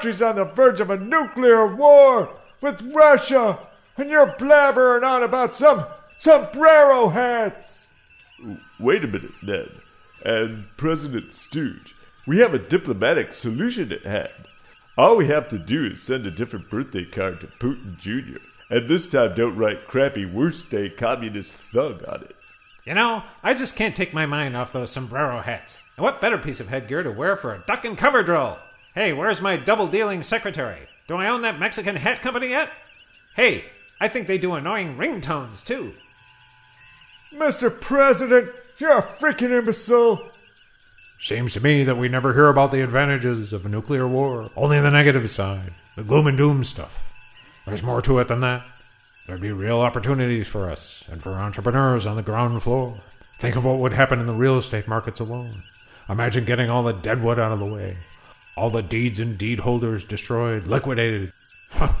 country's 0.00 0.22
on 0.22 0.34
the 0.36 0.46
verge 0.46 0.80
of 0.80 0.88
a 0.88 0.96
nuclear 0.96 1.66
war 1.76 2.34
with 2.62 2.80
Russia, 2.94 3.58
and 3.98 4.08
you're 4.08 4.32
blabbering 4.38 5.04
on 5.04 5.22
about 5.22 5.54
some 5.54 5.84
sombrero 6.16 7.10
hats. 7.10 7.86
Wait 8.78 9.04
a 9.04 9.06
minute, 9.06 9.34
Ned. 9.42 9.68
And 10.24 10.64
President 10.78 11.34
Stooge, 11.34 11.94
we 12.26 12.38
have 12.38 12.54
a 12.54 12.58
diplomatic 12.58 13.34
solution 13.34 13.92
at 13.92 14.06
hand. 14.06 14.48
All 14.96 15.18
we 15.18 15.26
have 15.26 15.50
to 15.50 15.58
do 15.58 15.84
is 15.84 16.02
send 16.02 16.24
a 16.24 16.30
different 16.30 16.70
birthday 16.70 17.04
card 17.04 17.42
to 17.42 17.46
Putin 17.46 17.98
Jr. 17.98 18.38
And 18.70 18.88
this 18.88 19.06
time 19.06 19.34
don't 19.34 19.58
write 19.58 19.86
crappy 19.86 20.24
worst 20.24 20.70
day 20.70 20.88
communist 20.88 21.52
thug 21.52 22.02
on 22.08 22.22
it. 22.22 22.36
You 22.86 22.94
know, 22.94 23.22
I 23.42 23.52
just 23.52 23.76
can't 23.76 23.94
take 23.94 24.14
my 24.14 24.24
mind 24.24 24.56
off 24.56 24.72
those 24.72 24.90
sombrero 24.90 25.42
hats. 25.42 25.78
And 25.98 26.04
what 26.04 26.22
better 26.22 26.38
piece 26.38 26.58
of 26.58 26.68
headgear 26.68 27.02
to 27.02 27.10
wear 27.10 27.36
for 27.36 27.54
a 27.54 27.62
duck 27.66 27.84
and 27.84 27.98
cover 27.98 28.22
drill? 28.22 28.58
Hey, 28.94 29.12
where's 29.12 29.40
my 29.40 29.56
double 29.56 29.86
dealing 29.86 30.22
secretary? 30.22 30.88
Do 31.06 31.16
I 31.16 31.28
own 31.28 31.42
that 31.42 31.60
Mexican 31.60 31.96
hat 31.96 32.22
company 32.22 32.48
yet? 32.48 32.70
Hey, 33.36 33.66
I 34.00 34.08
think 34.08 34.26
they 34.26 34.38
do 34.38 34.54
annoying 34.54 34.96
ringtones 34.96 35.64
too. 35.64 35.94
Mr. 37.32 37.80
President, 37.80 38.50
you're 38.78 38.98
a 38.98 39.02
freaking 39.02 39.56
imbecile. 39.56 40.30
Seems 41.20 41.52
to 41.52 41.60
me 41.60 41.84
that 41.84 41.98
we 41.98 42.08
never 42.08 42.32
hear 42.32 42.48
about 42.48 42.72
the 42.72 42.82
advantages 42.82 43.52
of 43.52 43.64
a 43.64 43.68
nuclear 43.68 44.08
war, 44.08 44.50
only 44.56 44.80
the 44.80 44.90
negative 44.90 45.30
side, 45.30 45.74
the 45.94 46.02
gloom 46.02 46.26
and 46.26 46.36
doom 46.36 46.64
stuff. 46.64 47.00
There's 47.66 47.82
more 47.82 48.02
to 48.02 48.18
it 48.18 48.28
than 48.28 48.40
that. 48.40 48.64
There'd 49.26 49.40
be 49.40 49.52
real 49.52 49.80
opportunities 49.80 50.48
for 50.48 50.68
us 50.68 51.04
and 51.08 51.22
for 51.22 51.34
entrepreneurs 51.34 52.06
on 52.06 52.16
the 52.16 52.22
ground 52.22 52.62
floor. 52.62 52.98
Think 53.38 53.54
of 53.54 53.64
what 53.64 53.78
would 53.78 53.92
happen 53.92 54.18
in 54.18 54.26
the 54.26 54.32
real 54.32 54.58
estate 54.58 54.88
markets 54.88 55.20
alone. 55.20 55.62
Imagine 56.08 56.44
getting 56.44 56.68
all 56.68 56.82
the 56.82 56.92
deadwood 56.92 57.38
out 57.38 57.52
of 57.52 57.60
the 57.60 57.66
way, 57.66 57.98
all 58.60 58.68
the 58.68 58.82
deeds 58.82 59.18
and 59.18 59.38
deed 59.38 59.60
holders 59.60 60.04
destroyed, 60.04 60.66
liquidated. 60.66 61.32
Huh. 61.70 61.94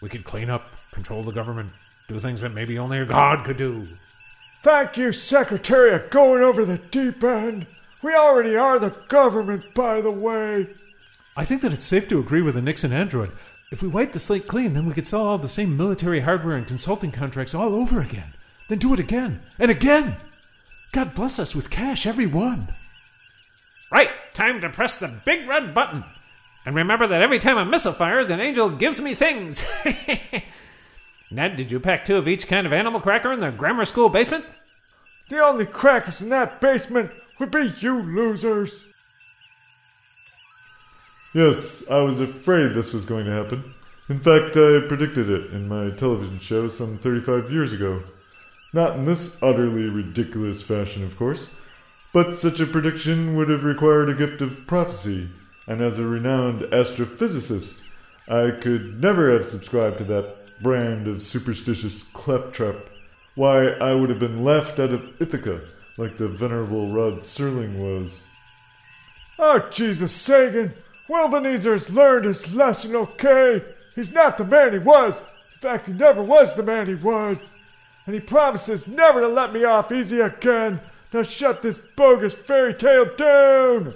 We 0.00 0.08
could 0.08 0.22
clean 0.22 0.48
up, 0.48 0.70
control 0.92 1.24
the 1.24 1.32
government, 1.32 1.72
do 2.06 2.20
things 2.20 2.40
that 2.42 2.54
maybe 2.54 2.78
only 2.78 3.00
a 3.00 3.04
god 3.04 3.44
could 3.44 3.56
do. 3.56 3.88
Thank 4.62 4.96
you, 4.96 5.12
Secretary, 5.12 5.92
of 5.92 6.10
going 6.10 6.44
over 6.44 6.64
the 6.64 6.78
deep 6.78 7.24
end. 7.24 7.66
We 8.00 8.14
already 8.14 8.54
are 8.54 8.78
the 8.78 8.94
government, 9.08 9.74
by 9.74 10.00
the 10.00 10.12
way. 10.12 10.68
I 11.36 11.44
think 11.44 11.62
that 11.62 11.72
it's 11.72 11.82
safe 11.82 12.06
to 12.06 12.20
agree 12.20 12.42
with 12.42 12.54
the 12.54 12.62
Nixon 12.62 12.92
android. 12.92 13.32
If 13.72 13.82
we 13.82 13.88
wipe 13.88 14.12
the 14.12 14.20
slate 14.20 14.46
clean, 14.46 14.74
then 14.74 14.86
we 14.86 14.94
could 14.94 15.08
sell 15.08 15.26
all 15.26 15.38
the 15.38 15.48
same 15.48 15.76
military 15.76 16.20
hardware 16.20 16.54
and 16.54 16.64
consulting 16.64 17.10
contracts 17.10 17.56
all 17.56 17.74
over 17.74 18.00
again. 18.00 18.34
Then 18.68 18.78
do 18.78 18.94
it 18.94 19.00
again 19.00 19.42
and 19.58 19.68
again. 19.68 20.14
God 20.92 21.12
bless 21.12 21.40
us 21.40 21.56
with 21.56 21.70
cash, 21.70 22.06
every 22.06 22.26
one. 22.26 22.68
Right, 23.90 24.10
time 24.32 24.60
to 24.60 24.68
press 24.70 24.98
the 24.98 25.08
big 25.08 25.48
red 25.48 25.74
button. 25.74 26.04
And 26.66 26.74
remember 26.74 27.06
that 27.06 27.22
every 27.22 27.38
time 27.38 27.58
a 27.58 27.64
missile 27.64 27.92
fires, 27.92 28.30
an 28.30 28.40
angel 28.40 28.70
gives 28.70 29.00
me 29.00 29.14
things. 29.14 29.64
Ned, 31.30 31.56
did 31.56 31.70
you 31.70 31.80
pack 31.80 32.04
two 32.04 32.16
of 32.16 32.28
each 32.28 32.48
kind 32.48 32.66
of 32.66 32.72
animal 32.72 33.00
cracker 33.00 33.32
in 33.32 33.40
the 33.40 33.50
grammar 33.50 33.84
school 33.84 34.08
basement? 34.08 34.44
The 35.28 35.42
only 35.42 35.66
crackers 35.66 36.22
in 36.22 36.28
that 36.30 36.60
basement 36.60 37.10
would 37.38 37.50
be 37.50 37.74
you 37.80 38.00
losers. 38.00 38.84
Yes, 41.32 41.82
I 41.90 42.00
was 42.00 42.20
afraid 42.20 42.74
this 42.74 42.92
was 42.92 43.04
going 43.04 43.26
to 43.26 43.32
happen. 43.32 43.74
In 44.08 44.20
fact, 44.20 44.56
I 44.56 44.86
predicted 44.86 45.28
it 45.28 45.50
in 45.52 45.66
my 45.66 45.90
television 45.90 46.38
show 46.38 46.68
some 46.68 46.98
35 46.98 47.50
years 47.50 47.72
ago. 47.72 48.02
Not 48.72 48.96
in 48.96 49.04
this 49.04 49.36
utterly 49.42 49.88
ridiculous 49.88 50.62
fashion, 50.62 51.04
of 51.04 51.16
course, 51.16 51.48
but 52.14 52.36
such 52.36 52.60
a 52.60 52.66
prediction 52.66 53.34
would 53.34 53.48
have 53.48 53.64
required 53.64 54.08
a 54.08 54.14
gift 54.14 54.40
of 54.40 54.68
prophecy, 54.68 55.28
and 55.66 55.82
as 55.82 55.98
a 55.98 56.06
renowned 56.06 56.60
astrophysicist, 56.60 57.80
I 58.28 58.52
could 58.52 59.00
never 59.00 59.32
have 59.32 59.48
subscribed 59.48 59.98
to 59.98 60.04
that 60.04 60.62
brand 60.62 61.08
of 61.08 61.20
superstitious 61.20 62.04
claptrap. 62.04 62.76
Why, 63.34 63.66
I 63.66 63.94
would 63.94 64.10
have 64.10 64.20
been 64.20 64.44
laughed 64.44 64.78
out 64.78 64.92
of 64.92 65.20
Ithaca, 65.20 65.60
like 65.96 66.16
the 66.16 66.28
venerable 66.28 66.92
Rod 66.92 67.18
Serling 67.18 67.78
was. 67.78 68.20
Oh, 69.36 69.68
Jesus, 69.72 70.12
Sagan! 70.12 70.72
Wilbenezer's 71.08 71.90
learned 71.90 72.26
his 72.26 72.54
lesson, 72.54 72.94
okay? 72.94 73.60
He's 73.96 74.12
not 74.12 74.38
the 74.38 74.44
man 74.44 74.72
he 74.72 74.78
was. 74.78 75.16
In 75.16 75.60
fact, 75.60 75.86
he 75.86 75.92
never 75.92 76.22
was 76.22 76.54
the 76.54 76.62
man 76.62 76.86
he 76.86 76.94
was. 76.94 77.38
And 78.06 78.14
he 78.14 78.20
promises 78.20 78.86
never 78.86 79.20
to 79.20 79.26
let 79.26 79.52
me 79.52 79.64
off 79.64 79.90
easy 79.90 80.20
again. 80.20 80.78
Now 81.14 81.22
shut 81.22 81.62
this 81.62 81.78
bogus 81.78 82.34
fairy 82.34 82.74
tale 82.74 83.04
down! 83.04 83.94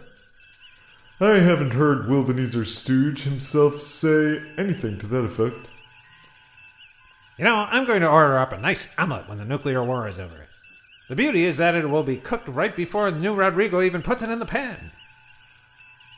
I 1.20 1.38
haven't 1.38 1.72
heard 1.72 2.06
Wilbenezer 2.06 2.64
Stooge 2.64 3.24
himself 3.24 3.82
say 3.82 4.40
anything 4.56 4.98
to 4.98 5.06
that 5.08 5.24
effect. 5.24 5.66
You 7.36 7.44
know, 7.44 7.56
I'm 7.56 7.86
going 7.86 8.02
to 8.02 8.08
order 8.08 8.38
up 8.38 8.52
a 8.52 8.60
nice 8.60 8.94
omelet 8.96 9.28
when 9.28 9.38
the 9.38 9.44
nuclear 9.44 9.82
war 9.82 10.06
is 10.06 10.20
over. 10.20 10.46
The 11.08 11.16
beauty 11.16 11.44
is 11.44 11.56
that 11.56 11.74
it 11.74 11.90
will 11.90 12.04
be 12.04 12.18
cooked 12.18 12.46
right 12.46 12.76
before 12.76 13.10
the 13.10 13.18
new 13.18 13.34
Rodrigo 13.34 13.82
even 13.82 14.00
puts 14.00 14.22
it 14.22 14.30
in 14.30 14.38
the 14.38 14.46
pan. 14.46 14.92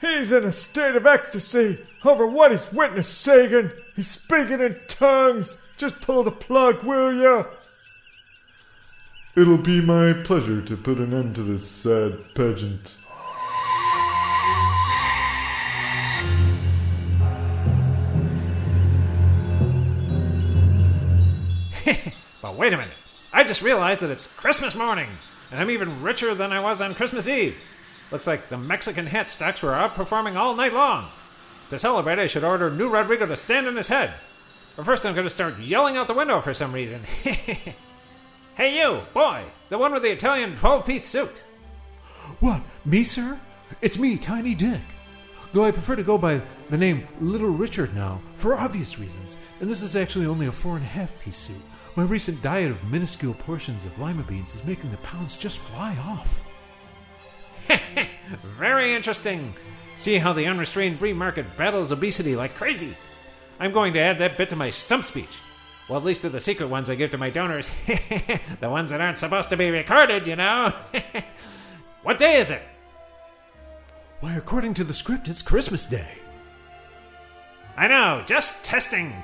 He's 0.02 0.32
in 0.32 0.44
a 0.44 0.52
state 0.52 0.96
of 0.96 1.06
ecstasy 1.06 1.78
over 2.04 2.26
what 2.26 2.50
he's 2.50 2.70
witnessed, 2.74 3.22
Sagan. 3.22 3.72
He's 3.96 4.10
speaking 4.10 4.60
in 4.60 4.78
tongues. 4.86 5.56
Just 5.78 6.02
pull 6.02 6.24
the 6.24 6.30
plug, 6.30 6.84
will 6.84 7.14
ya? 7.14 7.44
It'll 9.36 9.58
be 9.58 9.80
my 9.80 10.12
pleasure 10.12 10.60
to 10.60 10.76
put 10.76 10.98
an 10.98 11.14
end 11.14 11.36
to 11.36 11.44
this 11.44 11.68
sad 11.68 12.34
pageant. 12.34 12.96
But 22.42 22.56
wait 22.56 22.72
a 22.72 22.76
minute. 22.78 22.94
I 23.32 23.44
just 23.44 23.62
realized 23.62 24.00
that 24.02 24.10
it's 24.10 24.26
Christmas 24.26 24.74
morning, 24.74 25.08
and 25.50 25.60
I'm 25.60 25.70
even 25.70 26.02
richer 26.02 26.34
than 26.34 26.52
I 26.52 26.60
was 26.60 26.80
on 26.80 26.94
Christmas 26.94 27.28
Eve. 27.28 27.54
Looks 28.10 28.26
like 28.26 28.48
the 28.48 28.56
Mexican 28.58 29.06
hat 29.06 29.30
stocks 29.30 29.62
were 29.62 29.72
outperforming 29.72 30.36
all 30.36 30.56
night 30.56 30.72
long. 30.72 31.08
To 31.68 31.78
celebrate, 31.78 32.18
I 32.18 32.26
should 32.26 32.42
order 32.42 32.70
new 32.70 32.88
Rodrigo 32.88 33.26
to 33.26 33.36
stand 33.36 33.68
on 33.68 33.76
his 33.76 33.88
head. 33.88 34.14
But 34.74 34.86
first, 34.86 35.04
I'm 35.04 35.14
going 35.14 35.26
to 35.26 35.30
start 35.30 35.58
yelling 35.60 35.96
out 35.96 36.08
the 36.08 36.14
window 36.14 36.40
for 36.40 36.54
some 36.54 36.72
reason. 36.72 37.02
hey, 38.60 38.78
you, 38.78 39.00
boy, 39.14 39.42
the 39.70 39.78
one 39.78 39.90
with 39.90 40.02
the 40.02 40.12
Italian 40.12 40.54
12 40.54 40.84
piece 40.84 41.06
suit. 41.06 41.42
What, 42.40 42.60
me, 42.84 43.04
sir? 43.04 43.40
It's 43.80 43.98
me, 43.98 44.18
Tiny 44.18 44.54
Dick. 44.54 44.82
Though 45.54 45.64
I 45.64 45.70
prefer 45.70 45.96
to 45.96 46.02
go 46.02 46.18
by 46.18 46.42
the 46.68 46.76
name 46.76 47.08
Little 47.22 47.48
Richard 47.48 47.94
now, 47.94 48.20
for 48.34 48.58
obvious 48.58 48.98
reasons, 48.98 49.38
and 49.60 49.70
this 49.70 49.80
is 49.80 49.96
actually 49.96 50.26
only 50.26 50.46
a 50.46 50.52
four 50.52 50.76
and 50.76 50.84
a 50.84 50.88
half 50.88 51.18
piece 51.20 51.38
suit. 51.38 51.56
My 51.96 52.02
recent 52.02 52.42
diet 52.42 52.70
of 52.70 52.84
minuscule 52.84 53.32
portions 53.32 53.86
of 53.86 53.98
lima 53.98 54.24
beans 54.24 54.54
is 54.54 54.62
making 54.64 54.90
the 54.90 54.98
pounds 54.98 55.38
just 55.38 55.58
fly 55.58 55.96
off. 55.96 56.42
Very 58.58 58.94
interesting. 58.94 59.54
See 59.96 60.18
how 60.18 60.34
the 60.34 60.44
unrestrained 60.44 60.98
free 60.98 61.14
market 61.14 61.46
battles 61.56 61.92
obesity 61.92 62.36
like 62.36 62.54
crazy. 62.54 62.94
I'm 63.58 63.72
going 63.72 63.94
to 63.94 64.00
add 64.00 64.18
that 64.18 64.36
bit 64.36 64.50
to 64.50 64.56
my 64.56 64.68
stump 64.68 65.06
speech. 65.06 65.38
Well, 65.90 65.98
at 65.98 66.04
least 66.04 66.22
to 66.22 66.28
the 66.28 66.38
secret 66.38 66.68
ones 66.68 66.88
I 66.88 66.94
give 66.94 67.10
to 67.10 67.18
my 67.18 67.30
donors. 67.30 67.68
the 68.60 68.70
ones 68.70 68.90
that 68.90 69.00
aren't 69.00 69.18
supposed 69.18 69.50
to 69.50 69.56
be 69.56 69.70
recorded, 69.70 70.24
you 70.24 70.36
know. 70.36 70.72
what 72.04 72.16
day 72.16 72.38
is 72.38 72.52
it? 72.52 72.62
Why, 74.20 74.34
according 74.36 74.74
to 74.74 74.84
the 74.84 74.92
script, 74.92 75.26
it's 75.26 75.42
Christmas 75.42 75.86
Day. 75.86 76.06
I 77.76 77.88
know, 77.88 78.22
just 78.24 78.64
testing. 78.64 79.20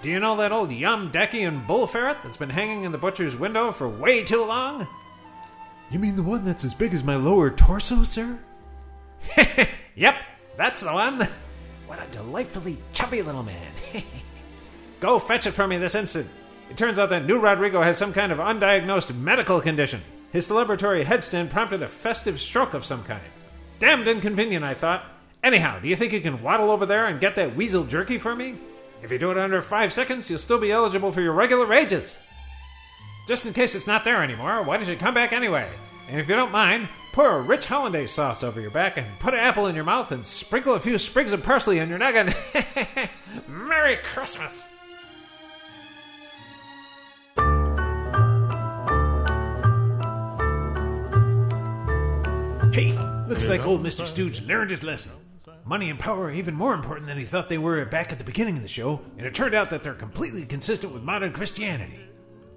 Do 0.00 0.08
you 0.08 0.20
know 0.20 0.36
that 0.36 0.52
old 0.52 0.70
Yum 0.70 1.10
Decian 1.10 1.66
bull 1.66 1.88
ferret 1.88 2.18
that's 2.22 2.36
been 2.36 2.48
hanging 2.48 2.84
in 2.84 2.92
the 2.92 2.98
butcher's 2.98 3.34
window 3.34 3.72
for 3.72 3.88
way 3.88 4.22
too 4.22 4.46
long? 4.46 4.86
You 5.90 5.98
mean 5.98 6.14
the 6.14 6.22
one 6.22 6.44
that's 6.44 6.64
as 6.64 6.74
big 6.74 6.94
as 6.94 7.02
my 7.02 7.16
lower 7.16 7.50
torso, 7.50 8.04
sir? 8.04 8.38
Yep, 9.96 10.14
that's 10.56 10.82
the 10.82 10.92
one. 10.92 11.26
What 11.88 11.98
a 12.00 12.06
delightfully 12.12 12.78
chubby 12.92 13.20
little 13.20 13.42
man. 13.42 13.72
Go 15.00 15.18
fetch 15.18 15.46
it 15.46 15.52
for 15.52 15.66
me 15.66 15.78
this 15.78 15.94
instant. 15.94 16.28
It 16.70 16.76
turns 16.76 16.98
out 16.98 17.10
that 17.10 17.24
new 17.24 17.38
Rodrigo 17.38 17.82
has 17.82 17.96
some 17.96 18.12
kind 18.12 18.32
of 18.32 18.38
undiagnosed 18.38 19.16
medical 19.16 19.60
condition. 19.60 20.02
His 20.32 20.48
celebratory 20.48 21.04
headstand 21.04 21.50
prompted 21.50 21.82
a 21.82 21.88
festive 21.88 22.40
stroke 22.40 22.74
of 22.74 22.84
some 22.84 23.04
kind. 23.04 23.22
Damned 23.78 24.08
inconvenient, 24.08 24.64
I 24.64 24.74
thought. 24.74 25.04
Anyhow, 25.42 25.78
do 25.78 25.88
you 25.88 25.96
think 25.96 26.12
you 26.12 26.20
can 26.20 26.42
waddle 26.42 26.70
over 26.70 26.84
there 26.84 27.06
and 27.06 27.20
get 27.20 27.36
that 27.36 27.54
weasel 27.54 27.84
jerky 27.84 28.18
for 28.18 28.34
me? 28.34 28.56
If 29.02 29.12
you 29.12 29.18
do 29.18 29.30
it 29.30 29.38
under 29.38 29.62
five 29.62 29.92
seconds, 29.92 30.28
you'll 30.28 30.40
still 30.40 30.58
be 30.58 30.72
eligible 30.72 31.12
for 31.12 31.20
your 31.20 31.32
regular 31.32 31.66
wages. 31.66 32.16
Just 33.28 33.46
in 33.46 33.52
case 33.52 33.74
it's 33.74 33.86
not 33.86 34.04
there 34.04 34.22
anymore, 34.22 34.62
why 34.62 34.76
don't 34.76 34.88
you 34.88 34.96
come 34.96 35.14
back 35.14 35.32
anyway? 35.32 35.68
And 36.10 36.18
if 36.18 36.28
you 36.28 36.34
don't 36.34 36.50
mind, 36.50 36.88
pour 37.12 37.28
a 37.28 37.40
rich 37.40 37.66
hollandaise 37.66 38.10
sauce 38.10 38.42
over 38.42 38.60
your 38.60 38.70
back 38.70 38.96
and 38.96 39.06
put 39.20 39.34
an 39.34 39.40
apple 39.40 39.66
in 39.66 39.74
your 39.74 39.84
mouth 39.84 40.10
and 40.10 40.26
sprinkle 40.26 40.74
a 40.74 40.80
few 40.80 40.98
sprigs 40.98 41.32
of 41.32 41.42
parsley 41.42 41.80
on 41.80 41.88
your 41.88 41.98
noggin. 41.98 42.34
Merry 43.48 43.98
Christmas! 43.98 44.66
Looks 53.38 53.48
like 53.48 53.64
old 53.64 53.84
Mr. 53.84 54.04
Stooge 54.04 54.42
learned 54.42 54.68
his 54.68 54.82
lesson. 54.82 55.12
Money 55.64 55.90
and 55.90 55.98
power 56.00 56.24
are 56.24 56.32
even 56.32 56.56
more 56.56 56.74
important 56.74 57.06
than 57.06 57.16
he 57.16 57.24
thought 57.24 57.48
they 57.48 57.56
were 57.56 57.84
back 57.84 58.10
at 58.10 58.18
the 58.18 58.24
beginning 58.24 58.56
of 58.56 58.62
the 58.62 58.68
show, 58.68 59.00
and 59.16 59.24
it 59.24 59.32
turned 59.32 59.54
out 59.54 59.70
that 59.70 59.84
they're 59.84 59.94
completely 59.94 60.44
consistent 60.44 60.92
with 60.92 61.04
modern 61.04 61.32
Christianity. 61.32 62.00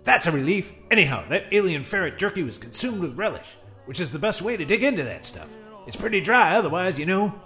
That's 0.05 0.25
a 0.25 0.31
relief. 0.31 0.73
Anyhow, 0.89 1.23
that 1.29 1.45
alien 1.51 1.83
ferret 1.83 2.17
jerky 2.17 2.41
was 2.41 2.57
consumed 2.57 2.99
with 2.99 3.15
relish, 3.15 3.45
which 3.85 3.99
is 3.99 4.09
the 4.09 4.17
best 4.17 4.41
way 4.41 4.57
to 4.57 4.65
dig 4.65 4.81
into 4.81 5.03
that 5.03 5.23
stuff. 5.23 5.49
It's 5.85 5.95
pretty 5.95 6.19
dry 6.19 6.55
otherwise, 6.55 6.97
you 6.97 7.05
know. 7.05 7.39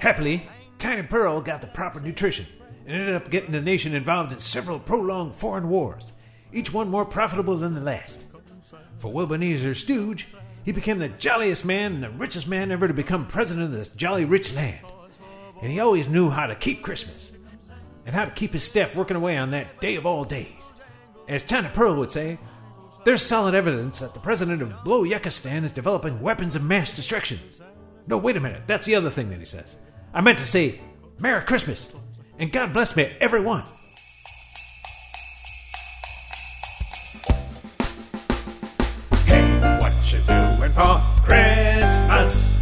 Happily, 0.00 0.48
Tiny 0.78 1.04
Pearl 1.04 1.40
got 1.40 1.60
the 1.60 1.68
proper 1.68 2.00
nutrition 2.00 2.46
and 2.84 2.96
ended 2.96 3.14
up 3.14 3.30
getting 3.30 3.52
the 3.52 3.60
nation 3.60 3.94
involved 3.94 4.32
in 4.32 4.40
several 4.40 4.80
prolonged 4.80 5.36
foreign 5.36 5.68
wars, 5.68 6.12
each 6.52 6.72
one 6.72 6.88
more 6.88 7.04
profitable 7.04 7.56
than 7.56 7.74
the 7.74 7.80
last. 7.80 8.24
For 8.98 9.12
Wilbenezer 9.12 9.76
Stooge, 9.76 10.26
he 10.64 10.72
became 10.72 10.98
the 10.98 11.08
jolliest 11.08 11.64
man 11.64 11.94
and 11.94 12.02
the 12.02 12.10
richest 12.10 12.48
man 12.48 12.72
ever 12.72 12.88
to 12.88 12.94
become 12.94 13.26
president 13.26 13.66
of 13.66 13.72
this 13.72 13.88
jolly 13.88 14.24
rich 14.24 14.54
land. 14.54 14.80
And 15.62 15.70
he 15.70 15.80
always 15.80 16.08
knew 16.08 16.30
how 16.30 16.46
to 16.46 16.54
keep 16.54 16.82
Christmas 16.82 17.32
and 18.06 18.14
how 18.14 18.24
to 18.24 18.30
keep 18.30 18.52
his 18.52 18.64
staff 18.64 18.96
working 18.96 19.16
away 19.16 19.36
on 19.36 19.50
that 19.50 19.80
day 19.80 19.96
of 19.96 20.06
all 20.06 20.24
days. 20.24 20.48
As 21.28 21.42
Tana 21.42 21.70
Pearl 21.72 21.96
would 21.96 22.10
say, 22.10 22.38
there's 23.04 23.22
solid 23.22 23.54
evidence 23.54 23.98
that 23.98 24.14
the 24.14 24.20
president 24.20 24.62
of 24.62 24.84
Blow 24.84 25.04
Yekistan 25.04 25.64
is 25.64 25.72
developing 25.72 26.20
weapons 26.20 26.56
of 26.56 26.64
mass 26.64 26.94
destruction. 26.94 27.38
No, 28.06 28.18
wait 28.18 28.36
a 28.36 28.40
minute, 28.40 28.62
that's 28.66 28.86
the 28.86 28.94
other 28.94 29.10
thing 29.10 29.30
that 29.30 29.38
he 29.38 29.44
says. 29.44 29.76
I 30.12 30.20
meant 30.20 30.38
to 30.38 30.46
say, 30.46 30.80
Merry 31.18 31.42
Christmas, 31.42 31.88
and 32.38 32.52
God 32.52 32.72
bless 32.72 32.96
me, 32.96 33.16
everyone. 33.20 33.64
For 40.74 41.00
Christmas? 41.22 42.58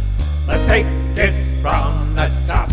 Let's 0.47 0.65
take 0.65 0.85
it 1.17 1.33
from 1.61 2.15
the 2.15 2.29
top. 2.47 2.69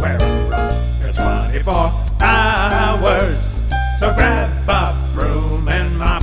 We're 0.00 0.18
around 0.20 0.72
here 1.00 1.12
24 1.12 1.92
hours, 2.20 3.60
so 3.98 4.12
grab 4.14 4.68
a 4.68 5.12
broom 5.14 5.68
and 5.68 5.98
mop. 5.98 6.22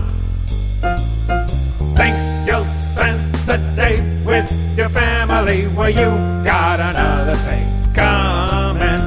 Think 1.97 2.15
you'll 2.47 2.65
spend 2.65 3.33
the 3.49 3.57
day 3.75 3.97
with 4.23 4.77
your 4.77 4.89
family? 4.89 5.67
Well, 5.75 5.89
you 5.89 6.09
got 6.45 6.79
another 6.79 7.37
thing 7.37 7.65
coming. 7.93 9.01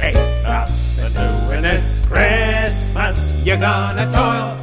Ain't 0.00 0.42
nothing 0.44 1.12
new 1.12 1.52
in 1.56 1.62
this 1.62 2.06
Christmas. 2.06 3.34
You're 3.44 3.58
gonna 3.58 4.10
toil 4.12 4.59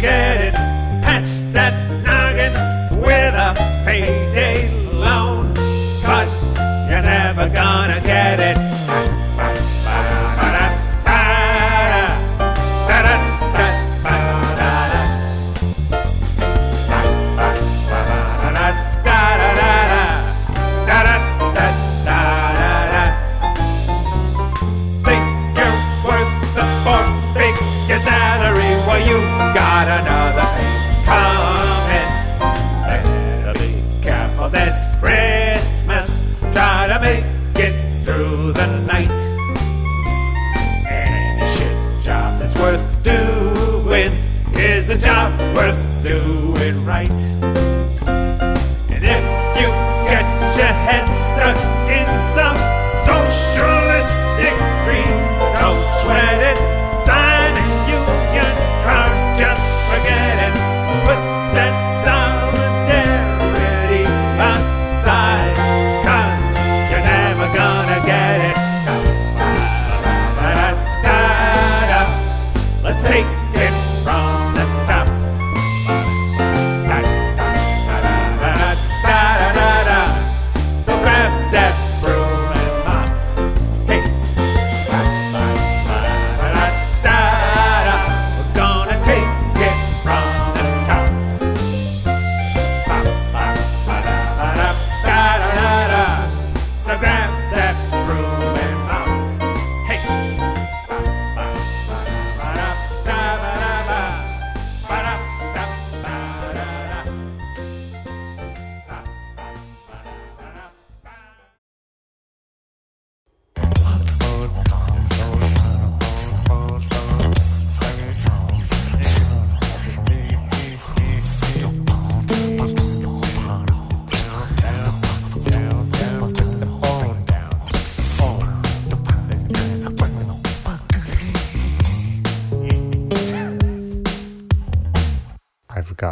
just 0.00 0.39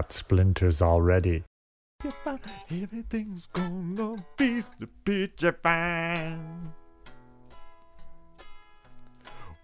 got 0.08 0.12
splinters 0.12 0.80
already. 0.82 1.44
Everything's 2.70 3.46
gonna 3.52 4.24
be 4.36 4.62
picture 5.04 5.56
fine. 5.62 6.72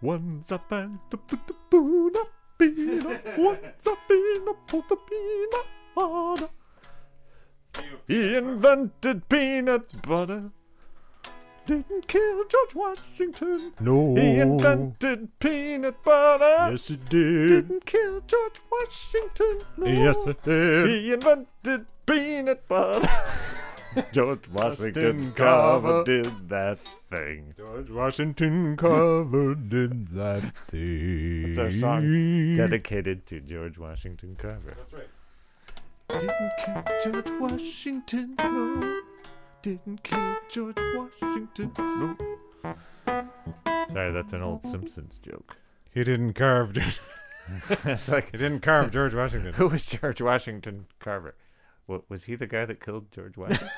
Once 0.03 0.53
I 0.53 0.59
find 0.59 0.99
the 1.11 1.16
puna 1.70 2.20
pina, 2.59 3.20
once 3.38 3.86
I 3.86 3.95
feel 4.09 4.45
the 4.45 4.55
put 4.66 4.88
the 4.88 4.97
pina 4.97 5.61
butter. 5.95 6.49
He 8.07 8.34
invented 8.36 9.28
peanut 9.28 10.03
butter. 10.03 10.51
Didn't 11.66 12.06
kill 12.08 12.44
George 12.44 12.74
Washington. 12.74 13.72
No. 13.80 14.14
He 14.14 14.38
invented 14.38 15.38
peanut 15.38 16.02
butter. 16.02 16.70
Yes, 16.70 16.90
it 16.90 17.08
did. 17.08 17.48
Didn't 17.48 17.86
kill 17.86 18.20
George 18.26 18.60
Washington. 18.70 19.60
No. 19.78 19.86
Yes, 19.86 20.16
it 20.26 20.42
did. 20.42 20.88
He 20.88 21.12
invented 21.12 21.86
peanut 22.04 22.68
butter. 22.68 23.08
George 24.12 24.48
Washington. 24.52 25.32
Carver 25.32 26.04
did 26.04 26.48
that 26.48 26.78
thing. 27.10 27.54
George 27.56 27.90
Washington 27.90 28.76
Carver 28.76 29.54
did 29.54 30.08
that 30.08 30.56
thing. 30.68 31.50
It's 31.50 31.58
our 31.58 31.72
song 31.72 32.56
dedicated 32.56 33.24
to 33.26 33.40
George 33.40 33.78
Washington 33.78 34.36
Carver. 34.36 34.74
That's 34.76 34.92
right. 34.92 35.08
Didn't 36.08 36.52
kill 36.58 37.12
George 37.12 37.40
Washington, 37.40 38.34
no. 38.36 39.00
Didn't 39.64 40.02
kill 40.02 40.36
George 40.50 40.76
Washington, 40.94 41.72
no. 41.78 42.16
Sorry, 43.88 44.12
that's 44.12 44.34
an 44.34 44.42
old 44.42 44.62
Simpsons 44.62 45.16
joke. 45.16 45.56
He 45.90 46.04
didn't 46.04 46.34
carve. 46.34 46.74
George- 46.74 47.00
it's 47.86 48.10
like, 48.10 48.30
he 48.30 48.36
didn't 48.36 48.60
carve 48.60 48.90
George 48.90 49.14
Washington. 49.14 49.54
who 49.54 49.68
was 49.68 49.86
George 49.86 50.20
Washington 50.20 50.84
Carver? 50.98 51.34
What, 51.86 52.10
was 52.10 52.24
he 52.24 52.34
the 52.34 52.46
guy 52.46 52.66
that 52.66 52.84
killed 52.84 53.10
George 53.10 53.38
Washington? 53.38 53.70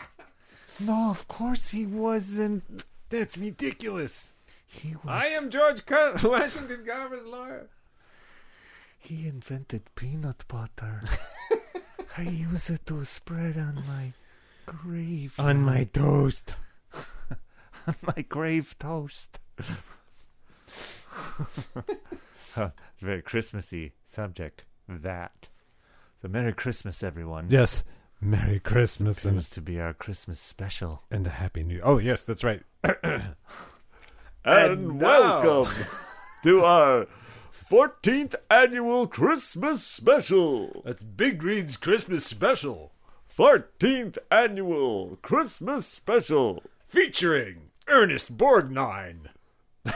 no, 0.80 1.08
of 1.08 1.26
course 1.28 1.70
he 1.70 1.86
wasn't. 1.86 2.84
That's 3.08 3.38
ridiculous. 3.38 4.32
He 4.66 4.96
was. 4.96 5.06
I 5.06 5.28
am 5.28 5.48
George 5.48 5.86
Car- 5.86 6.16
Washington 6.22 6.84
Carver's 6.86 7.24
lawyer. 7.24 7.68
He 8.98 9.26
invented 9.26 9.94
peanut 9.94 10.44
butter. 10.46 11.00
I 12.18 12.20
use 12.20 12.68
it 12.68 12.84
to 12.84 13.02
spread 13.06 13.56
on 13.56 13.76
my 13.88 14.12
grave. 14.66 15.34
On 15.38 15.62
my 15.62 15.84
toast. 15.84 16.54
on 17.86 17.94
my 18.16 18.22
grave 18.28 18.76
toast. 18.78 19.38
Oh, 22.58 22.70
it's 22.92 23.02
a 23.02 23.04
very 23.04 23.20
Christmassy 23.22 23.92
subject. 24.04 24.64
That. 24.88 25.48
So 26.20 26.28
Merry 26.28 26.54
Christmas, 26.54 27.02
everyone. 27.02 27.46
Yes. 27.50 27.84
Merry 28.20 28.60
Christmas 28.60 29.24
and, 29.26 29.34
Seems 29.34 29.50
to 29.50 29.60
be 29.60 29.78
our 29.78 29.92
Christmas 29.92 30.40
special. 30.40 31.02
and 31.10 31.26
a 31.26 31.30
Happy 31.30 31.62
New 31.64 31.80
Oh, 31.82 31.98
yes, 31.98 32.22
that's 32.22 32.44
right. 32.44 32.62
And, 32.84 33.34
And 34.44 35.00
welcome 35.02 35.74
to 36.44 36.64
our 36.64 37.08
14th 37.68 38.36
annual 38.48 39.06
Christmas 39.08 39.82
special. 39.82 40.82
That's 40.86 41.02
Big 41.04 41.38
Green's 41.38 41.76
Christmas 41.76 42.24
special 42.24 42.92
14th 43.36 44.18
annual 44.30 45.18
Christmas 45.22 45.86
special. 45.86 46.62
featuring 46.86 47.70
Ernest 47.88 48.36
Borgnine. 48.36 49.26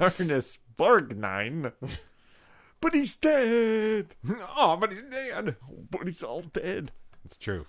Ernest 0.00 0.58
Borgnine. 0.78 1.72
But 2.80 2.94
he's 2.94 3.16
dead. 3.16 4.14
Oh, 4.56 4.76
but 4.76 4.90
he's 4.90 5.02
dead. 5.02 5.56
But 5.90 6.06
he's 6.06 6.22
all 6.22 6.42
dead. 6.42 6.92
It's 7.24 7.36
true. 7.38 7.66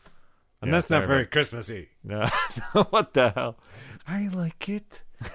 And 0.62 0.70
Yeah, 0.70 0.78
that's 0.78 0.90
not 0.90 1.06
very 1.08 1.22
about- 1.22 1.32
Christmassy. 1.32 1.90
No, 2.04 2.30
what 2.90 3.14
the 3.14 3.30
hell? 3.32 3.58
I 4.08 4.28
like 4.30 4.70
it. 4.70 5.02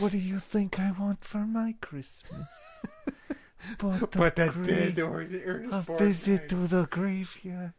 what 0.00 0.12
do 0.12 0.18
you 0.18 0.38
think 0.38 0.80
I 0.80 0.90
want 0.92 1.24
for 1.24 1.38
my 1.46 1.74
Christmas? 1.80 2.84
But, 3.78 4.10
But 4.12 4.36
that 4.36 4.52
grave- 4.52 4.94
dead 4.94 4.98
or 5.00 5.20
Ernest 5.22 5.88
a 5.88 5.96
visit 5.98 6.48
to 6.50 6.56
the 6.66 6.86
graveyard. 6.86 7.72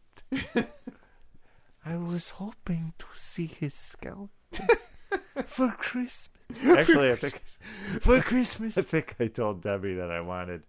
I 1.85 1.95
was 1.97 2.31
hoping 2.31 2.93
to 2.97 3.05
see 3.13 3.47
his 3.47 3.73
skeleton 3.73 4.29
for 5.45 5.71
Christmas. 5.71 6.29
Actually, 6.65 7.11
I 7.11 7.15
think 7.15 7.41
for 8.01 8.21
Christmas. 8.21 8.77
I 8.77 8.81
think 8.81 9.15
I 9.19 9.27
told 9.27 9.61
Debbie 9.61 9.95
that 9.95 10.11
I 10.11 10.21
wanted 10.21 10.63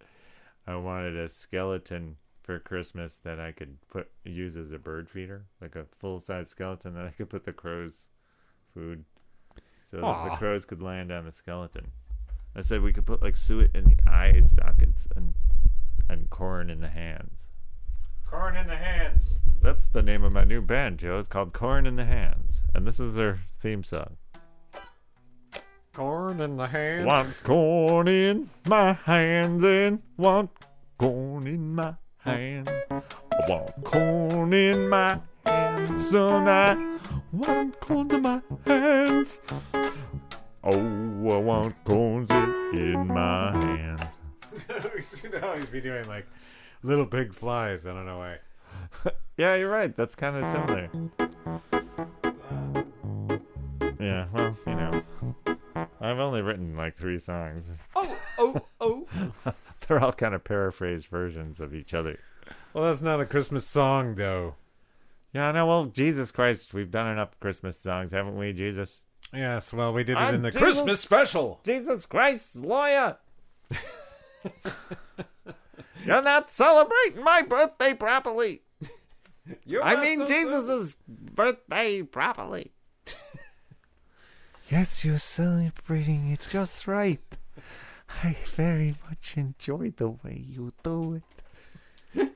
I 0.66 0.76
wanted 0.76 1.16
a 1.16 1.28
skeleton 1.28 2.16
for 2.42 2.58
Christmas 2.58 3.16
that 3.24 3.40
I 3.40 3.52
could 3.52 3.76
put 3.88 4.08
use 4.24 4.56
as 4.56 4.72
a 4.72 4.78
bird 4.78 5.08
feeder, 5.10 5.44
like 5.60 5.74
a 5.76 5.84
full 5.98 6.20
size 6.20 6.48
skeleton 6.48 6.94
that 6.94 7.06
I 7.06 7.10
could 7.10 7.28
put 7.28 7.44
the 7.44 7.52
crows 7.52 8.06
food. 8.72 9.04
so 9.82 10.00
that 10.00 10.30
the 10.30 10.36
crows 10.36 10.64
could 10.64 10.80
land 10.82 11.10
on 11.10 11.24
the 11.24 11.32
skeleton. 11.32 11.90
I 12.54 12.62
said 12.62 12.82
we 12.82 12.92
could 12.92 13.06
put 13.06 13.22
like 13.22 13.36
suet 13.36 13.70
in 13.74 13.84
the 13.84 14.10
eye 14.10 14.40
sockets 14.40 15.06
and 15.14 15.34
and 16.08 16.28
corn 16.30 16.70
in 16.70 16.80
the 16.80 16.88
hands. 16.88 17.50
Corn 18.26 18.56
in 18.56 18.66
the 18.66 18.76
hands. 18.76 19.38
That's 19.62 19.88
the 19.88 20.02
name 20.02 20.24
of 20.24 20.32
my 20.32 20.44
new 20.44 20.60
band, 20.60 20.98
Joe. 20.98 21.18
It's 21.18 21.28
called 21.28 21.52
Corn 21.52 21.86
in 21.86 21.96
the 21.96 22.04
Hands, 22.04 22.62
and 22.74 22.86
this 22.86 22.98
is 22.98 23.14
their 23.14 23.40
theme 23.52 23.84
song. 23.84 24.16
Corn 25.92 26.40
in 26.40 26.56
the 26.56 26.66
hands. 26.66 27.06
Want 27.06 27.42
corn 27.44 28.08
in 28.08 28.48
my 28.68 28.92
hands 28.92 29.62
and 29.64 30.00
want 30.16 30.50
corn 30.98 31.46
in 31.46 31.74
my 31.74 31.94
hands. 32.18 32.70
I 32.90 33.02
want 33.48 33.84
corn 33.84 34.52
in 34.52 34.88
my 34.88 35.20
hands, 35.44 36.08
son. 36.08 36.48
I 36.48 36.98
want 37.32 37.78
corn 37.80 38.10
in 38.12 38.22
my 38.22 38.40
hands. 38.64 39.40
Oh, 40.62 41.30
I 41.30 41.36
want 41.38 41.74
corns 41.84 42.30
in 42.30 43.06
my 43.08 43.52
hands. 43.64 44.18
know, 44.68 45.54
he's 45.54 45.66
be 45.66 45.80
doing 45.80 46.06
like 46.06 46.26
little 46.82 47.06
big 47.06 47.34
flies. 47.34 47.86
I 47.86 47.92
don't 47.92 48.06
know 48.06 48.18
why. 48.18 48.38
Yeah, 49.36 49.54
you're 49.54 49.70
right. 49.70 49.96
That's 49.96 50.14
kind 50.14 50.36
of 50.36 50.44
similar. 50.44 50.90
Yeah, 53.98 54.26
well, 54.34 54.54
you 54.66 54.74
know, 54.74 55.02
I've 55.98 56.18
only 56.18 56.42
written 56.42 56.76
like 56.76 56.94
three 56.94 57.18
songs. 57.18 57.64
Oh, 57.96 58.18
oh, 58.38 58.66
oh. 58.82 59.06
They're 59.88 60.04
all 60.04 60.12
kind 60.12 60.34
of 60.34 60.44
paraphrased 60.44 61.06
versions 61.06 61.58
of 61.58 61.74
each 61.74 61.94
other. 61.94 62.18
well, 62.74 62.84
that's 62.84 63.00
not 63.00 63.18
a 63.18 63.24
Christmas 63.24 63.66
song, 63.66 64.14
though. 64.14 64.56
Yeah, 65.32 65.48
I 65.48 65.52
know. 65.52 65.66
Well, 65.66 65.86
Jesus 65.86 66.30
Christ, 66.30 66.74
we've 66.74 66.90
done 66.90 67.10
enough 67.10 67.40
Christmas 67.40 67.78
songs, 67.78 68.10
haven't 68.10 68.36
we, 68.36 68.52
Jesus? 68.52 69.04
Yes, 69.32 69.72
well, 69.72 69.92
we 69.92 70.02
did 70.04 70.12
it 70.12 70.18
I'm 70.18 70.34
in 70.34 70.42
the 70.42 70.50
Jesus. 70.50 70.62
Christmas 70.62 71.00
special. 71.00 71.60
Jesus 71.64 72.04
Christ, 72.06 72.56
lawyer! 72.56 73.16
You're 76.04 76.22
not 76.22 76.50
celebrating 76.50 77.22
my 77.22 77.42
birthday 77.42 77.94
properly. 77.94 78.62
You're 79.64 79.82
I 79.84 80.02
mean, 80.02 80.20
so- 80.20 80.26
Jesus' 80.26 80.96
birthday 81.08 82.02
properly. 82.02 82.72
yes, 84.70 85.04
you're 85.04 85.18
celebrating 85.18 86.30
it 86.30 86.46
just 86.50 86.86
right. 86.86 87.20
I 88.24 88.36
very 88.46 88.94
much 89.08 89.34
enjoy 89.36 89.92
the 89.96 90.08
way 90.10 90.44
you 90.48 90.72
do 90.82 91.20
it. 92.14 92.32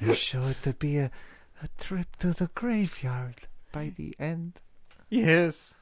There's 0.00 0.18
sure 0.18 0.54
to 0.62 0.72
be 0.74 0.98
a, 0.98 1.10
a 1.62 1.68
trip 1.78 2.16
to 2.20 2.32
the 2.32 2.48
graveyard 2.54 3.36
by 3.72 3.92
the 3.96 4.14
end. 4.18 4.60
Yes. 5.10 5.74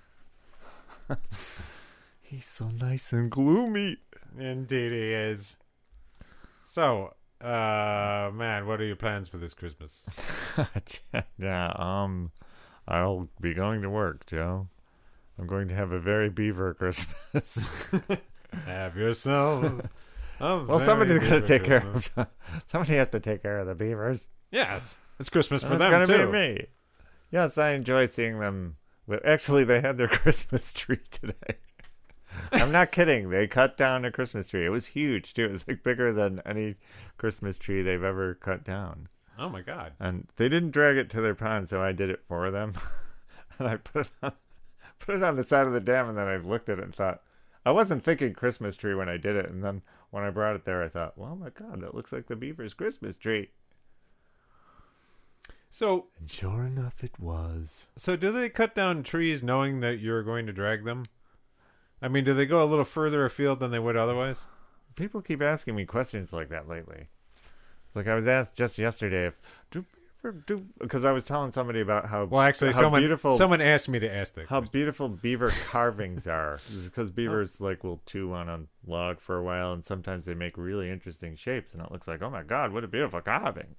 He's 2.20 2.46
so 2.46 2.68
nice 2.68 3.12
and 3.12 3.30
gloomy. 3.30 3.98
Indeed, 4.38 4.92
he 4.92 5.12
is. 5.12 5.56
So, 6.64 7.14
uh, 7.40 8.30
man, 8.32 8.66
what 8.66 8.80
are 8.80 8.84
your 8.84 8.96
plans 8.96 9.28
for 9.28 9.36
this 9.36 9.52
Christmas? 9.52 10.02
yeah, 11.38 11.72
um, 11.76 12.30
I'll 12.88 13.28
be 13.40 13.52
going 13.52 13.82
to 13.82 13.90
work, 13.90 14.24
Joe. 14.26 14.68
I'm 15.38 15.46
going 15.46 15.68
to 15.68 15.74
have 15.74 15.92
a 15.92 15.98
very 16.00 16.30
beaver 16.30 16.72
Christmas. 16.74 17.84
Have 18.66 18.96
yourself. 18.98 19.64
a 20.40 20.64
well, 20.66 20.78
somebody's 20.78 21.18
going 21.18 21.30
to 21.30 21.40
good 21.40 21.46
take 21.46 21.64
care 21.64 21.80
Christmas. 21.80 22.10
of. 22.16 22.26
Somebody 22.66 22.94
has 22.96 23.08
to 23.08 23.20
take 23.20 23.42
care 23.42 23.58
of 23.58 23.66
the 23.66 23.74
beavers. 23.74 24.28
Yes, 24.50 24.98
it's 25.18 25.30
Christmas 25.30 25.62
for 25.62 25.72
And 25.72 25.80
them 25.80 26.02
it's 26.02 26.10
gonna 26.10 26.24
too. 26.26 26.30
be 26.30 26.32
me. 26.32 26.66
Yes, 27.30 27.56
I 27.56 27.70
enjoy 27.70 28.04
seeing 28.06 28.38
them. 28.40 28.76
But 29.12 29.26
actually, 29.26 29.64
they 29.64 29.82
had 29.82 29.98
their 29.98 30.08
Christmas 30.22 30.72
tree 30.72 31.02
today. 31.10 31.58
I'm 32.50 32.72
not 32.72 32.92
kidding. 32.92 33.28
They 33.28 33.46
cut 33.46 33.76
down 33.76 34.06
a 34.06 34.10
Christmas 34.10 34.48
tree. 34.48 34.64
It 34.64 34.70
was 34.70 34.86
huge 34.86 35.34
too. 35.34 35.44
It 35.44 35.50
was 35.50 35.68
like 35.68 35.84
bigger 35.84 36.14
than 36.14 36.40
any 36.46 36.76
Christmas 37.18 37.58
tree 37.58 37.82
they've 37.82 38.02
ever 38.02 38.32
cut 38.32 38.64
down. 38.64 39.08
Oh 39.38 39.50
my 39.50 39.60
God! 39.60 39.92
and 40.00 40.28
they 40.36 40.48
didn't 40.48 40.70
drag 40.70 40.96
it 40.96 41.10
to 41.10 41.20
their 41.20 41.34
pond, 41.34 41.68
so 41.68 41.82
I 41.82 41.92
did 41.92 42.08
it 42.08 42.22
for 42.26 42.50
them. 42.50 42.72
and 43.58 43.68
I 43.68 43.76
put 43.76 44.06
it 44.06 44.12
on, 44.22 44.32
put 44.98 45.16
it 45.16 45.22
on 45.22 45.36
the 45.36 45.42
side 45.42 45.66
of 45.66 45.74
the 45.74 45.80
dam, 45.80 46.08
and 46.08 46.16
then 46.16 46.26
I 46.26 46.36
looked 46.36 46.70
at 46.70 46.78
it 46.78 46.84
and 46.84 46.94
thought, 46.94 47.20
I 47.66 47.70
wasn't 47.70 48.04
thinking 48.04 48.32
Christmas 48.32 48.78
tree 48.78 48.94
when 48.94 49.10
I 49.10 49.18
did 49.18 49.36
it, 49.36 49.50
and 49.50 49.62
then 49.62 49.82
when 50.08 50.24
I 50.24 50.30
brought 50.30 50.56
it 50.56 50.64
there, 50.64 50.82
I 50.82 50.88
thought, 50.88 51.18
well, 51.18 51.36
my 51.36 51.50
God, 51.50 51.82
that 51.82 51.94
looks 51.94 52.12
like 52.12 52.28
the 52.28 52.36
beaver's 52.36 52.72
Christmas 52.72 53.18
tree. 53.18 53.50
So, 55.72 56.08
And 56.20 56.30
sure 56.30 56.64
enough, 56.64 57.02
it 57.02 57.18
was. 57.18 57.86
so 57.96 58.14
do 58.14 58.30
they 58.30 58.50
cut 58.50 58.74
down 58.74 59.02
trees 59.02 59.42
knowing 59.42 59.80
that 59.80 60.00
you're 60.00 60.22
going 60.22 60.44
to 60.44 60.52
drag 60.52 60.84
them? 60.84 61.06
I 62.02 62.08
mean, 62.08 62.24
do 62.24 62.34
they 62.34 62.44
go 62.44 62.62
a 62.62 62.68
little 62.68 62.84
further 62.84 63.24
afield 63.24 63.60
than 63.60 63.70
they 63.70 63.78
would 63.78 63.96
otherwise? 63.96 64.44
People 64.96 65.22
keep 65.22 65.40
asking 65.40 65.74
me 65.74 65.86
questions 65.86 66.30
like 66.30 66.50
that 66.50 66.68
lately. 66.68 67.08
It's 67.86 67.96
like 67.96 68.06
I 68.06 68.14
was 68.14 68.28
asked 68.28 68.54
just 68.54 68.78
yesterday 68.78 69.28
if 69.28 69.40
do 69.70 69.86
do 70.46 70.66
because 70.78 71.06
I 71.06 71.10
was 71.10 71.24
telling 71.24 71.52
somebody 71.52 71.80
about 71.80 72.06
how 72.06 72.26
Well, 72.26 72.42
actually, 72.42 72.72
how 72.72 72.80
someone 72.80 73.00
beautiful 73.00 73.36
someone 73.36 73.60
asked 73.62 73.88
me 73.88 73.98
to 73.98 74.14
ask 74.14 74.34
that. 74.34 74.48
how 74.48 74.60
question. 74.60 74.72
beautiful 74.72 75.08
beaver 75.08 75.48
carvings 75.66 76.26
are 76.26 76.60
because 76.84 77.08
oh. 77.08 77.12
beavers 77.12 77.60
like 77.60 77.82
will 77.82 78.00
chew 78.06 78.32
on 78.32 78.48
a 78.48 78.60
log 78.86 79.20
for 79.20 79.36
a 79.36 79.42
while 79.42 79.72
and 79.72 79.84
sometimes 79.84 80.26
they 80.26 80.34
make 80.34 80.56
really 80.56 80.90
interesting 80.90 81.34
shapes 81.34 81.72
and 81.72 81.82
it 81.82 81.90
looks 81.90 82.06
like 82.06 82.22
oh 82.22 82.30
my 82.30 82.42
god 82.42 82.72
what 82.72 82.84
a 82.84 82.88
beautiful 82.88 83.20
carving 83.20 83.74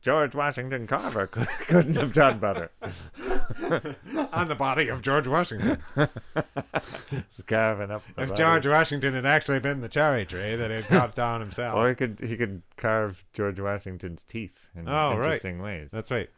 george 0.00 0.34
washington 0.34 0.86
carver 0.86 1.26
could, 1.26 1.48
couldn't 1.66 1.96
have 1.96 2.12
done 2.12 2.38
better 2.38 2.70
on 4.32 4.48
the 4.48 4.54
body 4.56 4.88
of 4.88 5.02
George 5.02 5.26
Washington. 5.26 5.78
It's 7.10 7.42
carving 7.42 7.90
up 7.90 8.02
the 8.14 8.22
if 8.22 8.28
body. 8.28 8.38
George 8.38 8.66
Washington 8.66 9.14
had 9.14 9.26
actually 9.26 9.58
been 9.60 9.80
the 9.80 9.88
cherry 9.88 10.24
tree 10.26 10.54
that 10.54 10.70
he'd 10.70 10.84
cut 10.86 11.14
down 11.14 11.40
himself. 11.40 11.74
or 11.76 11.88
he 11.88 11.94
could 11.94 12.20
he 12.22 12.36
could 12.36 12.62
carve 12.76 13.24
george 13.32 13.58
washington's 13.58 14.22
teeth 14.24 14.68
in 14.76 14.88
Oh, 14.88 15.16
right. 15.16 15.24
interesting 15.24 15.60
ways 15.60 15.90
That's 15.90 16.10
right. 16.10 16.28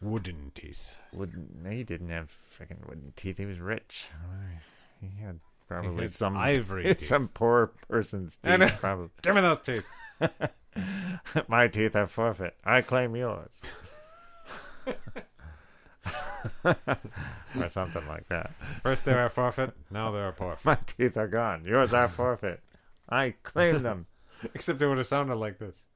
Wooden 0.00 0.52
teeth. 0.54 0.88
wooden 1.12 1.66
he 1.70 1.82
didn't 1.84 2.10
have 2.10 2.26
freaking 2.30 2.86
wooden 2.88 3.12
teeth 3.16 3.38
he 3.38 3.46
was 3.46 3.58
rich 3.60 4.06
he 5.00 5.10
had 5.22 5.40
probably 5.68 6.02
had 6.02 6.12
some 6.12 6.36
ivory 6.36 6.94
some 6.98 7.28
poor 7.28 7.72
person's 7.88 8.36
teeth 8.36 8.76
probably 8.78 9.08
Give 9.22 9.34
me 9.34 9.40
those 9.40 9.60
teeth. 9.60 9.86
My 11.48 11.68
teeth 11.68 11.96
are 11.96 12.06
forfeit. 12.06 12.54
I 12.64 12.80
claim 12.82 13.14
yours. 13.16 13.50
or 16.64 17.68
something 17.68 18.06
like 18.06 18.28
that. 18.28 18.52
First 18.82 19.04
they 19.04 19.14
were 19.14 19.28
forfeit, 19.28 19.72
now 19.90 20.10
they're 20.10 20.32
forfeit. 20.32 20.64
My 20.64 20.78
teeth 20.86 21.16
are 21.16 21.28
gone. 21.28 21.64
Yours 21.64 21.92
are 21.94 22.08
forfeit. 22.08 22.60
I 23.08 23.34
claim 23.42 23.82
them. 23.82 24.06
Except 24.54 24.80
it 24.82 24.86
would 24.88 24.98
have 24.98 25.06
sounded 25.06 25.36
like 25.36 25.58
this. 25.58 25.86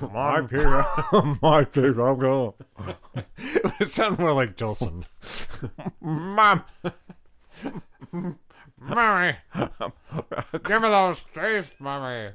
My 0.00 0.40
teeth 0.42 0.64
are- 0.64 1.38
My 1.42 1.64
teeth 1.64 1.98
are 1.98 2.14
gone. 2.14 2.54
It 3.36 3.78
would 3.78 3.88
sound 3.88 4.18
more 4.18 4.32
like 4.32 4.56
Jolson. 4.56 5.04
Mom. 6.00 6.62
Mommy! 8.82 9.34
Give 10.64 10.80
me 10.82 10.88
those 10.88 11.26
teeth, 11.34 11.74
Mommy! 11.78 12.30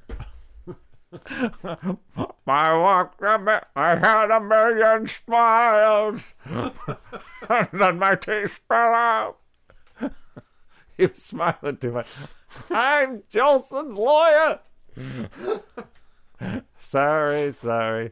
I 2.47 2.74
walked 2.78 3.22
a 3.22 3.38
mi- 3.39 3.68
I 3.76 3.95
had 3.95 4.32
a 4.32 4.39
million 4.41 5.07
smiles. 5.07 6.22
and 6.45 7.68
then 7.74 7.99
my 7.99 8.16
teeth 8.16 8.59
fell 8.68 8.93
out. 8.93 9.38
he 10.97 11.05
was 11.05 11.22
smiling 11.22 11.78
too 11.78 11.91
much. 11.91 12.07
I'm 12.70 13.24
Jolson's 13.30 13.97
lawyer. 13.97 14.59
sorry, 16.78 17.51
sorry. 17.53 18.11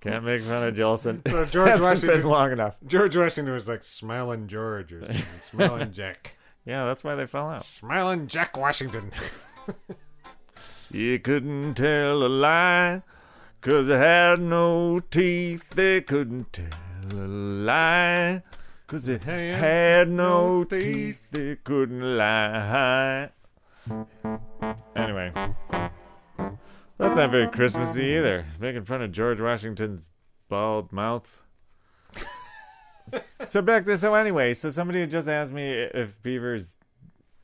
Can't 0.00 0.24
make 0.24 0.42
fun 0.42 0.68
of 0.68 0.74
Jolson. 0.74 1.28
So 1.28 1.44
George 1.46 1.68
Hasn't 1.70 1.88
Washington- 1.88 2.20
been 2.20 2.28
long 2.28 2.52
enough. 2.52 2.76
George 2.86 3.16
Washington 3.16 3.52
was 3.54 3.68
like 3.68 3.82
Smiling 3.82 4.46
George 4.46 4.92
or. 4.92 5.08
Smiling 5.50 5.92
Jack. 5.92 6.36
Yeah, 6.64 6.84
that's 6.84 7.02
why 7.02 7.14
they 7.14 7.26
fell 7.26 7.48
out. 7.48 7.64
Smiling 7.64 8.26
Jack 8.28 8.56
Washington. 8.56 9.10
You 10.90 11.18
couldn't 11.18 11.74
tell 11.74 12.24
a 12.24 12.28
lie, 12.28 13.02
'cause 13.60 13.88
it 13.88 13.98
had 13.98 14.40
no 14.40 15.00
teeth. 15.00 15.70
They 15.70 16.00
couldn't 16.00 16.52
tell 16.54 17.12
a 17.12 17.26
lie, 17.26 18.42
'cause 18.86 19.06
it 19.06 19.24
had 19.24 20.08
no 20.08 20.64
teeth. 20.64 21.30
They 21.30 21.56
couldn't 21.56 22.16
lie. 22.16 23.30
Anyway, 24.96 25.30
that's 26.96 27.16
not 27.16 27.30
very 27.30 27.48
Christmassy 27.48 28.04
either. 28.04 28.46
Making 28.58 28.84
fun 28.84 29.02
of 29.02 29.12
George 29.12 29.40
Washington's 29.42 30.08
bald 30.48 30.90
mouth. 30.90 31.42
so 33.44 33.60
back 33.60 33.84
to 33.84 33.98
so 33.98 34.14
anyway, 34.14 34.54
so 34.54 34.70
somebody 34.70 35.06
just 35.06 35.28
asked 35.28 35.52
me 35.52 35.70
if 35.70 36.22
beavers 36.22 36.72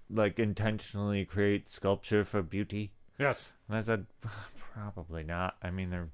like 0.08 0.38
intentionally 0.38 1.26
create 1.26 1.68
sculpture 1.68 2.24
for 2.24 2.40
beauty. 2.42 2.92
Yes. 3.18 3.52
And 3.68 3.76
I 3.76 3.80
said, 3.80 4.06
probably 4.74 5.22
not. 5.22 5.56
I 5.62 5.70
mean, 5.70 5.90
they're 5.90 6.08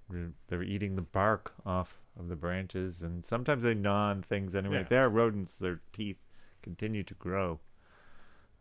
they're 0.49 0.63
eating 0.63 0.97
the 0.97 1.03
bark 1.03 1.55
off 1.65 1.99
of 2.19 2.29
the 2.29 2.37
branches, 2.37 3.03
and 3.03 3.25
sometimes 3.25 3.63
they 3.63 3.75
gnaw 3.75 4.11
on 4.11 4.23
things 4.23 4.55
anyway. 4.55 4.79
Yeah. 4.79 4.87
They're 4.89 5.09
rodents. 5.09 5.57
Their 5.57 5.81
teeth 5.93 6.19
continue 6.63 7.03
to 7.05 7.15
grow, 7.15 7.61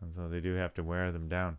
and 0.00 0.14
so 0.14 0.28
they 0.28 0.40
do 0.40 0.54
have 0.54 0.74
to 0.74 0.82
wear 0.82 1.12
them 1.12 1.28
down, 1.28 1.58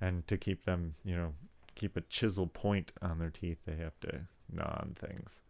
and 0.00 0.26
to 0.26 0.36
keep 0.36 0.64
them, 0.64 0.94
you 1.04 1.16
know, 1.16 1.32
keep 1.74 1.96
a 1.96 2.02
chisel 2.02 2.46
point 2.46 2.92
on 3.00 3.18
their 3.18 3.30
teeth, 3.30 3.58
they 3.66 3.76
have 3.76 3.98
to 4.00 4.20
gnaw 4.50 4.80
on 4.80 4.96
things. 4.98 5.40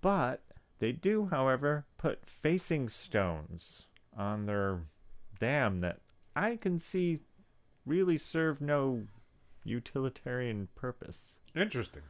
But 0.00 0.42
they 0.78 0.92
do, 0.92 1.28
however, 1.30 1.84
put 1.98 2.26
facing 2.26 2.88
stones 2.88 3.84
on 4.16 4.46
their 4.46 4.80
dam 5.38 5.80
that 5.80 6.00
I 6.34 6.56
can 6.56 6.78
see 6.78 7.20
really 7.84 8.18
serve 8.18 8.60
no 8.60 9.04
utilitarian 9.66 10.68
purpose. 10.74 11.38
Interesting. 11.54 12.02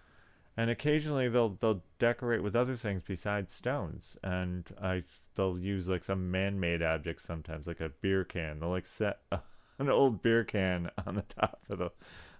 And 0.56 0.70
occasionally 0.70 1.28
they'll 1.28 1.50
they'll 1.50 1.82
decorate 1.98 2.42
with 2.42 2.56
other 2.56 2.76
things 2.76 3.02
besides 3.06 3.52
stones, 3.52 4.16
and 4.22 4.64
I 4.80 5.04
they'll 5.34 5.58
use 5.58 5.86
like 5.86 6.02
some 6.02 6.30
man-made 6.30 6.82
object 6.82 7.20
sometimes, 7.20 7.66
like 7.66 7.80
a 7.80 7.90
beer 8.00 8.24
can. 8.24 8.60
They'll 8.60 8.70
like 8.70 8.86
set 8.86 9.18
a, 9.30 9.40
an 9.78 9.90
old 9.90 10.22
beer 10.22 10.44
can 10.44 10.90
on 11.06 11.14
the 11.14 11.22
top 11.22 11.60
of 11.68 11.78
the 11.78 11.90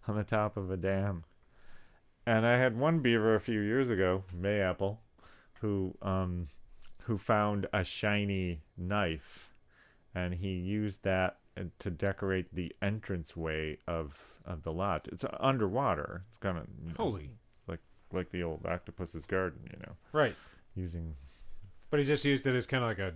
on 0.08 0.16
the 0.16 0.24
top 0.24 0.56
of 0.56 0.70
a 0.70 0.76
dam. 0.76 1.24
And 2.26 2.46
I 2.46 2.56
had 2.56 2.76
one 2.76 3.00
beaver 3.00 3.34
a 3.34 3.40
few 3.40 3.60
years 3.60 3.90
ago, 3.90 4.24
Mayapple, 4.34 4.96
who 5.60 5.94
um 6.00 6.48
who 7.02 7.18
found 7.18 7.66
a 7.72 7.84
shiny 7.84 8.62
knife, 8.78 9.54
and 10.14 10.34
he 10.34 10.52
used 10.54 11.04
that 11.04 11.38
to 11.78 11.90
decorate 11.90 12.54
the 12.54 12.74
entranceway 12.82 13.78
of 13.86 14.18
of 14.44 14.62
the 14.62 14.72
lodge. 14.72 15.02
It's 15.09 15.24
underwater. 15.40 16.22
It's 16.28 16.38
kind 16.38 16.59
of 16.59 16.66
Holy. 16.96 17.30
like 17.66 17.80
like 18.12 18.30
the 18.30 18.42
old 18.42 18.64
octopus's 18.66 19.26
garden, 19.26 19.61
you 19.72 19.78
know, 19.80 19.92
Right. 20.12 20.36
using 20.74 21.14
But 21.90 22.00
he 22.00 22.07
just 22.07 22.24
used 22.24 22.46
it 22.46 22.54
as 22.54 22.66
kind 22.66 22.84
of 22.84 22.90
like 22.90 22.98
a 22.98 23.14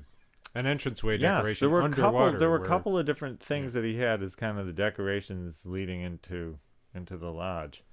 an 0.55 0.67
entranceway 0.67 1.17
yes. 1.19 1.39
decoration 1.39 1.67
There 1.67 1.71
were 1.71 1.81
a 1.81 1.85
underwater. 1.85 2.25
couple. 2.27 2.39
There 2.41 2.51
were 2.51 2.65
a 2.65 2.67
couple 2.67 2.99
of 2.99 3.07
different 3.07 3.41
things 3.41 3.73
that 3.75 3.85
he 3.85 3.99
had 3.99 4.23
as 4.23 4.35
kind 4.35 4.59
of 4.59 4.67
the 4.67 4.73
decorations 4.73 5.65
leading 5.65 6.01
into 6.01 6.59
into 6.95 7.17
the 7.17 7.31
lodge, 7.31 7.85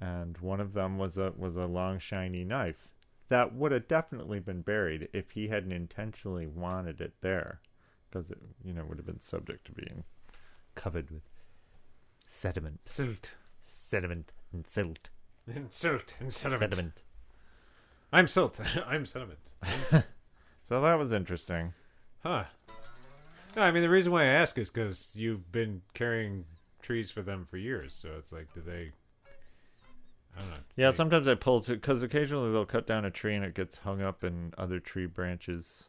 and 0.00 0.38
one 0.38 0.60
of 0.60 0.72
them 0.72 0.96
was 0.96 1.18
a 1.18 1.32
was 1.36 1.56
a 1.56 1.66
long 1.66 1.98
shiny 1.98 2.44
knife 2.44 2.88
that 3.28 3.54
would 3.54 3.72
have 3.72 3.88
definitely 3.88 4.40
been 4.40 4.62
buried 4.62 5.08
if 5.12 5.30
he 5.32 5.48
hadn't 5.48 5.72
intentionally 5.72 6.46
wanted 6.46 7.00
it 7.00 7.12
there, 7.20 7.60
because 8.12 8.30
it 8.30 8.38
you 8.64 8.72
know 8.72 8.84
would 8.84 8.98
have 8.98 9.06
been 9.06 9.20
subject 9.20 9.64
to 9.66 9.72
being 9.72 10.04
covered 10.74 11.10
with 11.10 11.22
sediment, 12.28 12.80
silt, 12.86 13.32
sediment, 13.60 14.32
and 14.52 14.66
silt, 14.66 15.08
and 15.46 15.68
silt, 15.72 16.14
and 16.20 16.32
sediment. 16.32 16.60
sediment. 16.74 17.02
I'm 18.12 18.28
silt. 18.28 18.60
I'm 18.86 19.06
sediment. 19.06 19.38
So 20.64 20.80
that 20.80 20.94
was 20.94 21.12
interesting. 21.12 21.74
Huh. 22.22 22.44
No, 23.56 23.62
I 23.62 23.72
mean 23.72 23.82
the 23.82 23.90
reason 23.90 24.12
why 24.12 24.22
I 24.22 24.26
ask 24.26 24.56
is 24.56 24.70
because 24.70 25.10
you've 25.14 25.50
been 25.50 25.82
carrying 25.92 26.44
trees 26.80 27.10
for 27.10 27.20
them 27.20 27.44
for 27.50 27.56
years. 27.56 27.92
So 27.92 28.10
it's 28.16 28.32
like, 28.32 28.46
do 28.54 28.60
they? 28.60 28.92
I 30.36 30.40
don't 30.40 30.50
know. 30.50 30.56
Yeah, 30.76 30.90
They- 30.92 30.96
sometimes 30.96 31.26
I 31.26 31.34
pull 31.34 31.60
to 31.62 31.72
because 31.72 32.02
occasionally 32.04 32.52
they'll 32.52 32.64
cut 32.64 32.86
down 32.86 33.04
a 33.04 33.10
tree 33.10 33.34
and 33.34 33.44
it 33.44 33.54
gets 33.54 33.76
hung 33.78 34.00
up 34.00 34.22
in 34.22 34.54
other 34.56 34.78
tree 34.78 35.06
branches 35.06 35.82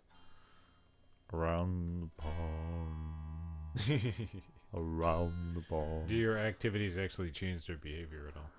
around 1.34 2.02
the 2.04 2.10
pond. 2.22 4.14
around 4.76 5.56
the 5.56 5.62
pond. 5.62 6.08
do 6.08 6.16
your 6.16 6.38
activities 6.38 6.98
actually 6.98 7.32
change 7.32 7.68
their 7.68 7.78
behavior 7.78 8.28
at 8.30 8.38
all? 8.38 8.50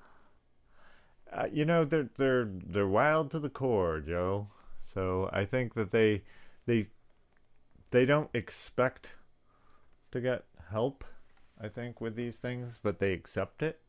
Uh, 1.42 1.46
you 1.52 1.64
know 1.64 1.84
they're 1.84 2.08
they're 2.16 2.48
they're 2.66 2.86
wild 2.88 3.30
to 3.30 3.38
the 3.38 3.48
core, 3.48 4.00
Joe. 4.00 4.48
So 4.84 5.28
I 5.32 5.44
think 5.44 5.74
that 5.74 5.90
they 5.90 6.22
they 6.66 6.84
they 7.90 8.04
don't 8.04 8.30
expect 8.34 9.14
to 10.12 10.20
get 10.20 10.44
help. 10.70 11.04
I 11.60 11.68
think 11.68 12.00
with 12.00 12.14
these 12.16 12.36
things, 12.36 12.78
but 12.82 12.98
they 12.98 13.12
accept 13.12 13.62
it, 13.62 13.80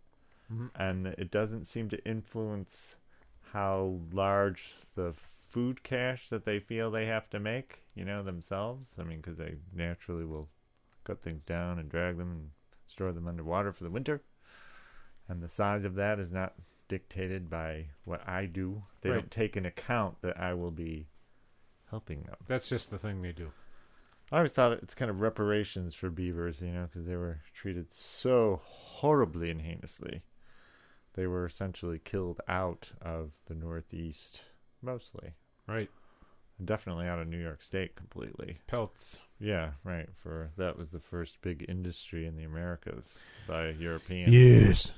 Mhm. 0.51 0.69
and 0.75 1.07
it 1.07 1.29
doesn't 1.31 1.65
seem 1.65 1.89
to 1.89 2.03
influence 2.07 2.95
how 3.51 3.99
large 4.11 4.75
the 4.95 5.13
food 5.55 5.83
cache 5.83 6.27
that 6.27 6.43
they 6.43 6.59
feel 6.59 6.91
they 6.91 7.05
have 7.05 7.29
to 7.29 7.39
make. 7.39 7.79
You 7.93 8.03
know 8.03 8.21
themselves. 8.21 8.91
I 8.99 9.03
mean, 9.03 9.21
because 9.21 9.37
they 9.37 9.55
naturally 9.73 10.25
will 10.25 10.49
cut 11.05 11.21
things 11.21 11.45
down 11.45 11.79
and 11.79 11.87
drag 11.87 12.17
them 12.17 12.29
and 12.29 12.49
store 12.87 13.13
them 13.13 13.25
underwater 13.25 13.71
for 13.71 13.85
the 13.85 13.89
winter, 13.89 14.21
and 15.29 15.41
the 15.41 15.47
size 15.47 15.85
of 15.85 15.95
that 15.95 16.19
is 16.19 16.29
not 16.29 16.55
dictated 16.89 17.49
by 17.49 17.85
what 18.03 18.27
I 18.27 18.47
do. 18.47 18.83
They 18.99 19.11
Right. 19.11 19.15
don't 19.15 19.31
take 19.31 19.55
into 19.55 19.69
account 19.69 20.21
that 20.23 20.37
I 20.37 20.53
will 20.53 20.71
be 20.71 21.07
helping 21.89 22.23
them. 22.23 22.35
That's 22.47 22.67
just 22.67 22.91
the 22.91 22.99
thing 22.99 23.21
they 23.21 23.31
do. 23.31 23.53
I 24.33 24.37
always 24.37 24.51
thought 24.51 24.73
it's 24.73 24.93
kind 24.93 25.09
of 25.09 25.21
reparations 25.21 25.95
for 25.95 26.09
beavers, 26.09 26.59
you 26.61 26.73
know, 26.73 26.87
because 26.87 27.05
they 27.05 27.15
were 27.15 27.39
treated 27.53 27.93
so 27.93 28.59
horribly 28.61 29.49
and 29.51 29.61
heinously. 29.61 30.23
They 31.13 31.27
were 31.27 31.45
essentially 31.45 31.99
killed 31.99 32.41
out 32.45 32.91
of 33.01 33.31
the 33.45 33.55
Northeast, 33.55 34.43
mostly. 34.81 35.35
Right. 35.67 35.89
Definitely 36.63 37.07
out 37.07 37.19
of 37.19 37.27
New 37.27 37.41
York 37.41 37.61
State 37.61 37.95
completely. 37.95 38.59
Pelts. 38.67 39.17
Yeah, 39.39 39.71
right. 39.83 40.07
For 40.15 40.51
that 40.57 40.77
was 40.77 40.89
the 40.91 40.99
first 40.99 41.41
big 41.41 41.65
industry 41.67 42.25
in 42.25 42.37
the 42.37 42.43
Americas 42.43 43.21
by 43.47 43.69
Europeans. 43.69 44.33
Yes. 44.33 44.91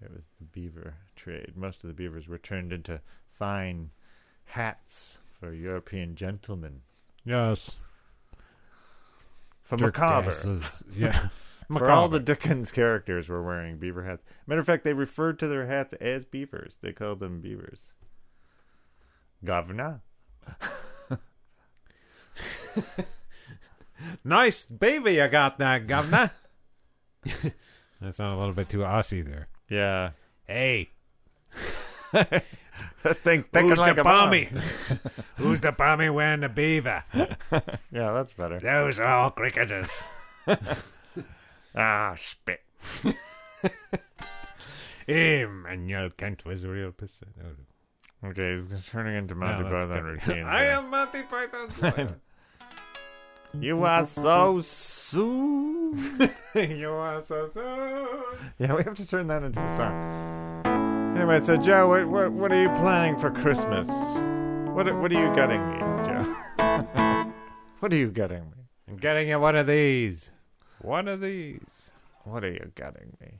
It 0.00 0.12
was 0.12 0.30
the 0.38 0.44
beaver 0.44 0.94
trade. 1.16 1.54
Most 1.56 1.82
of 1.82 1.88
the 1.88 1.94
beavers 1.94 2.28
were 2.28 2.38
turned 2.38 2.72
into 2.72 3.00
fine 3.28 3.90
hats 4.44 5.18
for 5.40 5.52
European 5.52 6.14
gentlemen. 6.14 6.82
Yes. 7.24 7.76
For 9.62 9.76
macabre. 9.78 10.30
Jackasses. 10.30 10.84
Yeah. 10.96 11.28
For 11.68 11.90
all 11.90 12.08
the 12.08 12.20
Dickens 12.20 12.70
characters 12.70 13.30
were 13.30 13.42
wearing 13.42 13.78
beaver 13.78 14.04
hats. 14.04 14.22
Matter 14.46 14.60
of 14.60 14.66
fact, 14.66 14.84
they 14.84 14.92
referred 14.92 15.38
to 15.38 15.48
their 15.48 15.66
hats 15.66 15.94
as 15.94 16.26
beavers. 16.26 16.76
They 16.82 16.92
called 16.92 17.20
them 17.20 17.40
beavers. 17.40 17.92
Governor. 19.44 20.00
Nice 24.24 24.64
baby 24.64 25.12
you 25.14 25.28
got 25.28 25.58
there, 25.58 25.78
governor. 25.80 26.30
That's 28.00 28.18
not 28.18 28.34
a 28.34 28.36
little 28.38 28.52
bit 28.54 28.68
too 28.68 28.78
Aussie 28.78 29.24
there. 29.24 29.48
Yeah. 29.68 30.10
Hey, 30.46 30.90
This 33.02 33.20
thing's 33.20 33.46
thinking 33.46 33.70
who's 33.70 33.78
like 33.78 33.94
the 33.96 34.00
a 34.00 34.04
bomb. 34.04 34.32
who's 35.36 35.60
the 35.60 35.72
bommy 35.72 36.08
wearing 36.10 36.40
the 36.40 36.48
beaver? 36.48 37.04
Yeah, 37.12 38.12
that's 38.12 38.32
better. 38.32 38.58
Those 38.60 38.98
are 38.98 39.06
all 39.06 39.30
cricketers. 39.30 39.90
Ah, 41.76 42.14
spit. 42.16 42.60
Immanuel 45.08 46.10
Kant 46.10 46.44
was 46.44 46.64
a 46.64 46.68
real 46.68 46.92
person. 46.92 47.28
Okay, 48.24 48.54
he's 48.54 48.66
turning 48.88 49.16
into 49.16 49.34
Monty 49.34 49.64
No, 49.64 49.70
Python 49.70 50.02
routine. 50.02 50.44
I 50.46 50.64
am 50.64 50.88
Monty 50.88 51.22
lawyer. 51.82 52.16
You 53.60 53.84
are 53.84 54.04
so 54.04 54.58
soon. 54.60 55.94
you 56.56 56.90
are 56.90 57.22
so 57.22 57.46
soon. 57.46 58.08
Yeah, 58.58 58.74
we 58.74 58.82
have 58.82 58.94
to 58.94 59.06
turn 59.06 59.28
that 59.28 59.44
into 59.44 59.64
a 59.64 59.76
song. 59.76 61.14
Anyway, 61.16 61.40
so 61.40 61.56
Joe, 61.56 61.86
what 61.86 62.08
what, 62.08 62.32
what 62.32 62.52
are 62.52 62.60
you 62.60 62.68
planning 62.70 63.16
for 63.16 63.30
Christmas? 63.30 63.88
What 64.74 64.92
what 64.98 65.12
are 65.12 65.20
you 65.20 65.32
getting 65.36 65.60
me, 65.70 65.78
Joe? 66.04 67.32
what 67.78 67.92
are 67.92 67.96
you 67.96 68.10
getting 68.10 68.42
me? 68.50 68.66
I'm 68.88 68.96
getting 68.96 69.28
you 69.28 69.38
one 69.38 69.54
of 69.54 69.68
these. 69.68 70.32
One 70.80 71.06
of 71.06 71.20
these. 71.20 71.90
What 72.24 72.42
are 72.42 72.50
you 72.50 72.72
getting 72.74 73.16
me? 73.20 73.38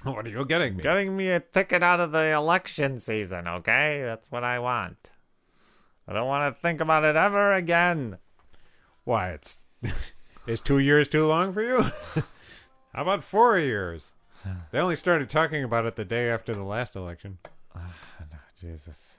What 0.04 0.26
are 0.26 0.30
you 0.30 0.44
getting 0.46 0.76
me? 0.76 0.82
Getting 0.82 1.16
me 1.16 1.28
a 1.28 1.40
ticket 1.40 1.82
out 1.82 2.00
of 2.00 2.12
the 2.12 2.32
election 2.32 2.98
season, 3.00 3.46
okay? 3.46 4.02
That's 4.02 4.30
what 4.30 4.44
I 4.44 4.58
want. 4.58 5.10
I 6.08 6.12
don't 6.14 6.26
want 6.26 6.54
to 6.54 6.60
think 6.60 6.80
about 6.80 7.04
it 7.04 7.16
ever 7.16 7.52
again. 7.52 8.18
Why, 9.04 9.30
it's 9.30 9.64
is 10.46 10.60
two 10.60 10.78
years 10.78 11.06
too 11.06 11.26
long 11.26 11.52
for 11.52 11.62
you? 11.62 11.82
How 12.94 13.02
about 13.02 13.22
four 13.24 13.58
years? 13.58 14.12
They 14.72 14.78
only 14.78 14.96
started 14.96 15.28
talking 15.28 15.64
about 15.64 15.84
it 15.84 15.96
the 15.96 16.04
day 16.04 16.30
after 16.30 16.54
the 16.54 16.64
last 16.64 16.96
election. 16.96 17.38
Oh, 17.76 17.80
no, 18.32 18.38
Jesus. 18.60 19.14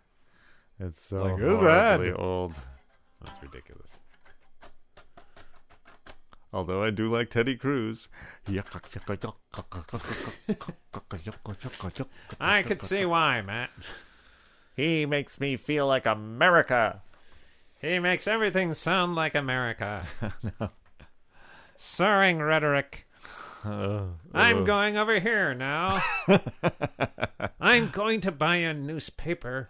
It's 0.80 1.02
so 1.02 1.24
Like, 1.24 1.38
who's 1.38 1.60
that? 1.62 2.02
old. 2.18 2.54
That's 3.24 3.42
ridiculous. 3.42 4.00
Although 6.54 6.84
I 6.84 6.90
do 6.90 7.10
like 7.10 7.30
Teddy 7.30 7.56
Cruz. 7.56 8.10
I 12.40 12.64
could 12.64 12.82
see 12.82 13.06
why, 13.06 13.42
Matt. 13.42 13.70
He 14.76 15.06
makes 15.06 15.40
me 15.40 15.56
feel 15.56 15.88
like 15.88 16.06
America. 16.06 17.02
He 17.82 18.00
makes 18.00 18.28
everything 18.28 18.74
sound 18.74 19.16
like 19.16 19.34
America. 19.34 20.04
Soaring 21.78 22.40
rhetoric. 22.40 23.08
I'm 23.64 24.66
going 24.66 24.98
over 24.98 25.20
here 25.20 25.54
now. 25.54 26.02
I'm 27.60 27.90
going 27.90 28.22
to 28.22 28.32
buy 28.32 28.58
a 28.58 28.74
newspaper. 28.74 29.70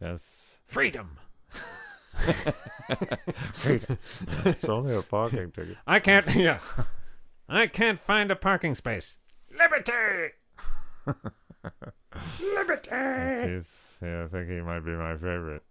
Yes. 0.00 0.56
Freedom. 0.66 1.18
It's 3.64 4.64
only 4.68 4.94
a 4.94 5.02
parking 5.02 5.50
ticket. 5.50 5.76
I 5.86 6.00
can't. 6.00 6.26
Yeah. 6.34 6.58
I 7.48 7.66
can't 7.66 7.98
find 7.98 8.30
a 8.30 8.36
parking 8.36 8.74
space. 8.74 9.18
Liberty. 9.58 10.32
Liberty. 12.40 12.90
He's, 13.52 13.68
yeah, 14.02 14.24
I 14.24 14.28
think 14.28 14.48
he 14.48 14.60
might 14.60 14.80
be 14.80 14.92
my 14.92 15.12
favorite. 15.14 15.62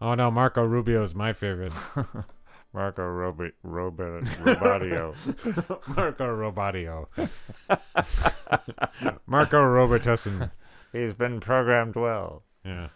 Oh 0.00 0.14
no, 0.14 0.30
Marco 0.30 0.64
Rubio 0.64 1.02
is 1.02 1.14
my 1.16 1.32
favorite. 1.32 1.72
Marco 2.72 3.02
Robi- 3.02 3.52
Robert 3.64 4.22
Robadio. 4.24 5.14
Marco 5.96 6.26
Robadio. 6.36 7.08
Marco 9.26 9.58
Robertussen. 9.58 10.50
He's 10.92 11.14
been 11.14 11.40
programmed 11.40 11.96
well. 11.96 12.44
Yeah. 12.64 12.88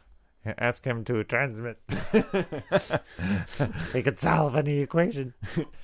Ask 0.59 0.85
him 0.85 1.05
to 1.05 1.23
transmit. 1.25 1.79
he 3.93 4.03
could 4.03 4.19
solve 4.19 4.57
any 4.57 4.79
equation. 4.79 5.35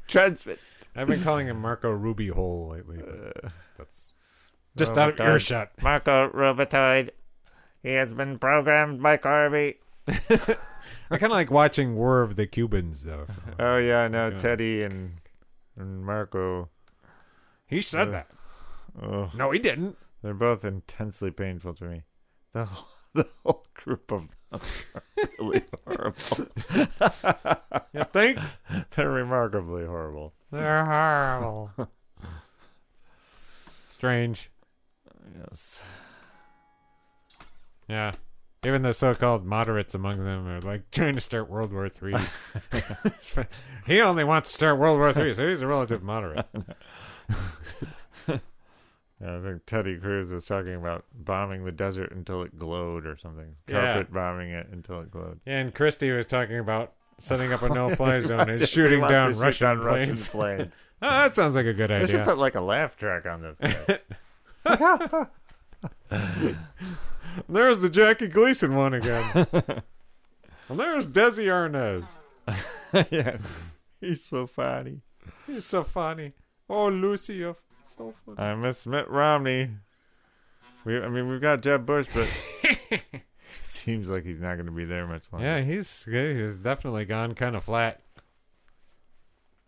transmit. 0.09 0.59
I've 0.97 1.07
been 1.07 1.23
calling 1.23 1.47
him 1.47 1.61
Marco 1.61 1.91
Ruby 1.91 2.29
Hole 2.29 2.69
lately. 2.73 2.99
but 2.99 3.53
That's 3.77 4.13
just 4.77 4.97
Oh, 4.97 5.03
out 5.03 5.21
of 5.21 5.27
earshot. 5.27 5.71
Marco 5.81 6.29
Robotoid. 6.31 7.11
He 7.83 7.91
has 7.91 8.13
been 8.13 8.39
programmed 8.39 9.01
by 9.03 9.17
Corby. 9.17 9.77
I 10.09 11.17
kind 11.19 11.25
of 11.25 11.31
like 11.31 11.51
watching 11.51 11.95
War 11.95 12.23
of 12.23 12.35
the 12.37 12.47
Cubans, 12.47 13.05
though. 13.05 13.27
Oh 13.61 13.77
yeah, 13.77 14.01
I 14.03 14.09
know 14.09 14.29
Yeah. 14.31 14.39
Teddy 14.39 14.83
and 14.83 15.13
and 15.77 16.05
Marco. 16.05 16.69
He 17.67 17.81
said 17.81 18.09
Uh, 18.09 18.11
that. 18.11 18.31
Oh, 19.01 19.31
No, 19.37 19.51
he 19.53 19.59
didn't. 19.61 19.97
they're 20.23 20.35
both 20.35 20.65
intensely 20.65 21.31
painful 21.31 21.75
to 21.75 21.85
me. 21.85 22.03
The 22.53 22.65
whole, 22.65 22.89
the 23.15 23.27
whole 23.45 23.65
group 23.75 24.11
of 24.13 24.29
them 24.29 24.31
are 24.53 24.61
really 25.39 25.63
horrible. 25.87 26.47
You 27.95 28.05
think? 28.13 28.39
they're 28.95 29.11
remarkably 29.11 29.85
horrible. 29.85 30.35
They're 30.53 30.85
horrible. 30.85 31.71
Strange. 33.89 34.51
Yes. 35.39 35.83
Yeah. 37.89 38.13
Even 38.67 38.83
the 38.83 38.93
so-called 38.93 39.45
moderates 39.45 39.95
among 39.95 40.23
them 40.23 40.47
are 40.47 40.61
like 40.61 40.91
trying 40.91 41.15
to 41.15 41.21
start 41.21 41.49
World 41.49 41.73
War 41.73 41.89
Three. 41.89 42.15
he 43.87 44.01
only 44.01 44.25
wants 44.25 44.51
to 44.51 44.55
start 44.55 44.79
World 44.79 44.99
War 44.99 45.13
Three, 45.13 45.33
so 45.33 45.49
he's 45.49 45.63
a 45.63 45.67
relative 45.67 46.03
moderate. 46.03 46.47
Yeah, 49.21 49.37
I 49.39 49.41
think 49.43 49.67
Teddy 49.67 49.97
Cruz 49.99 50.31
was 50.31 50.47
talking 50.47 50.75
about 50.77 51.05
bombing 51.13 51.65
the 51.65 51.73
desert 51.73 52.13
until 52.13 52.43
it 52.43 52.57
glowed 52.59 53.05
or 53.07 53.17
something. 53.17 53.57
Yeah. 53.67 53.95
Carpet 53.95 54.13
bombing 54.13 54.51
it 54.51 54.69
until 54.71 55.01
it 55.01 55.11
glowed. 55.11 55.41
Yeah, 55.45 55.59
And 55.59 55.75
Christie 55.75 56.13
was 56.13 56.27
talking 56.29 56.59
about 56.59 56.93
setting 57.19 57.53
up 57.53 57.63
a 57.63 57.69
no-fly 57.69 58.21
zone 58.23 58.49
and 58.49 58.69
shooting 58.69 59.01
down 59.01 59.35
shoot 59.35 59.41
Russian 59.41 59.67
down 59.67 59.81
planes. 59.81 60.29
planes. 60.29 60.77
oh, 61.03 61.09
that 61.11 61.35
sounds 61.35 61.57
like 61.57 61.67
a 61.67 61.75
good 61.75 61.91
idea. 61.91 62.07
They 62.07 62.13
should 62.13 62.25
put 62.25 62.39
like 62.39 62.55
a 62.55 62.61
laugh 62.61 62.97
track 62.97 63.27
on 63.27 63.43
this. 63.43 63.59
There's 67.49 67.81
the 67.81 67.89
Jackie 67.91 68.29
Gleason 68.29 68.75
one 68.75 68.95
again. 68.95 69.31
and 70.69 70.79
there's 70.79 71.07
Desi 71.07 71.47
Arnaz. 71.47 72.05
yeah, 73.11 73.39
he's 74.01 74.25
so 74.25 74.47
funny. 74.47 75.01
He's 75.47 75.67
so 75.67 75.85
funny. 75.85 76.33
Oh, 76.69 76.89
Lucy, 76.89 77.35
you're 77.35 77.57
so 77.97 78.15
funny. 78.25 78.39
I 78.39 78.55
miss 78.55 78.87
Mitt 78.87 79.09
Romney. 79.09 79.71
We, 80.85 81.01
I 81.01 81.09
mean, 81.09 81.29
we've 81.29 81.41
got 81.41 81.63
Jeb 81.63 81.85
Bush, 81.87 82.07
but 82.15 82.29
it 82.91 83.03
seems 83.63 84.09
like 84.09 84.25
he's 84.25 84.41
not 84.41 84.55
going 84.55 84.67
to 84.67 84.73
be 84.73 84.85
there 84.85 85.07
much 85.07 85.33
longer. 85.33 85.47
Yeah, 85.47 85.61
he's 85.61 86.05
he's 86.05 86.59
definitely 86.59 87.05
gone 87.05 87.35
kind 87.35 87.57
of 87.57 87.65
flat. 87.65 88.01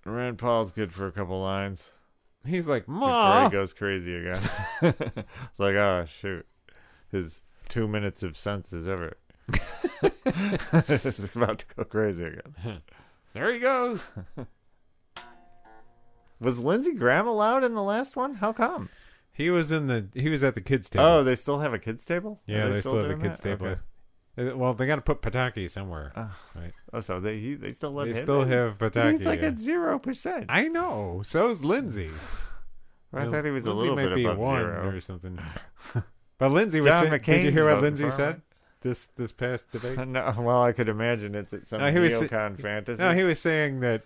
Rand 0.04 0.38
Paul's 0.38 0.72
good 0.72 0.94
for 0.94 1.06
a 1.06 1.12
couple 1.12 1.40
lines 1.42 1.90
He's 2.46 2.68
like, 2.68 2.86
before 2.86 3.00
Ma. 3.00 3.44
he 3.44 3.50
goes 3.50 3.72
crazy 3.72 4.14
again. 4.14 4.40
it's 4.82 5.58
like, 5.58 5.74
oh 5.74 6.06
shoot, 6.20 6.46
his 7.12 7.42
two 7.68 7.86
minutes 7.86 8.22
of 8.22 8.36
sense 8.36 8.72
is 8.72 8.88
ever. 8.88 9.14
is 10.88 11.24
about 11.34 11.58
to 11.60 11.66
go 11.76 11.84
crazy 11.84 12.24
again. 12.24 12.82
There 13.34 13.52
he 13.52 13.58
goes. 13.58 14.10
Was 16.40 16.58
Lindsey 16.58 16.94
Graham 16.94 17.26
allowed 17.26 17.64
in 17.64 17.74
the 17.74 17.82
last 17.82 18.16
one? 18.16 18.34
How 18.34 18.52
come? 18.52 18.88
He 19.32 19.50
was 19.50 19.70
in 19.72 19.86
the 19.86 20.06
he 20.14 20.28
was 20.28 20.42
at 20.42 20.54
the 20.54 20.60
kids 20.60 20.88
table. 20.88 21.04
Oh, 21.04 21.24
they 21.24 21.34
still 21.34 21.60
have 21.60 21.72
a 21.74 21.78
kids 21.78 22.04
table. 22.04 22.40
yeah, 22.46 22.64
Are 22.66 22.70
they, 22.70 22.80
still 22.80 22.96
have 23.00 23.10
a 23.10 23.16
kids 23.16 23.38
that? 23.40 23.42
table. 23.42 23.66
Okay. 23.66 23.80
Uh, 24.50 24.56
Well, 24.56 24.72
they 24.74 24.86
got 24.86 24.96
to 24.96 25.02
put 25.02 25.22
Pataki 25.22 25.68
somewhere. 25.68 26.12
right? 26.54 26.72
Oh, 26.92 27.00
so 27.00 27.20
they 27.20 27.38
he, 27.38 27.54
they 27.54 27.72
still 27.72 27.92
let 27.92 28.06
They 28.12 28.18
him 28.18 28.24
still 28.24 28.42
in? 28.42 28.48
have 28.50 28.78
Pataki. 28.78 29.10
He's 29.12 29.24
like 29.26 29.40
yeah. 29.40 29.48
at 29.48 29.58
zero 29.58 29.98
percent. 29.98 30.46
I 30.48 30.68
know. 30.68 31.22
So's 31.24 31.64
Lindsey. 31.64 32.10
I 33.12 33.26
thought 33.26 33.44
he 33.44 33.50
was 33.50 33.66
a 33.66 33.72
Lindsey 33.74 33.80
little 33.90 33.96
might 33.96 34.08
bit 34.08 34.14
be 34.16 34.24
above 34.24 34.38
one 34.38 34.60
zero. 34.60 34.88
or 34.88 35.00
something. 35.00 35.38
but 36.38 36.50
Lindsey 36.52 36.80
was. 36.80 36.94
Saying, 36.94 37.10
did 37.22 37.44
you 37.44 37.50
hear 37.50 37.66
what 37.66 37.82
Lindsey 37.82 38.10
said 38.10 38.40
this 38.82 39.06
this 39.16 39.32
past 39.32 39.70
debate? 39.72 39.98
No, 40.06 40.32
well, 40.38 40.62
I 40.62 40.72
could 40.72 40.88
imagine 40.88 41.34
it's 41.34 41.52
at 41.52 41.66
some 41.66 41.80
No, 41.80 41.90
he 41.90 41.98
was- 41.98 42.14
neocon 42.14 42.58
fantasy. 42.58 43.02
No, 43.02 43.12
he 43.14 43.24
was 43.24 43.38
saying 43.40 43.80
that 43.80 44.02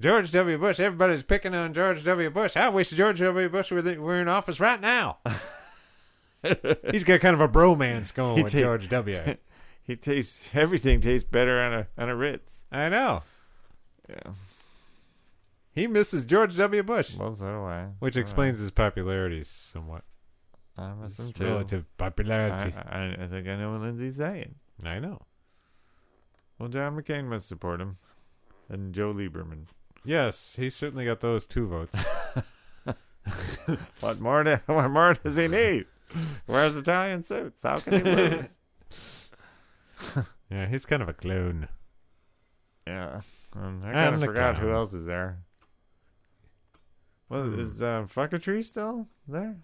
George 0.00 0.30
W. 0.32 0.58
Bush. 0.58 0.78
Everybody's 0.80 1.22
picking 1.22 1.54
on 1.54 1.74
George 1.74 2.04
W. 2.04 2.30
Bush. 2.30 2.56
I 2.56 2.68
wish 2.68 2.90
George 2.90 3.18
W. 3.20 3.48
Bush 3.48 3.70
were, 3.72 3.82
the, 3.82 3.98
were 3.98 4.20
in 4.20 4.28
office 4.28 4.60
right 4.60 4.80
now. 4.80 5.18
He's 6.92 7.04
got 7.04 7.20
kind 7.20 7.34
of 7.34 7.40
a 7.40 7.48
bromance 7.48 8.14
going 8.14 8.36
He 8.36 8.42
with 8.44 8.52
ta- 8.52 8.60
George 8.60 8.88
W. 8.88 9.36
he 9.82 9.96
tastes 9.96 10.50
everything 10.54 11.00
tastes 11.00 11.28
better 11.28 11.60
on 11.60 11.72
a 11.74 11.86
on 12.00 12.08
a 12.08 12.14
Ritz. 12.14 12.60
I 12.70 12.88
know. 12.88 13.22
Yeah. 14.08 14.32
He 15.74 15.86
misses 15.86 16.24
George 16.24 16.56
W. 16.56 16.82
Bush, 16.82 17.14
Well, 17.16 17.34
so 17.34 17.46
do 17.46 17.64
I. 17.64 17.86
which 18.00 18.14
So 18.14 18.20
explains 18.20 18.58
his 18.58 18.70
popularity 18.70 19.42
somewhat. 19.44 20.02
I, 20.76 20.84
I 20.84 20.94
miss 20.94 21.18
him 21.18 21.26
His 21.26 21.34
too. 21.34 21.44
relative 21.44 21.84
popularity. 21.98 22.72
I, 22.76 22.98
I, 22.98 23.16
I 23.24 23.26
think 23.26 23.46
I 23.48 23.56
know 23.56 23.72
what 23.72 23.80
Lindsey's 23.82 24.16
saying. 24.16 24.54
I 24.84 24.98
know. 25.00 25.20
Well, 26.58 26.68
John 26.68 26.96
McCain 26.96 27.24
must 27.26 27.46
support 27.48 27.80
him, 27.80 27.96
and 28.68 28.92
Joe 28.94 29.12
Lieberman. 29.12 29.66
Yes, 30.08 30.56
he 30.56 30.70
certainly 30.70 31.04
got 31.04 31.20
those 31.20 31.44
two 31.44 31.68
votes. 31.68 31.94
What 34.00 34.18
more? 34.20 34.42
Do, 34.42 34.56
what 34.64 34.88
more 34.88 35.12
does 35.12 35.36
he 35.36 35.48
need? 35.48 35.84
Wears 36.46 36.76
Italian 36.76 37.22
suits. 37.24 37.62
How 37.62 37.78
can 37.78 37.92
he 37.92 38.00
lose? 38.00 38.56
yeah, 40.50 40.64
he's 40.66 40.86
kind 40.86 41.02
of 41.02 41.10
a 41.10 41.12
clone. 41.12 41.68
yeah. 42.86 43.20
Um, 43.54 43.82
I 43.84 43.92
kind 43.92 44.14
of 44.14 44.22
forgot 44.24 44.56
who 44.56 44.72
else 44.72 44.94
is 44.94 45.04
there. 45.04 45.40
Well, 47.28 47.44
Hmm. 47.44 47.60
is 47.60 47.82
uh, 47.82 48.06
Fuckatree 48.08 48.64
still 48.64 49.08
there? 49.26 49.56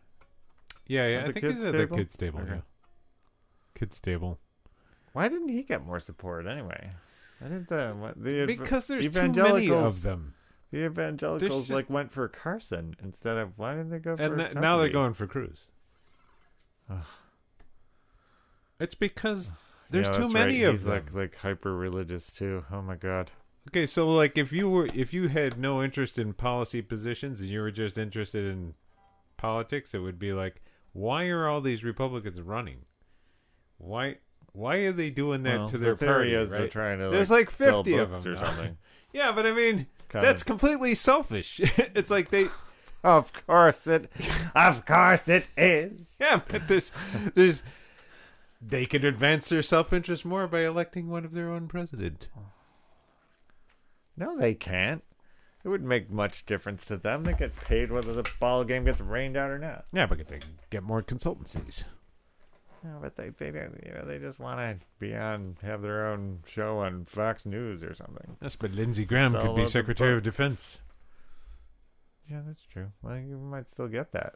Yeah, 0.87 1.09
yeah. 1.09 1.17
At 1.21 1.29
I 1.29 1.33
think 1.33 1.47
he's 1.47 1.65
at 1.65 1.73
the 1.73 1.87
kids' 1.87 2.19
table. 2.19 2.41
Okay. 2.41 2.51
Yeah. 2.57 2.61
Kids' 3.75 3.99
table. 3.99 4.39
Why 5.15 5.29
didn't 5.29 5.49
he 5.49 5.63
get 5.63 5.87
more 5.87 6.01
support 6.01 6.47
anyway? 6.47 6.91
I 7.45 7.49
didn't. 7.49 7.71
Uh, 7.71 7.93
what, 7.93 8.23
the 8.23 8.47
Because 8.47 8.87
there's 8.87 9.05
too 9.05 9.11
many 9.13 9.29
evangelicals 9.67 9.99
of 9.99 10.03
them. 10.03 10.35
The 10.71 10.87
evangelicals 10.87 11.43
just- 11.67 11.71
like 11.71 11.91
went 11.91 12.11
for 12.11 12.27
Carson 12.29 12.97
instead 13.03 13.37
of 13.37 13.59
why 13.59 13.73
didn't 13.75 13.91
they 13.91 13.99
go 13.99 14.17
for? 14.17 14.23
And 14.23 14.39
th- 14.39 14.55
now 14.55 14.79
they're 14.79 14.89
going 14.89 15.13
for 15.15 15.27
Cruz. 15.27 15.67
It's 18.81 18.95
because 18.95 19.53
there's 19.91 20.07
Yeah, 20.09 20.13
too 20.15 20.33
many 20.33 20.63
right. 20.65 20.69
of 20.71 20.75
He's 20.75 20.85
them. 20.85 20.95
like 20.95 21.15
like 21.15 21.37
hyper 21.37 21.75
religious 21.77 22.33
too. 22.33 22.65
Oh 22.73 22.83
my 22.83 22.97
god. 22.97 23.31
Okay, 23.69 23.87
so 23.87 24.09
like 24.11 24.37
if 24.37 24.53
you 24.53 24.69
were 24.69 24.89
if 24.95 25.15
you 25.15 25.29
had 25.29 25.59
no 25.59 25.83
interest 25.83 26.19
in 26.19 26.33
policy 26.33 26.83
positions 26.83 27.41
and 27.41 27.49
you 27.51 27.61
were 27.61 27.71
just 27.71 27.97
interested 27.97 28.45
in 28.51 28.75
politics, 29.37 29.95
it 29.95 29.99
would 30.01 30.19
be 30.19 30.33
like, 30.33 30.61
why 30.93 31.27
are 31.27 31.47
all 31.49 31.61
these 31.61 31.85
Republicans 31.85 32.41
running? 32.41 32.85
Why 33.79 34.19
why 34.55 34.77
are 34.77 34.93
they 34.93 35.11
doing 35.11 35.43
that 35.43 35.59
Well, 35.59 35.69
to 35.69 35.77
their 35.79 35.91
the 35.93 35.97
theory 35.99 36.15
party? 36.33 36.35
is 36.35 36.51
they're 36.51 36.69
trying 36.69 36.99
to 37.01 37.11
There's 37.11 37.31
like, 37.31 37.49
like 37.49 37.51
sell 37.51 37.85
50 37.85 37.99
of 37.99 38.11
books 38.11 38.23
them 38.23 38.33
or 38.33 38.37
now. 38.37 38.45
something. 38.45 38.77
Yeah, 39.13 39.33
but 39.33 39.45
I 39.47 39.53
mean, 39.53 39.87
Kind 40.09 40.25
that's 40.25 40.43
of. 40.43 40.47
completely 40.47 40.95
selfish. 40.95 41.61
it's 41.77 42.11
like 42.11 42.31
they 42.31 42.47
Of 43.05 43.33
course 43.47 43.87
it. 43.87 44.11
of 44.55 44.87
course 44.87 45.29
it 45.29 45.47
is. 45.59 46.17
Yeah, 46.19 46.41
but 46.49 46.69
there's 46.69 46.91
there's 47.35 47.63
they 48.67 48.87
could 48.87 49.05
advance 49.05 49.51
their 49.51 49.61
self-interest 49.61 50.25
more 50.25 50.47
by 50.47 50.61
electing 50.65 51.11
one 51.11 51.27
of 51.27 51.33
their 51.33 51.51
own 51.51 51.69
president. 51.69 52.29
No, 54.17 54.39
they 54.39 54.55
can't. 54.55 55.03
It 55.65 55.69
wouldn't 55.69 55.89
make 55.89 56.11
much 56.11 56.47
difference 56.47 56.85
to 56.87 56.97
them. 56.97 57.25
They 57.25 57.33
get 57.35 57.55
paid 57.57 57.91
whether 57.91 58.13
the 58.13 58.29
ball 58.39 58.65
game 58.65 58.85
gets 58.85 59.01
rained 59.01 59.37
out 59.37 59.51
or 59.51 59.59
not. 59.59 59.85
Yeah, 59.93 60.07
but 60.07 60.27
they 60.29 60.41
get 60.71 60.83
more 60.83 61.03
consultancies. 61.03 61.85
No, 62.85 62.99
but 63.03 63.17
they 63.17 63.31
they 63.31 63.51
don't. 63.51 63.81
You 63.85 63.95
know, 63.95 64.05
they 64.05 64.19
just 64.19 64.39
want 64.39 64.61
to 64.61 64.85
be 65.01 65.15
on, 65.17 65.57
have 65.63 65.81
their 65.83 66.07
own 66.09 66.41
show 66.47 66.79
on 66.81 67.05
Fox 67.07 67.47
News 67.47 67.83
or 67.83 67.95
something. 67.95 68.37
Yes, 68.43 68.55
but 68.57 68.71
Lindsey 68.73 69.05
Graham 69.07 69.33
Sell 69.33 69.43
could 69.47 69.57
be 69.57 69.67
Secretary 69.67 70.15
of. 70.17 70.23
Defense. 70.23 70.81
Yeah, 72.31 72.41
that's 72.47 72.63
true. 72.73 72.93
Well, 73.03 73.17
you 73.19 73.37
might 73.39 73.69
still 73.71 73.89
get 73.89 74.13
that. 74.13 74.35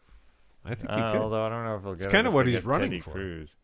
I 0.64 0.74
think 0.74 0.90
he 0.90 0.96
Uh, 0.96 1.12
could. 1.12 1.20
although 1.20 1.46
I 1.46 1.48
don't 1.48 1.64
know 1.64 1.76
if 1.76 1.82
he'll 1.82 1.94
get. 1.94 2.04
It's 2.04 2.12
kinda 2.12 2.30
what 2.30 2.46
he's 2.46 2.64
running 2.64 2.90
Teddy 2.90 3.00
for. 3.00 3.12
Cruz. 3.12 3.54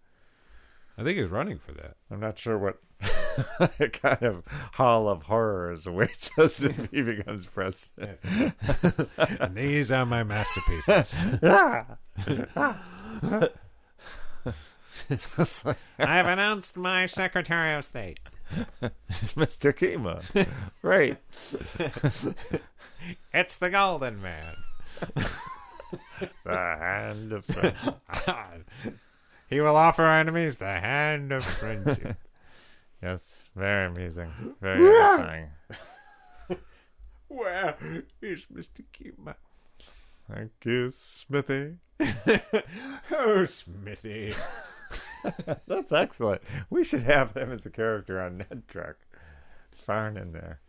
I 0.97 1.02
think 1.02 1.19
he's 1.19 1.28
running 1.28 1.59
for 1.59 1.73
that. 1.73 1.97
I'm 2.11 2.20
not 2.20 2.39
sure 2.39 2.56
what 2.56 2.78
kind 3.93 4.23
of 4.23 4.44
hall 4.74 5.09
of 5.09 5.24
horrors 5.24 5.86
awaits 5.89 6.31
us 6.39 6.62
if 6.62 6.89
he 6.93 7.02
becomes 7.02 7.47
president. 7.47 8.20
and 9.19 9.55
these 9.56 9.90
are 9.90 10.06
my 10.06 10.23
masterpieces. 10.23 11.16
Like- 15.64 15.76
I've 15.98 16.26
announced 16.26 16.76
my 16.76 17.06
Secretary 17.06 17.74
of 17.74 17.84
State. 17.84 18.18
it's 18.82 19.32
Mr. 19.34 19.72
Keema. 19.72 20.46
Right. 20.82 21.18
It's 23.34 23.56
the 23.58 23.68
Golden 23.68 24.22
Man. 24.22 24.54
The 26.44 26.54
hand 26.54 27.32
of 27.32 27.44
friend. 27.44 28.64
he 29.50 29.60
will 29.60 29.76
offer 29.76 30.04
our 30.04 30.18
enemies 30.20 30.56
the 30.56 30.64
hand 30.80 31.32
of 31.32 31.44
friendship. 31.44 32.16
Yes, 33.02 33.42
very 33.54 33.88
amusing. 33.88 34.30
Very 34.62 34.88
edifying. 34.88 35.48
Where 37.28 37.76
is 38.22 38.46
Mr. 38.54 38.82
Keema? 38.94 39.34
Thank 40.32 40.52
you, 40.64 40.88
Smithy. 40.90 41.74
Oh, 43.12 43.44
Smithy. 43.44 44.32
That's 45.66 45.92
excellent. 45.92 46.42
We 46.70 46.84
should 46.84 47.02
have 47.02 47.36
him 47.36 47.52
as 47.52 47.66
a 47.66 47.70
character 47.70 48.20
on 48.20 48.38
Ned 48.38 48.64
Trek. 48.68 48.96
Farnum 49.76 50.32
there. 50.32 50.60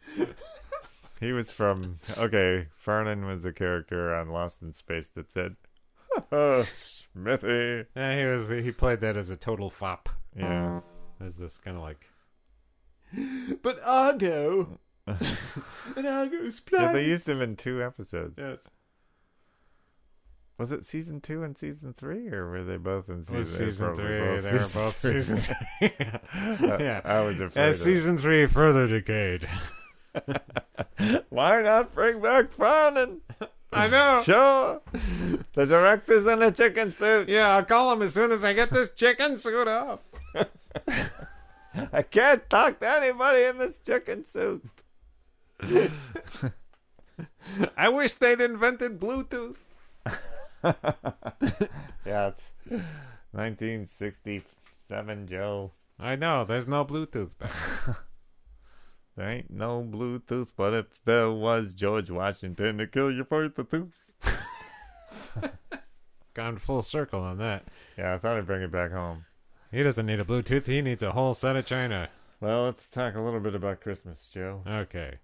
He 1.20 1.32
was 1.32 1.50
from 1.50 1.96
okay. 2.18 2.68
Farnum 2.72 3.26
was 3.26 3.46
a 3.46 3.54
character 3.54 4.14
on 4.14 4.30
Lost 4.30 4.62
in 4.62 4.74
Space 4.74 5.10
that 5.16 5.32
said, 5.32 5.56
oh, 6.32 6.64
"Smithy." 6.72 7.86
Yeah, 7.96 8.20
he 8.20 8.26
was. 8.26 8.50
He 8.50 8.72
played 8.72 9.00
that 9.02 9.16
as 9.16 9.30
a 9.30 9.38
total 9.38 9.70
fop. 9.70 10.10
Yeah, 10.36 10.82
As 11.22 11.38
this 11.38 11.58
kind 11.58 11.78
of 11.78 11.84
like. 11.84 12.06
But 13.62 13.82
Oggo, 13.86 14.78
and 15.08 15.18
Oggo's 15.96 16.62
yeah. 16.72 16.80
plan. 16.80 16.94
They 16.94 17.06
used 17.06 17.30
him 17.30 17.42
in 17.42 17.56
two 17.56 17.82
episodes. 17.82 18.36
yes. 18.38 18.60
Was 20.58 20.72
it 20.72 20.86
season 20.86 21.20
two 21.20 21.44
and 21.44 21.58
season 21.58 21.92
three, 21.94 22.30
or 22.30 22.50
were 22.50 22.64
they 22.64 22.78
both 22.78 23.10
in 23.10 23.24
season? 23.24 23.38
was 23.40 23.58
season 23.58 23.94
three. 23.94 24.20
both 24.20 24.44
They 24.44 24.54
were 24.54 24.60
season 24.64 24.82
both 24.84 24.96
three. 24.96 25.22
season 25.22 25.38
three. 25.80 25.92
yeah. 26.86 27.02
I 27.04 27.22
was 27.22 27.42
afraid. 27.42 27.62
As 27.62 27.82
season 27.82 28.18
three 28.18 28.46
further 28.46 28.88
decayed. 28.88 29.50
Why 31.30 31.62
not 31.62 31.94
bring 31.94 32.22
back 32.22 32.52
Farnum? 32.52 33.20
I 33.74 33.88
know. 33.90 34.22
Sure. 34.24 34.82
The 35.56 35.66
director's 35.66 36.26
in 36.26 36.42
a 36.42 36.52
chicken 36.52 36.94
suit. 36.94 37.28
Yeah, 37.28 37.58
I'll 37.58 37.66
call 37.66 37.92
him 37.92 38.02
as 38.02 38.14
soon 38.14 38.32
as 38.32 38.46
I 38.46 38.54
get 38.54 38.72
this 38.72 38.92
chicken 38.92 39.38
suit 39.38 39.68
off. 39.68 40.00
I 41.94 42.02
can't 42.04 42.50
talk 42.50 42.80
to 42.80 42.90
anybody 42.90 43.44
in 43.44 43.58
this 43.58 43.80
chicken 43.82 44.26
suit. 44.26 44.64
I 47.76 47.90
wish 47.90 48.14
they'd 48.14 48.40
invented 48.40 49.00
Bluetooth. 49.02 49.58
Yeah, 52.06 52.28
it's 52.28 52.52
1967, 53.32 55.28
Joe. 55.28 55.72
I 56.00 56.16
know. 56.16 56.46
There's 56.46 56.68
no 56.68 56.86
Bluetooth 56.86 57.38
back. 57.38 57.52
There 59.18 59.30
ain't 59.30 59.50
no 59.50 59.82
Bluetooth, 59.82 60.52
but 60.58 60.74
if 60.74 61.06
there 61.06 61.32
was 61.32 61.74
George 61.74 62.10
Washington 62.12 62.78
to 62.80 62.88
kill 62.88 63.10
you 63.10 63.24
for 63.24 63.48
the 63.48 63.64
tooth. 63.72 64.12
Gone 66.34 66.58
full 66.58 66.82
circle 66.82 67.22
on 67.22 67.38
that. 67.38 67.64
Yeah, 67.98 68.14
I 68.14 68.18
thought 68.18 68.36
I'd 68.36 68.46
bring 68.46 68.62
it 68.62 68.74
back 68.74 68.92
home. 68.92 69.24
He 69.72 69.84
doesn't 69.84 70.06
need 70.06 70.20
a 70.20 70.26
Bluetooth. 70.26 70.66
He 70.66 70.82
needs 70.82 71.02
a 71.02 71.14
whole 71.14 71.34
set 71.34 71.56
of 71.56 71.66
China. 71.66 72.10
Well, 72.42 72.64
let's 72.64 72.90
talk 72.90 73.16
a 73.16 73.22
little 73.22 73.40
bit 73.40 73.56
about 73.56 73.80
Christmas, 73.80 74.28
Joe. 74.28 74.62
Okay. 74.68 75.20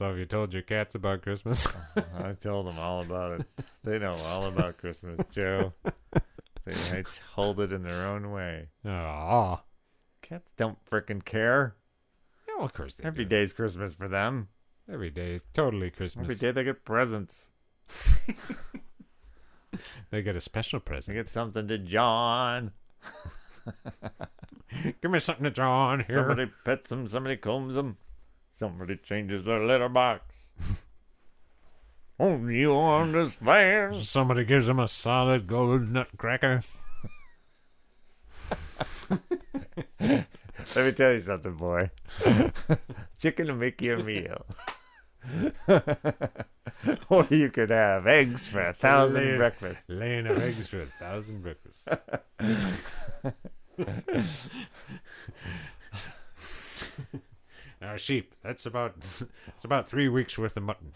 So 0.00 0.06
have 0.08 0.16
you 0.16 0.24
told 0.24 0.54
your 0.54 0.62
cats 0.62 0.94
about 0.94 1.20
Christmas? 1.20 1.66
Uh-huh. 1.96 2.28
I 2.28 2.32
told 2.32 2.66
them 2.66 2.78
all 2.78 3.02
about 3.02 3.40
it. 3.40 3.46
They 3.84 3.98
know 3.98 4.14
all 4.28 4.44
about 4.44 4.78
Christmas, 4.78 5.20
Joe. 5.32 5.74
They 6.64 7.04
hold 7.34 7.60
it 7.60 7.72
in 7.72 7.82
their 7.82 8.06
own 8.06 8.30
way. 8.30 8.68
Aw. 8.86 9.60
Cats 10.22 10.50
don't 10.56 10.78
frickin' 10.86 11.22
care. 11.22 11.74
Yeah, 12.48 12.54
well, 12.56 12.64
of 12.64 12.72
course 12.72 12.94
they 12.94 13.04
Every 13.04 13.24
do. 13.24 13.28
day's 13.28 13.52
Christmas 13.52 13.92
for 13.92 14.08
them. 14.08 14.48
Every 14.90 15.10
day 15.10 15.34
is 15.34 15.44
totally 15.52 15.90
Christmas. 15.90 16.24
Every 16.24 16.36
day 16.36 16.52
they 16.52 16.64
get 16.64 16.84
presents. 16.84 17.50
They 20.10 20.22
get 20.22 20.34
a 20.34 20.40
special 20.40 20.80
present. 20.80 21.16
They 21.16 21.22
get 21.22 21.30
something 21.30 21.68
to 21.68 21.78
John. 21.78 22.72
Give 25.00 25.10
me 25.10 25.18
something 25.20 25.52
to 25.52 25.62
on 25.62 26.00
here. 26.00 26.16
Somebody 26.16 26.50
pets 26.64 26.88
them, 26.88 27.06
somebody 27.06 27.36
combs 27.36 27.74
them, 27.74 27.96
somebody 28.50 28.96
changes 28.96 29.44
their 29.44 29.64
litter 29.64 29.88
box. 29.88 30.48
Only 32.18 32.56
oh, 32.56 32.58
you 32.58 32.78
understand. 32.78 34.04
Somebody 34.04 34.44
gives 34.44 34.68
him 34.68 34.78
a 34.78 34.88
solid 34.88 35.46
gold 35.46 35.88
nutcracker. 35.88 36.62
Let 39.98 40.76
me 40.76 40.92
tell 40.92 41.12
you 41.12 41.20
something, 41.20 41.54
boy. 41.54 41.90
Chicken 43.18 43.46
will 43.46 43.54
make 43.54 43.80
you 43.80 43.94
a 43.94 44.04
meal. 44.04 44.44
or 47.08 47.26
you 47.30 47.50
could 47.50 47.70
have 47.70 48.06
eggs 48.06 48.48
for 48.48 48.66
a 48.66 48.72
thousand 48.72 49.24
Lay- 49.24 49.36
breakfasts. 49.36 49.88
Laying 49.88 50.26
of 50.26 50.42
eggs 50.42 50.68
for 50.68 50.82
a 50.82 50.86
thousand 50.86 51.42
breakfasts. 51.42 51.84
now, 57.80 57.96
sheep. 57.96 58.34
That's 58.42 58.66
about 58.66 58.94
it's 59.48 59.64
about 59.64 59.88
three 59.88 60.08
weeks 60.08 60.36
worth 60.38 60.56
of 60.56 60.62
mutton. 60.62 60.92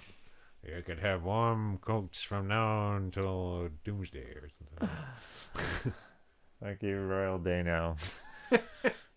You 0.67 0.83
could 0.85 1.01
have 1.01 1.25
warm 1.25 1.79
coats 1.79 2.23
from 2.23 2.49
now 2.49 2.97
until 2.97 3.69
doomsday 3.85 4.21
or 4.21 4.49
something. 4.79 5.93
Thank 6.63 6.83
you, 6.83 6.99
Royal 7.01 7.39
Day 7.39 7.63
now. 7.63 7.97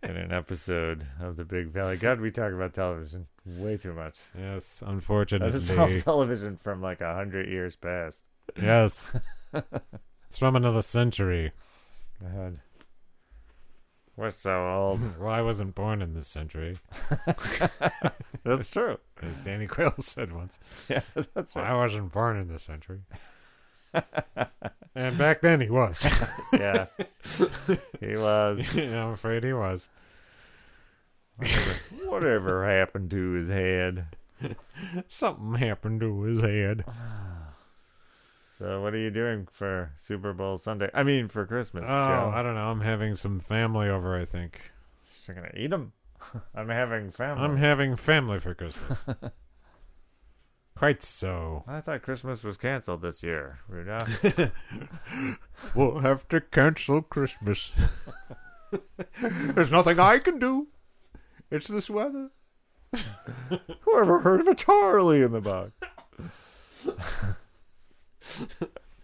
In 0.03 0.15
an 0.15 0.31
episode 0.31 1.07
of 1.21 1.37
The 1.37 1.45
Big 1.45 1.67
Valley. 1.67 1.97
God, 1.97 2.19
we 2.19 2.31
talk 2.31 2.51
about 2.51 2.73
television 2.73 3.27
way 3.45 3.77
too 3.77 3.93
much. 3.93 4.17
Yes, 4.37 4.83
unfortunately. 4.85 5.57
is 5.57 5.71
all 5.71 6.01
television 6.01 6.57
from 6.61 6.81
like 6.81 7.01
a 7.01 7.13
hundred 7.15 7.47
years 7.47 7.75
past. 7.75 8.23
yes. 8.61 9.09
it's 9.53 10.37
from 10.37 10.55
another 10.55 10.81
century. 10.81 11.51
God. 12.21 12.59
We're 14.17 14.31
so 14.31 14.67
old. 14.67 14.99
Well, 15.19 15.29
I 15.31 15.41
wasn't 15.41 15.75
born 15.75 16.01
in 16.01 16.13
this 16.13 16.27
century, 16.27 16.77
That's 18.43 18.69
true. 18.69 18.97
as 19.21 19.37
Danny 19.43 19.67
Quayle 19.67 19.93
said 19.99 20.33
once. 20.33 20.59
Yeah, 20.89 21.01
that's 21.33 21.55
I 21.55 21.73
wasn't 21.73 22.11
born 22.11 22.37
in 22.37 22.47
this 22.47 22.63
century. 22.63 23.01
and 24.95 25.17
back 25.17 25.41
then 25.41 25.61
he 25.61 25.69
was. 25.69 26.07
Yeah. 26.53 26.87
he 27.99 28.15
was. 28.15 28.65
I'm 28.75 29.09
afraid 29.11 29.43
he 29.43 29.53
was. 29.53 29.87
Whatever 32.05 32.65
happened 32.67 33.11
to 33.11 33.31
his 33.33 33.49
head? 33.49 34.07
Something 35.07 35.55
happened 35.55 36.01
to 36.01 36.21
his 36.23 36.41
head. 36.41 36.83
So, 38.57 38.81
what 38.81 38.93
are 38.93 38.97
you 38.97 39.11
doing 39.11 39.47
for 39.51 39.91
Super 39.97 40.33
Bowl 40.33 40.57
Sunday? 40.57 40.89
I 40.93 41.03
mean, 41.03 41.27
for 41.27 41.45
Christmas, 41.45 41.83
Oh, 41.87 42.07
Joe. 42.07 42.31
I 42.33 42.41
don't 42.41 42.55
know. 42.55 42.69
I'm 42.71 42.81
having 42.81 43.15
some 43.15 43.39
family 43.39 43.87
over, 43.87 44.15
I 44.15 44.25
think. 44.25 44.71
You're 45.27 45.35
gonna 45.35 45.51
eat 45.55 45.69
them. 45.69 45.93
I'm 46.55 46.69
having 46.69 47.11
family. 47.11 47.43
I'm 47.43 47.57
having 47.57 47.95
family 47.95 48.39
for 48.39 48.55
Christmas. 48.55 48.97
Quite 50.75 51.03
so. 51.03 51.63
I 51.67 51.81
thought 51.81 52.01
Christmas 52.03 52.43
was 52.43 52.55
canceled 52.57 53.01
this 53.01 53.21
year, 53.23 53.59
Rudolph. 53.67 54.23
We'll 55.75 55.99
have 55.99 56.27
to 56.29 56.39
cancel 56.39 57.01
Christmas. 57.01 57.71
There's 59.19 59.71
nothing 59.71 59.99
I 59.99 60.19
can 60.19 60.37
do. 60.37 60.67
It's 61.49 61.67
this 61.67 61.89
weather. 61.89 62.29
Whoever 63.81 64.19
heard 64.19 64.41
of 64.41 64.47
a 64.47 64.53
Charlie 64.55 65.23
in 65.23 65.31
the 65.31 65.41
box? 65.41 65.71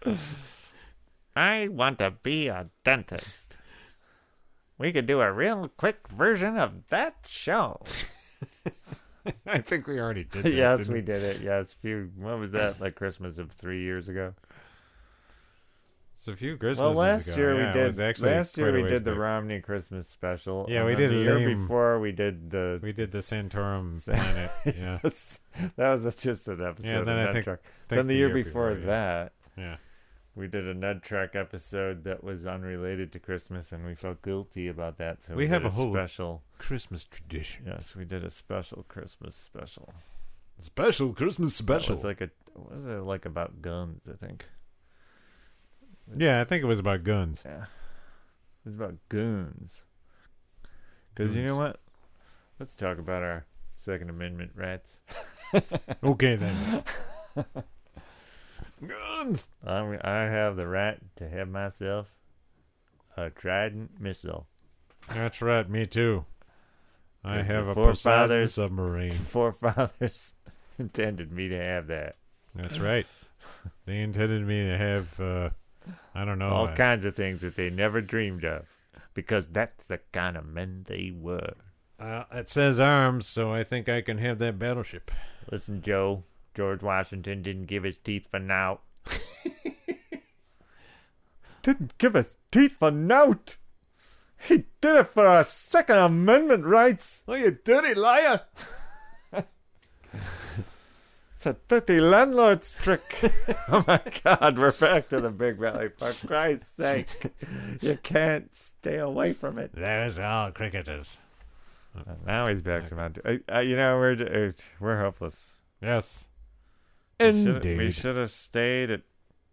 I 1.36 1.68
want 1.68 1.98
to 1.98 2.12
be 2.22 2.48
a 2.48 2.68
dentist. 2.84 3.56
We 4.78 4.92
could 4.92 5.06
do 5.06 5.20
a 5.20 5.32
real 5.32 5.70
quick 5.76 6.08
version 6.08 6.56
of 6.58 6.88
that 6.88 7.16
show. 7.26 7.80
I 9.46 9.58
think 9.58 9.86
we 9.86 9.98
already 9.98 10.24
did 10.24 10.44
that. 10.44 10.52
yes, 10.54 10.80
didn't 10.80 10.94
we 10.94 11.00
did 11.00 11.22
it. 11.22 11.40
Yes, 11.40 11.72
few. 11.72 12.10
What 12.16 12.38
was 12.38 12.52
that? 12.52 12.80
Like 12.80 12.94
Christmas 12.94 13.38
of 13.38 13.52
three 13.52 13.82
years 13.82 14.08
ago. 14.08 14.34
It's 16.26 16.28
a 16.32 16.36
few 16.36 16.56
Christmases 16.56 16.80
Well, 16.80 16.94
last 16.94 17.28
ago. 17.28 17.36
year 17.36 17.54
Yeah, 17.54 17.66
we 17.66 17.72
did. 17.80 18.00
actually 18.00 18.30
Last 18.30 18.56
year 18.56 18.72
we 18.72 18.82
did 18.88 19.04
the 19.04 19.10
back. 19.10 19.20
Romney 19.20 19.60
Christmas 19.60 20.08
special. 20.08 20.64
Yeah, 20.70 20.78
and 20.78 20.86
we 20.86 20.94
did 20.94 21.10
the 21.10 21.16
year 21.16 21.38
Lame- 21.38 21.58
before. 21.58 22.00
We 22.00 22.12
did 22.12 22.50
the. 22.50 22.80
We 22.82 22.92
did 22.92 23.12
the 23.12 23.18
Santorum 23.18 23.94
Sa- 23.94 24.12
planet. 24.14 24.50
Yeah. 24.64 25.00
that 25.76 25.90
was 25.90 26.16
just 26.16 26.48
an 26.48 26.62
episode. 26.64 26.88
Yeah, 26.90 27.00
then 27.02 27.18
I 27.18 27.24
Ned 27.26 27.32
think- 27.34 27.44
think 27.44 27.58
then 27.88 27.98
the, 28.06 28.14
the 28.14 28.18
year, 28.18 28.28
year 28.28 28.42
before, 28.42 28.70
before, 28.74 28.86
that, 28.86 29.32
Yeah. 29.58 29.76
we 30.34 30.46
did 30.48 30.66
a 30.66 30.72
Ned 30.72 31.02
Trek 31.02 31.36
episode 31.36 32.04
that 32.04 32.24
was 32.24 32.46
unrelated 32.46 33.12
to 33.12 33.18
Christmas, 33.18 33.70
and 33.70 33.84
we 33.84 33.94
felt 33.94 34.22
guilty 34.22 34.68
about 34.68 34.96
that. 34.96 35.24
So 35.24 35.34
We 35.34 35.44
we, 35.44 35.48
have 35.48 35.66
a 35.66 35.68
whole- 35.68 35.92
special. 35.92 36.42
Christmas 36.56 37.04
tradition. 37.04 37.64
Yes, 37.66 37.94
we 37.94 38.06
did 38.06 38.24
a 38.24 38.30
special 38.30 38.82
Christmas 38.88 39.36
special. 39.36 39.92
Special 40.58 41.12
Christmas 41.12 41.54
special. 41.54 41.96
was 41.96 42.02
like 42.04 42.22
a 42.22 42.30
what 42.54 42.76
was 42.76 42.86
it 42.86 43.00
like 43.02 43.26
about 43.26 43.60
guns? 43.60 44.00
I 44.10 44.16
think. 44.16 44.46
Yeah, 46.16 46.40
I 46.40 46.44
think 46.44 46.62
it 46.62 46.66
was 46.66 46.78
about 46.78 47.04
guns. 47.04 47.42
Yeah, 47.44 47.62
it 47.64 48.66
was 48.66 48.74
about 48.74 48.94
goons. 49.08 49.82
Because 51.14 51.34
you 51.34 51.42
know 51.44 51.56
what? 51.56 51.80
Let's 52.58 52.74
talk 52.74 52.98
about 52.98 53.22
our 53.22 53.44
Second 53.74 54.10
Amendment 54.10 54.52
rights. 54.54 54.98
Okay 56.02 56.34
then. 56.34 56.82
guns. 58.86 59.48
I 59.64 59.98
I 60.02 60.22
have 60.24 60.56
the 60.56 60.66
right 60.66 60.98
to 61.16 61.28
have 61.28 61.48
myself 61.48 62.08
a 63.16 63.30
Trident 63.30 64.00
missile. 64.00 64.46
That's 65.08 65.40
right. 65.40 65.68
Me 65.68 65.86
too. 65.86 66.24
I 67.22 67.42
have 67.42 67.68
a 67.68 67.74
for 67.74 67.90
Poseidon 67.90 68.28
fathers. 68.28 68.54
submarine. 68.54 69.12
Forefathers 69.30 70.34
intended 70.78 71.30
me 71.32 71.48
to 71.48 71.56
have 71.58 71.86
that. 71.86 72.16
That's 72.54 72.78
right. 72.80 73.06
They 73.86 74.00
intended 74.00 74.44
me 74.46 74.64
to 74.64 74.76
have. 74.78 75.20
uh 75.20 75.50
I 76.14 76.24
don't 76.24 76.38
know. 76.38 76.48
All 76.48 76.68
uh, 76.68 76.74
kinds 76.74 77.04
of 77.04 77.14
things 77.14 77.42
that 77.42 77.56
they 77.56 77.70
never 77.70 78.00
dreamed 78.00 78.44
of. 78.44 78.68
Because 79.12 79.48
that's 79.48 79.84
the 79.86 80.00
kind 80.12 80.36
of 80.36 80.46
men 80.46 80.84
they 80.88 81.12
were. 81.16 81.54
Uh, 82.00 82.24
it 82.32 82.50
says 82.50 82.80
arms, 82.80 83.26
so 83.26 83.52
I 83.52 83.62
think 83.62 83.88
I 83.88 84.00
can 84.00 84.18
have 84.18 84.38
that 84.40 84.58
battleship. 84.58 85.10
Listen, 85.50 85.82
Joe, 85.82 86.24
George 86.54 86.82
Washington 86.82 87.42
didn't 87.42 87.66
give 87.66 87.84
his 87.84 87.98
teeth 87.98 88.26
for 88.30 88.40
now. 88.40 88.80
didn't 91.62 91.96
give 91.98 92.14
his 92.14 92.36
teeth 92.50 92.76
for 92.78 92.90
nout. 92.90 93.56
He 94.48 94.64
did 94.80 94.96
it 94.96 95.08
for 95.08 95.26
our 95.26 95.44
Second 95.44 95.96
Amendment 95.96 96.64
rights. 96.64 97.22
Oh, 97.26 97.34
you 97.34 97.58
dirty 97.64 97.94
liar! 97.94 98.42
It's 101.44 101.58
a 101.58 101.60
dirty 101.68 102.00
landlord's 102.00 102.72
trick. 102.72 103.02
oh 103.68 103.84
my 103.86 104.00
God, 104.24 104.58
we're 104.58 104.72
back 104.72 105.10
to 105.10 105.20
the 105.20 105.28
Big 105.28 105.58
Valley. 105.58 105.90
For 105.98 106.10
Christ's 106.26 106.68
sake, 106.74 107.34
you 107.82 107.98
can't 108.02 108.48
stay 108.56 108.96
away 108.96 109.34
from 109.34 109.58
it. 109.58 109.70
There's 109.74 110.18
all 110.18 110.52
cricketers. 110.52 111.18
Now 112.24 112.46
he's 112.46 112.62
back 112.62 112.86
to 112.86 112.94
Mount. 112.94 113.18
You 113.26 113.76
know, 113.76 113.98
we're 113.98 114.46
uh, 114.48 114.52
we're 114.80 114.98
hopeless. 114.98 115.58
Yes. 115.82 116.28
We 117.20 117.26
should- 117.26 117.56
Indeed. 117.56 117.76
We 117.76 117.90
should 117.90 118.16
have 118.16 118.30
stayed 118.30 118.90
at 118.90 119.02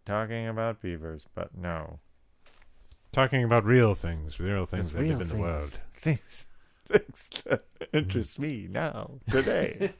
talking 0.06 0.48
about 0.48 0.80
beavers, 0.80 1.26
but 1.34 1.54
no. 1.54 1.98
Talking 3.12 3.44
about 3.44 3.66
real 3.66 3.94
things, 3.94 4.40
real 4.40 4.64
things 4.64 4.92
There's 4.92 4.94
that 4.94 5.10
real 5.10 5.18
live 5.18 5.30
in 5.30 5.36
the 5.36 5.42
world. 5.42 5.78
Things, 5.92 6.46
things 6.92 7.28
that 7.44 7.64
interest 7.92 8.38
me 8.38 8.68
now, 8.70 9.18
today. 9.30 9.92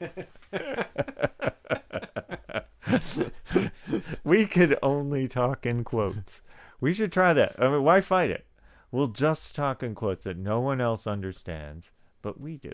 we 4.23 4.45
could 4.45 4.77
only 4.81 5.27
talk 5.27 5.65
in 5.65 5.83
quotes. 5.83 6.41
We 6.79 6.93
should 6.93 7.11
try 7.11 7.33
that. 7.33 7.55
I 7.59 7.69
mean, 7.69 7.83
why 7.83 8.01
fight 8.01 8.29
it? 8.29 8.45
We'll 8.91 9.07
just 9.07 9.55
talk 9.55 9.81
in 9.81 9.95
quotes 9.95 10.25
that 10.25 10.37
no 10.37 10.59
one 10.59 10.79
else 10.79 11.07
understands, 11.07 11.91
but 12.21 12.39
we 12.39 12.57
do. 12.57 12.73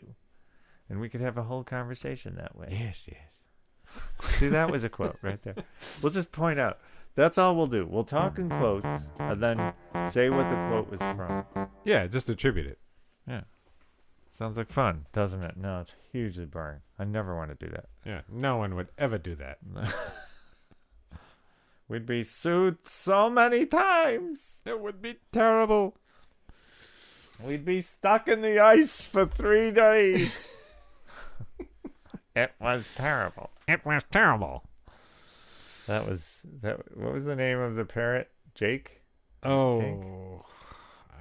And 0.89 0.99
we 0.99 1.07
could 1.07 1.21
have 1.21 1.37
a 1.37 1.43
whole 1.43 1.63
conversation 1.63 2.35
that 2.35 2.55
way. 2.57 2.67
Yes, 2.71 3.07
yes. 3.07 3.17
See, 4.37 4.47
that 4.49 4.71
was 4.71 4.83
a 4.83 4.89
quote 4.89 5.17
right 5.21 5.41
there. 5.41 5.55
We'll 6.01 6.11
just 6.11 6.31
point 6.31 6.59
out. 6.59 6.79
That's 7.15 7.37
all 7.37 7.55
we'll 7.55 7.67
do. 7.67 7.87
We'll 7.89 8.03
talk 8.03 8.37
in 8.37 8.49
quotes 8.49 8.85
and 9.19 9.41
then 9.41 9.73
say 10.09 10.29
what 10.29 10.47
the 10.49 10.55
quote 10.69 10.89
was 10.89 10.99
from. 10.99 11.69
Yeah, 11.83 12.07
just 12.07 12.29
attribute 12.29 12.67
it. 12.67 12.79
Yeah. 13.27 13.41
Sounds 14.39 14.57
like 14.57 14.71
fun, 14.71 15.05
doesn't 15.11 15.43
it? 15.43 15.57
No, 15.57 15.81
it's 15.81 15.93
hugely 16.13 16.45
boring. 16.45 16.79
I 16.97 17.03
never 17.03 17.35
want 17.35 17.49
to 17.49 17.65
do 17.65 17.69
that. 17.73 17.87
Yeah, 18.05 18.21
no 18.31 18.55
one 18.55 18.73
would 18.75 18.87
ever 18.97 19.17
do 19.17 19.35
that. 19.35 19.57
We'd 21.89 22.05
be 22.05 22.23
sued 22.23 22.77
so 22.87 23.29
many 23.29 23.65
times. 23.65 24.61
It 24.65 24.79
would 24.79 25.01
be 25.01 25.17
terrible. 25.33 25.97
We'd 27.43 27.65
be 27.65 27.81
stuck 27.81 28.29
in 28.29 28.39
the 28.39 28.59
ice 28.59 29.01
for 29.01 29.25
three 29.25 29.71
days. 29.71 30.49
it 32.33 32.53
was 32.61 32.87
terrible. 32.95 33.49
It 33.67 33.85
was 33.85 34.05
terrible. 34.09 34.63
That 35.87 36.07
was 36.07 36.43
that. 36.61 36.95
What 36.95 37.11
was 37.11 37.25
the 37.25 37.35
name 37.35 37.59
of 37.59 37.75
the 37.75 37.83
parrot? 37.83 38.29
Jake. 38.55 39.01
Oh, 39.43 40.45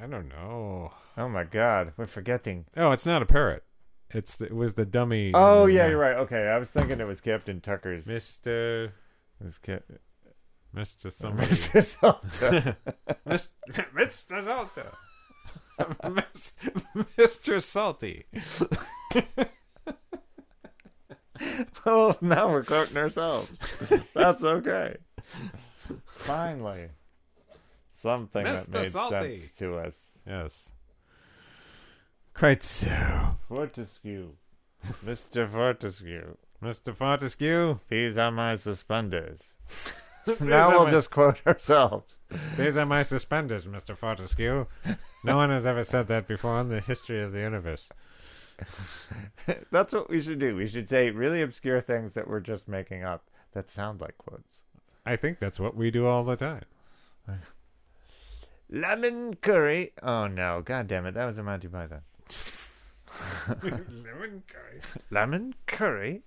I 0.01 0.07
don't 0.07 0.29
know. 0.29 0.93
Oh 1.19 1.29
my 1.29 1.43
God, 1.45 1.93
we're 1.97 2.07
forgetting. 2.07 2.67
Oh, 2.77 2.93
it's 2.93 3.05
not 3.05 3.23
a 3.23 3.27
parrot. 3.27 3.65
It's 4.11 4.37
the, 4.37 4.47
it 4.47 4.55
was 4.55 4.75
the 4.75 4.85
dummy. 4.87 5.33
Oh 5.35 5.67
yeah, 5.67 5.89
you're 5.89 5.99
right. 5.99 6.17
Okay, 6.17 6.47
I 6.49 6.59
was 6.59 6.71
thinking 6.71 7.01
it 7.01 7.07
was 7.07 7.21
Captain 7.21 7.61
Tucker's. 7.61 8.07
It 8.07 8.13
Mister 8.15 8.93
was 9.43 9.59
Cap- 9.59 9.83
Mister 10.73 11.11
somebody. 11.11 11.49
Mr. 11.49 11.85
Salter. 11.85 12.77
Mis- 13.27 13.51
Mr. 13.73 14.43
Salty. 14.43 14.83
Mis- 16.09 16.53
Mr. 17.19 17.63
Salty. 17.63 18.25
well, 21.85 22.17
now 22.21 22.49
we're 22.51 22.63
quoting 22.65 22.97
ourselves. 22.97 23.53
That's 24.15 24.45
okay. 24.45 24.97
Finally, 26.07 26.89
something 27.93 28.45
that 28.45 28.67
Mr. 28.67 28.69
made 28.71 28.93
Salty. 28.93 29.37
sense 29.39 29.53
to 29.59 29.77
us. 29.79 30.19
Yes. 30.27 30.73
Quite 32.39 32.63
so. 32.63 33.37
Fortescue, 33.49 34.31
Mr. 35.05 35.49
Fortescue. 35.49 36.37
Mr. 36.63 36.95
Fortescue, 36.95 37.79
These 37.89 38.19
are 38.19 38.31
my 38.31 38.55
suspenders. 38.55 39.43
Now 40.43 40.69
we'll 40.69 40.85
my- 40.85 40.91
just 40.91 41.11
quote 41.11 41.41
ourselves. 41.47 42.19
these 42.59 42.77
are 42.77 42.85
my 42.85 43.03
suspenders, 43.03 43.67
Mr. 43.67 43.97
Fortescue. 43.97 44.67
No 45.25 45.37
one 45.37 45.49
has 45.49 45.65
ever 45.65 45.85
said 45.85 46.07
that 46.09 46.27
before 46.29 46.61
in 46.61 46.69
the 46.69 46.81
history 46.83 47.23
of 47.23 47.33
the 47.33 47.41
universe. 47.41 47.89
That's 49.73 49.95
what 49.95 50.11
we 50.11 50.21
should 50.21 50.39
do. 50.39 50.55
We 50.55 50.67
should 50.67 50.87
say 50.87 51.09
really 51.09 51.41
obscure 51.41 51.81
things 51.81 52.13
that 52.13 52.29
we're 52.29 52.41
just 52.41 52.69
making 52.69 53.05
up 53.05 53.25
that 53.55 53.71
sound 53.71 54.03
like 54.03 54.19
quotes. 54.19 54.65
I 55.07 55.17
think 55.17 55.39
that's 55.39 55.59
what 55.59 55.75
we 55.75 55.91
do 55.91 56.07
all 56.07 56.25
the 56.25 56.37
time. 56.37 56.65
Lemon 58.69 59.35
curry. 59.37 59.93
Oh 60.03 60.27
no! 60.27 60.61
God 60.63 60.89
damn 60.89 61.07
it! 61.07 61.15
That 61.15 61.25
was 61.25 61.39
a 61.39 61.43
Monty 61.43 61.69
Python. 61.69 62.03
Lemon 63.49 64.43
curry. 64.47 64.81
Lemon 65.11 65.55
curry. 65.67 66.23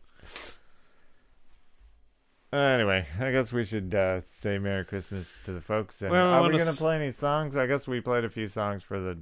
Anyway, 2.53 3.05
I 3.19 3.31
guess 3.31 3.53
we 3.53 3.63
should 3.63 3.95
uh, 3.95 4.19
say 4.27 4.57
Merry 4.59 4.83
Christmas 4.83 5.37
to 5.45 5.53
the 5.53 5.61
folks. 5.61 6.01
And 6.01 6.11
Well, 6.11 6.27
I 6.27 6.37
are 6.37 6.41
we 6.41 6.47
wanna 6.47 6.57
going 6.57 6.65
to 6.65 6.71
s- 6.71 6.77
play 6.79 6.95
any 6.97 7.11
songs? 7.11 7.55
I 7.55 7.65
guess 7.65 7.87
we 7.87 8.01
played 8.01 8.25
a 8.25 8.29
few 8.29 8.49
songs 8.49 8.83
for 8.83 8.99
the 8.99 9.19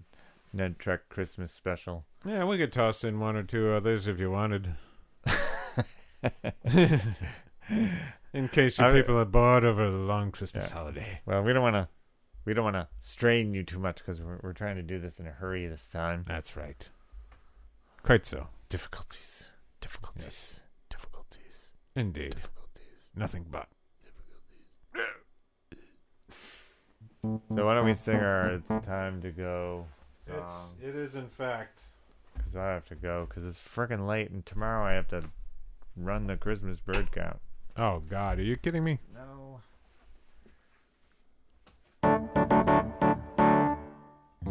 Ned 0.51 0.79
Trek 0.79 1.09
Christmas 1.09 1.51
special. 1.51 2.05
Yeah, 2.25 2.45
we 2.45 2.57
could 2.57 2.73
toss 2.73 3.03
in 3.03 3.19
one 3.19 3.35
or 3.35 3.43
two 3.43 3.69
others 3.71 4.07
if 4.07 4.19
you 4.19 4.31
wanted. 4.31 4.73
in 8.33 8.47
case 8.51 8.79
you 8.79 8.85
I- 8.85 8.91
people 8.93 9.17
are 9.19 9.25
bored 9.25 9.63
over 9.63 9.91
the 9.91 9.97
long 9.97 10.31
Christmas 10.31 10.71
holiday. 10.71 11.21
Well, 11.27 11.43
we 11.43 11.53
don't 11.53 11.61
want 11.61 11.75
to. 11.75 11.87
We 12.49 12.55
don't 12.55 12.63
want 12.63 12.77
to 12.77 12.87
strain 12.99 13.53
you 13.53 13.61
too 13.61 13.77
much 13.77 13.97
because 13.97 14.19
we're, 14.19 14.39
we're 14.41 14.53
trying 14.53 14.77
to 14.77 14.81
do 14.81 14.97
this 14.97 15.19
in 15.19 15.27
a 15.27 15.29
hurry 15.29 15.67
this 15.67 15.85
time. 15.91 16.25
That's 16.27 16.57
right. 16.57 16.89
Quite 18.01 18.25
so. 18.25 18.47
Difficulties. 18.69 19.49
Difficulties. 19.81 20.59
Difficulties. 20.89 21.67
Indeed. 21.95 22.31
Difficulties. 22.31 22.87
Nothing 23.15 23.45
but. 23.51 23.67
Difficulties. 27.21 27.43
so 27.55 27.65
why 27.67 27.75
don't 27.75 27.85
we 27.85 27.93
sing 27.93 28.15
our 28.15 28.55
"It's 28.55 28.83
Time 28.83 29.21
to 29.21 29.29
Go" 29.29 29.85
It's, 30.25 30.73
it 30.81 30.95
is, 30.95 31.13
in 31.13 31.27
fact. 31.27 31.81
Because 32.35 32.55
I 32.55 32.69
have 32.69 32.85
to 32.85 32.95
go 32.95 33.27
because 33.29 33.45
it's 33.45 33.59
freaking 33.59 34.07
late 34.07 34.31
and 34.31 34.43
tomorrow 34.43 34.83
I 34.87 34.93
have 34.93 35.09
to 35.09 35.21
run 35.95 36.25
the 36.25 36.35
Christmas 36.35 36.79
bird 36.79 37.11
count. 37.11 37.37
Oh, 37.77 38.01
God. 38.09 38.39
Are 38.39 38.43
you 38.43 38.57
kidding 38.57 38.83
me? 38.83 38.97
No. 39.13 39.61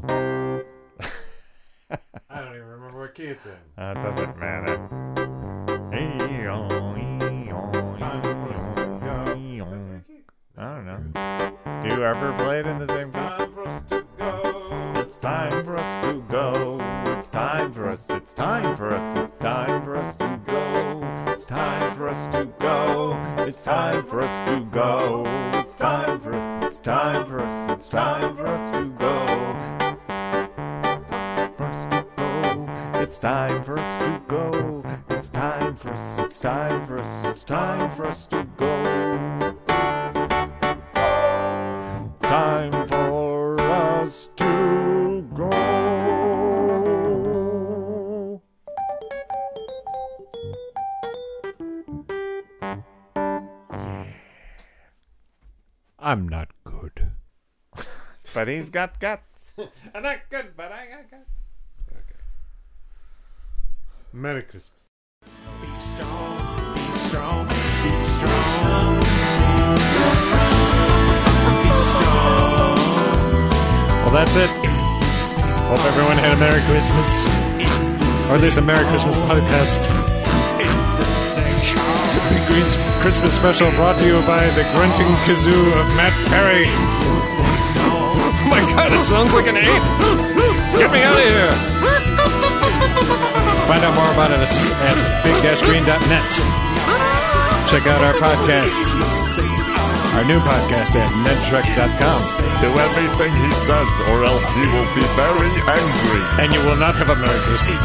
I 0.06 0.60
don't 2.30 2.54
even 2.54 2.66
remember 2.66 3.00
what 3.00 3.14
key 3.14 3.24
it's 3.24 3.46
in. 3.46 3.52
That 3.76 3.94
doesn't 3.94 4.38
matter. 4.38 4.76
time 7.98 8.22
for 8.22 8.54
us 8.54 8.76
to 8.76 8.84
go. 9.00 10.02
I 10.56 10.74
don't 10.74 10.86
know. 10.86 11.82
Do 11.82 11.88
you 11.88 12.04
ever 12.04 12.32
play 12.38 12.60
it 12.60 12.66
in 12.66 12.78
the 12.78 12.86
same 12.86 13.10
key? 13.12 13.18
For 13.54 13.66
us 13.66 13.82
to 13.90 14.04
go. 14.16 14.92
It's 14.96 15.16
time 15.16 15.64
for 15.64 15.76
us 15.78 16.04
to 16.04 16.22
go. 16.30 16.78
It's 17.18 17.28
time 17.28 17.72
for 17.72 17.88
us. 17.88 18.08
It's 18.10 18.34
time 18.34 18.76
for 18.76 18.94
us. 18.94 19.18
It's 19.18 19.42
time 19.42 19.84
for 19.84 19.96
us 19.96 20.16
to 20.16 20.40
go. 20.46 21.02
It's 21.32 21.44
time 21.44 21.96
for 21.96 22.08
us 22.08 22.26
to 22.34 22.44
go. 22.60 23.16
It's 23.38 23.62
time 23.62 24.06
for 24.06 24.22
us 24.22 24.48
to 24.48 24.60
go. 24.70 25.24
It's 25.54 25.74
time 25.74 26.20
for 26.20 26.34
us 26.34 26.64
It's 26.68 26.80
time 26.80 27.26
for 27.26 27.40
us, 27.40 27.70
it's 27.70 27.88
time 27.88 28.36
for 28.36 28.46
us 28.46 28.72
to 28.72 28.88
go. 28.98 29.57
It's 33.18 33.24
time 33.24 33.64
for 33.64 33.76
us 33.80 34.04
to 34.04 34.22
go. 34.28 34.84
It's 35.10 35.28
time 35.28 35.74
for 35.74 35.90
us, 35.90 36.18
it's 36.20 36.38
time 36.38 36.86
for 36.86 37.00
us, 37.00 37.24
it's 37.24 37.42
time 37.42 37.90
for 37.90 38.06
us 38.06 38.28
to 38.28 38.46
go. 38.56 39.56
Time 42.22 42.86
for 42.86 43.60
us 43.60 44.30
to 44.36 45.26
go. 45.34 45.50
I'm 55.98 56.28
not 56.28 56.50
good. 56.62 57.10
But 58.32 58.46
he's 58.46 58.70
got 58.70 59.00
guts. 59.00 59.50
I'm 59.92 60.04
not 60.04 60.18
good, 60.30 60.56
but 60.56 60.70
I 60.70 60.86
got 60.86 61.10
guts. 61.10 61.37
Merry 64.12 64.42
Christmas. 64.42 64.88
Be 65.60 65.68
strong, 65.80 66.74
be 66.74 66.80
strong, 66.96 67.46
be 67.46 67.92
strong. 68.08 69.00
Be 71.62 71.70
strong. 71.76 72.76
Well, 74.00 74.12
that's 74.12 74.36
it. 74.36 74.48
Hope 75.68 75.84
everyone 75.84 76.16
had 76.16 76.32
a 76.32 76.40
Merry 76.40 76.62
Christmas. 76.64 77.28
Or 78.30 78.36
at 78.36 78.40
least 78.40 78.56
a 78.56 78.62
Merry 78.62 78.86
Christmas 78.88 79.16
podcast. 79.28 79.76
Green's 82.48 82.76
Christmas 83.02 83.36
special 83.36 83.70
brought 83.72 83.98
to 84.00 84.06
you 84.06 84.20
by 84.26 84.48
the 84.56 84.64
grunting 84.72 85.12
kazoo 85.28 85.52
of 85.52 85.86
Matt 85.96 86.16
Perry. 86.28 86.64
Oh 87.84 88.48
my 88.48 88.60
god, 88.72 88.90
it 88.90 89.04
sounds 89.04 89.34
like 89.34 89.46
an 89.48 89.58
ape! 89.58 90.78
Get 90.78 90.90
me 90.92 91.02
out 91.02 91.18
of 91.18 91.24
here! 91.24 91.97
Find 93.68 93.84
out 93.84 93.94
more 93.94 94.10
about 94.12 94.32
us 94.32 94.70
at 94.82 94.96
big-green.net. 95.22 96.30
Check 97.70 97.86
out 97.86 98.00
our 98.02 98.14
podcast, 98.14 98.80
our 100.16 100.24
new 100.24 100.40
podcast 100.40 100.96
at 100.96 101.10
nedtrek.com. 101.22 102.20
Do 102.60 102.68
everything 102.74 103.32
he 103.44 103.52
says, 103.52 103.88
or 104.10 104.24
else 104.24 104.46
he 104.54 104.64
will 104.72 104.88
be 104.96 105.04
very 105.14 105.52
angry. 105.68 106.22
And 106.42 106.52
you 106.52 106.60
will 106.68 106.80
not 106.80 106.94
have 106.96 107.10
a 107.10 107.16
Merry 107.16 107.38
Christmas. 107.46 107.78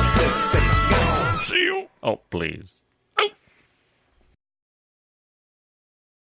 See 1.45 1.63
you. 1.63 1.87
Oh, 2.01 2.21
please. 2.29 2.85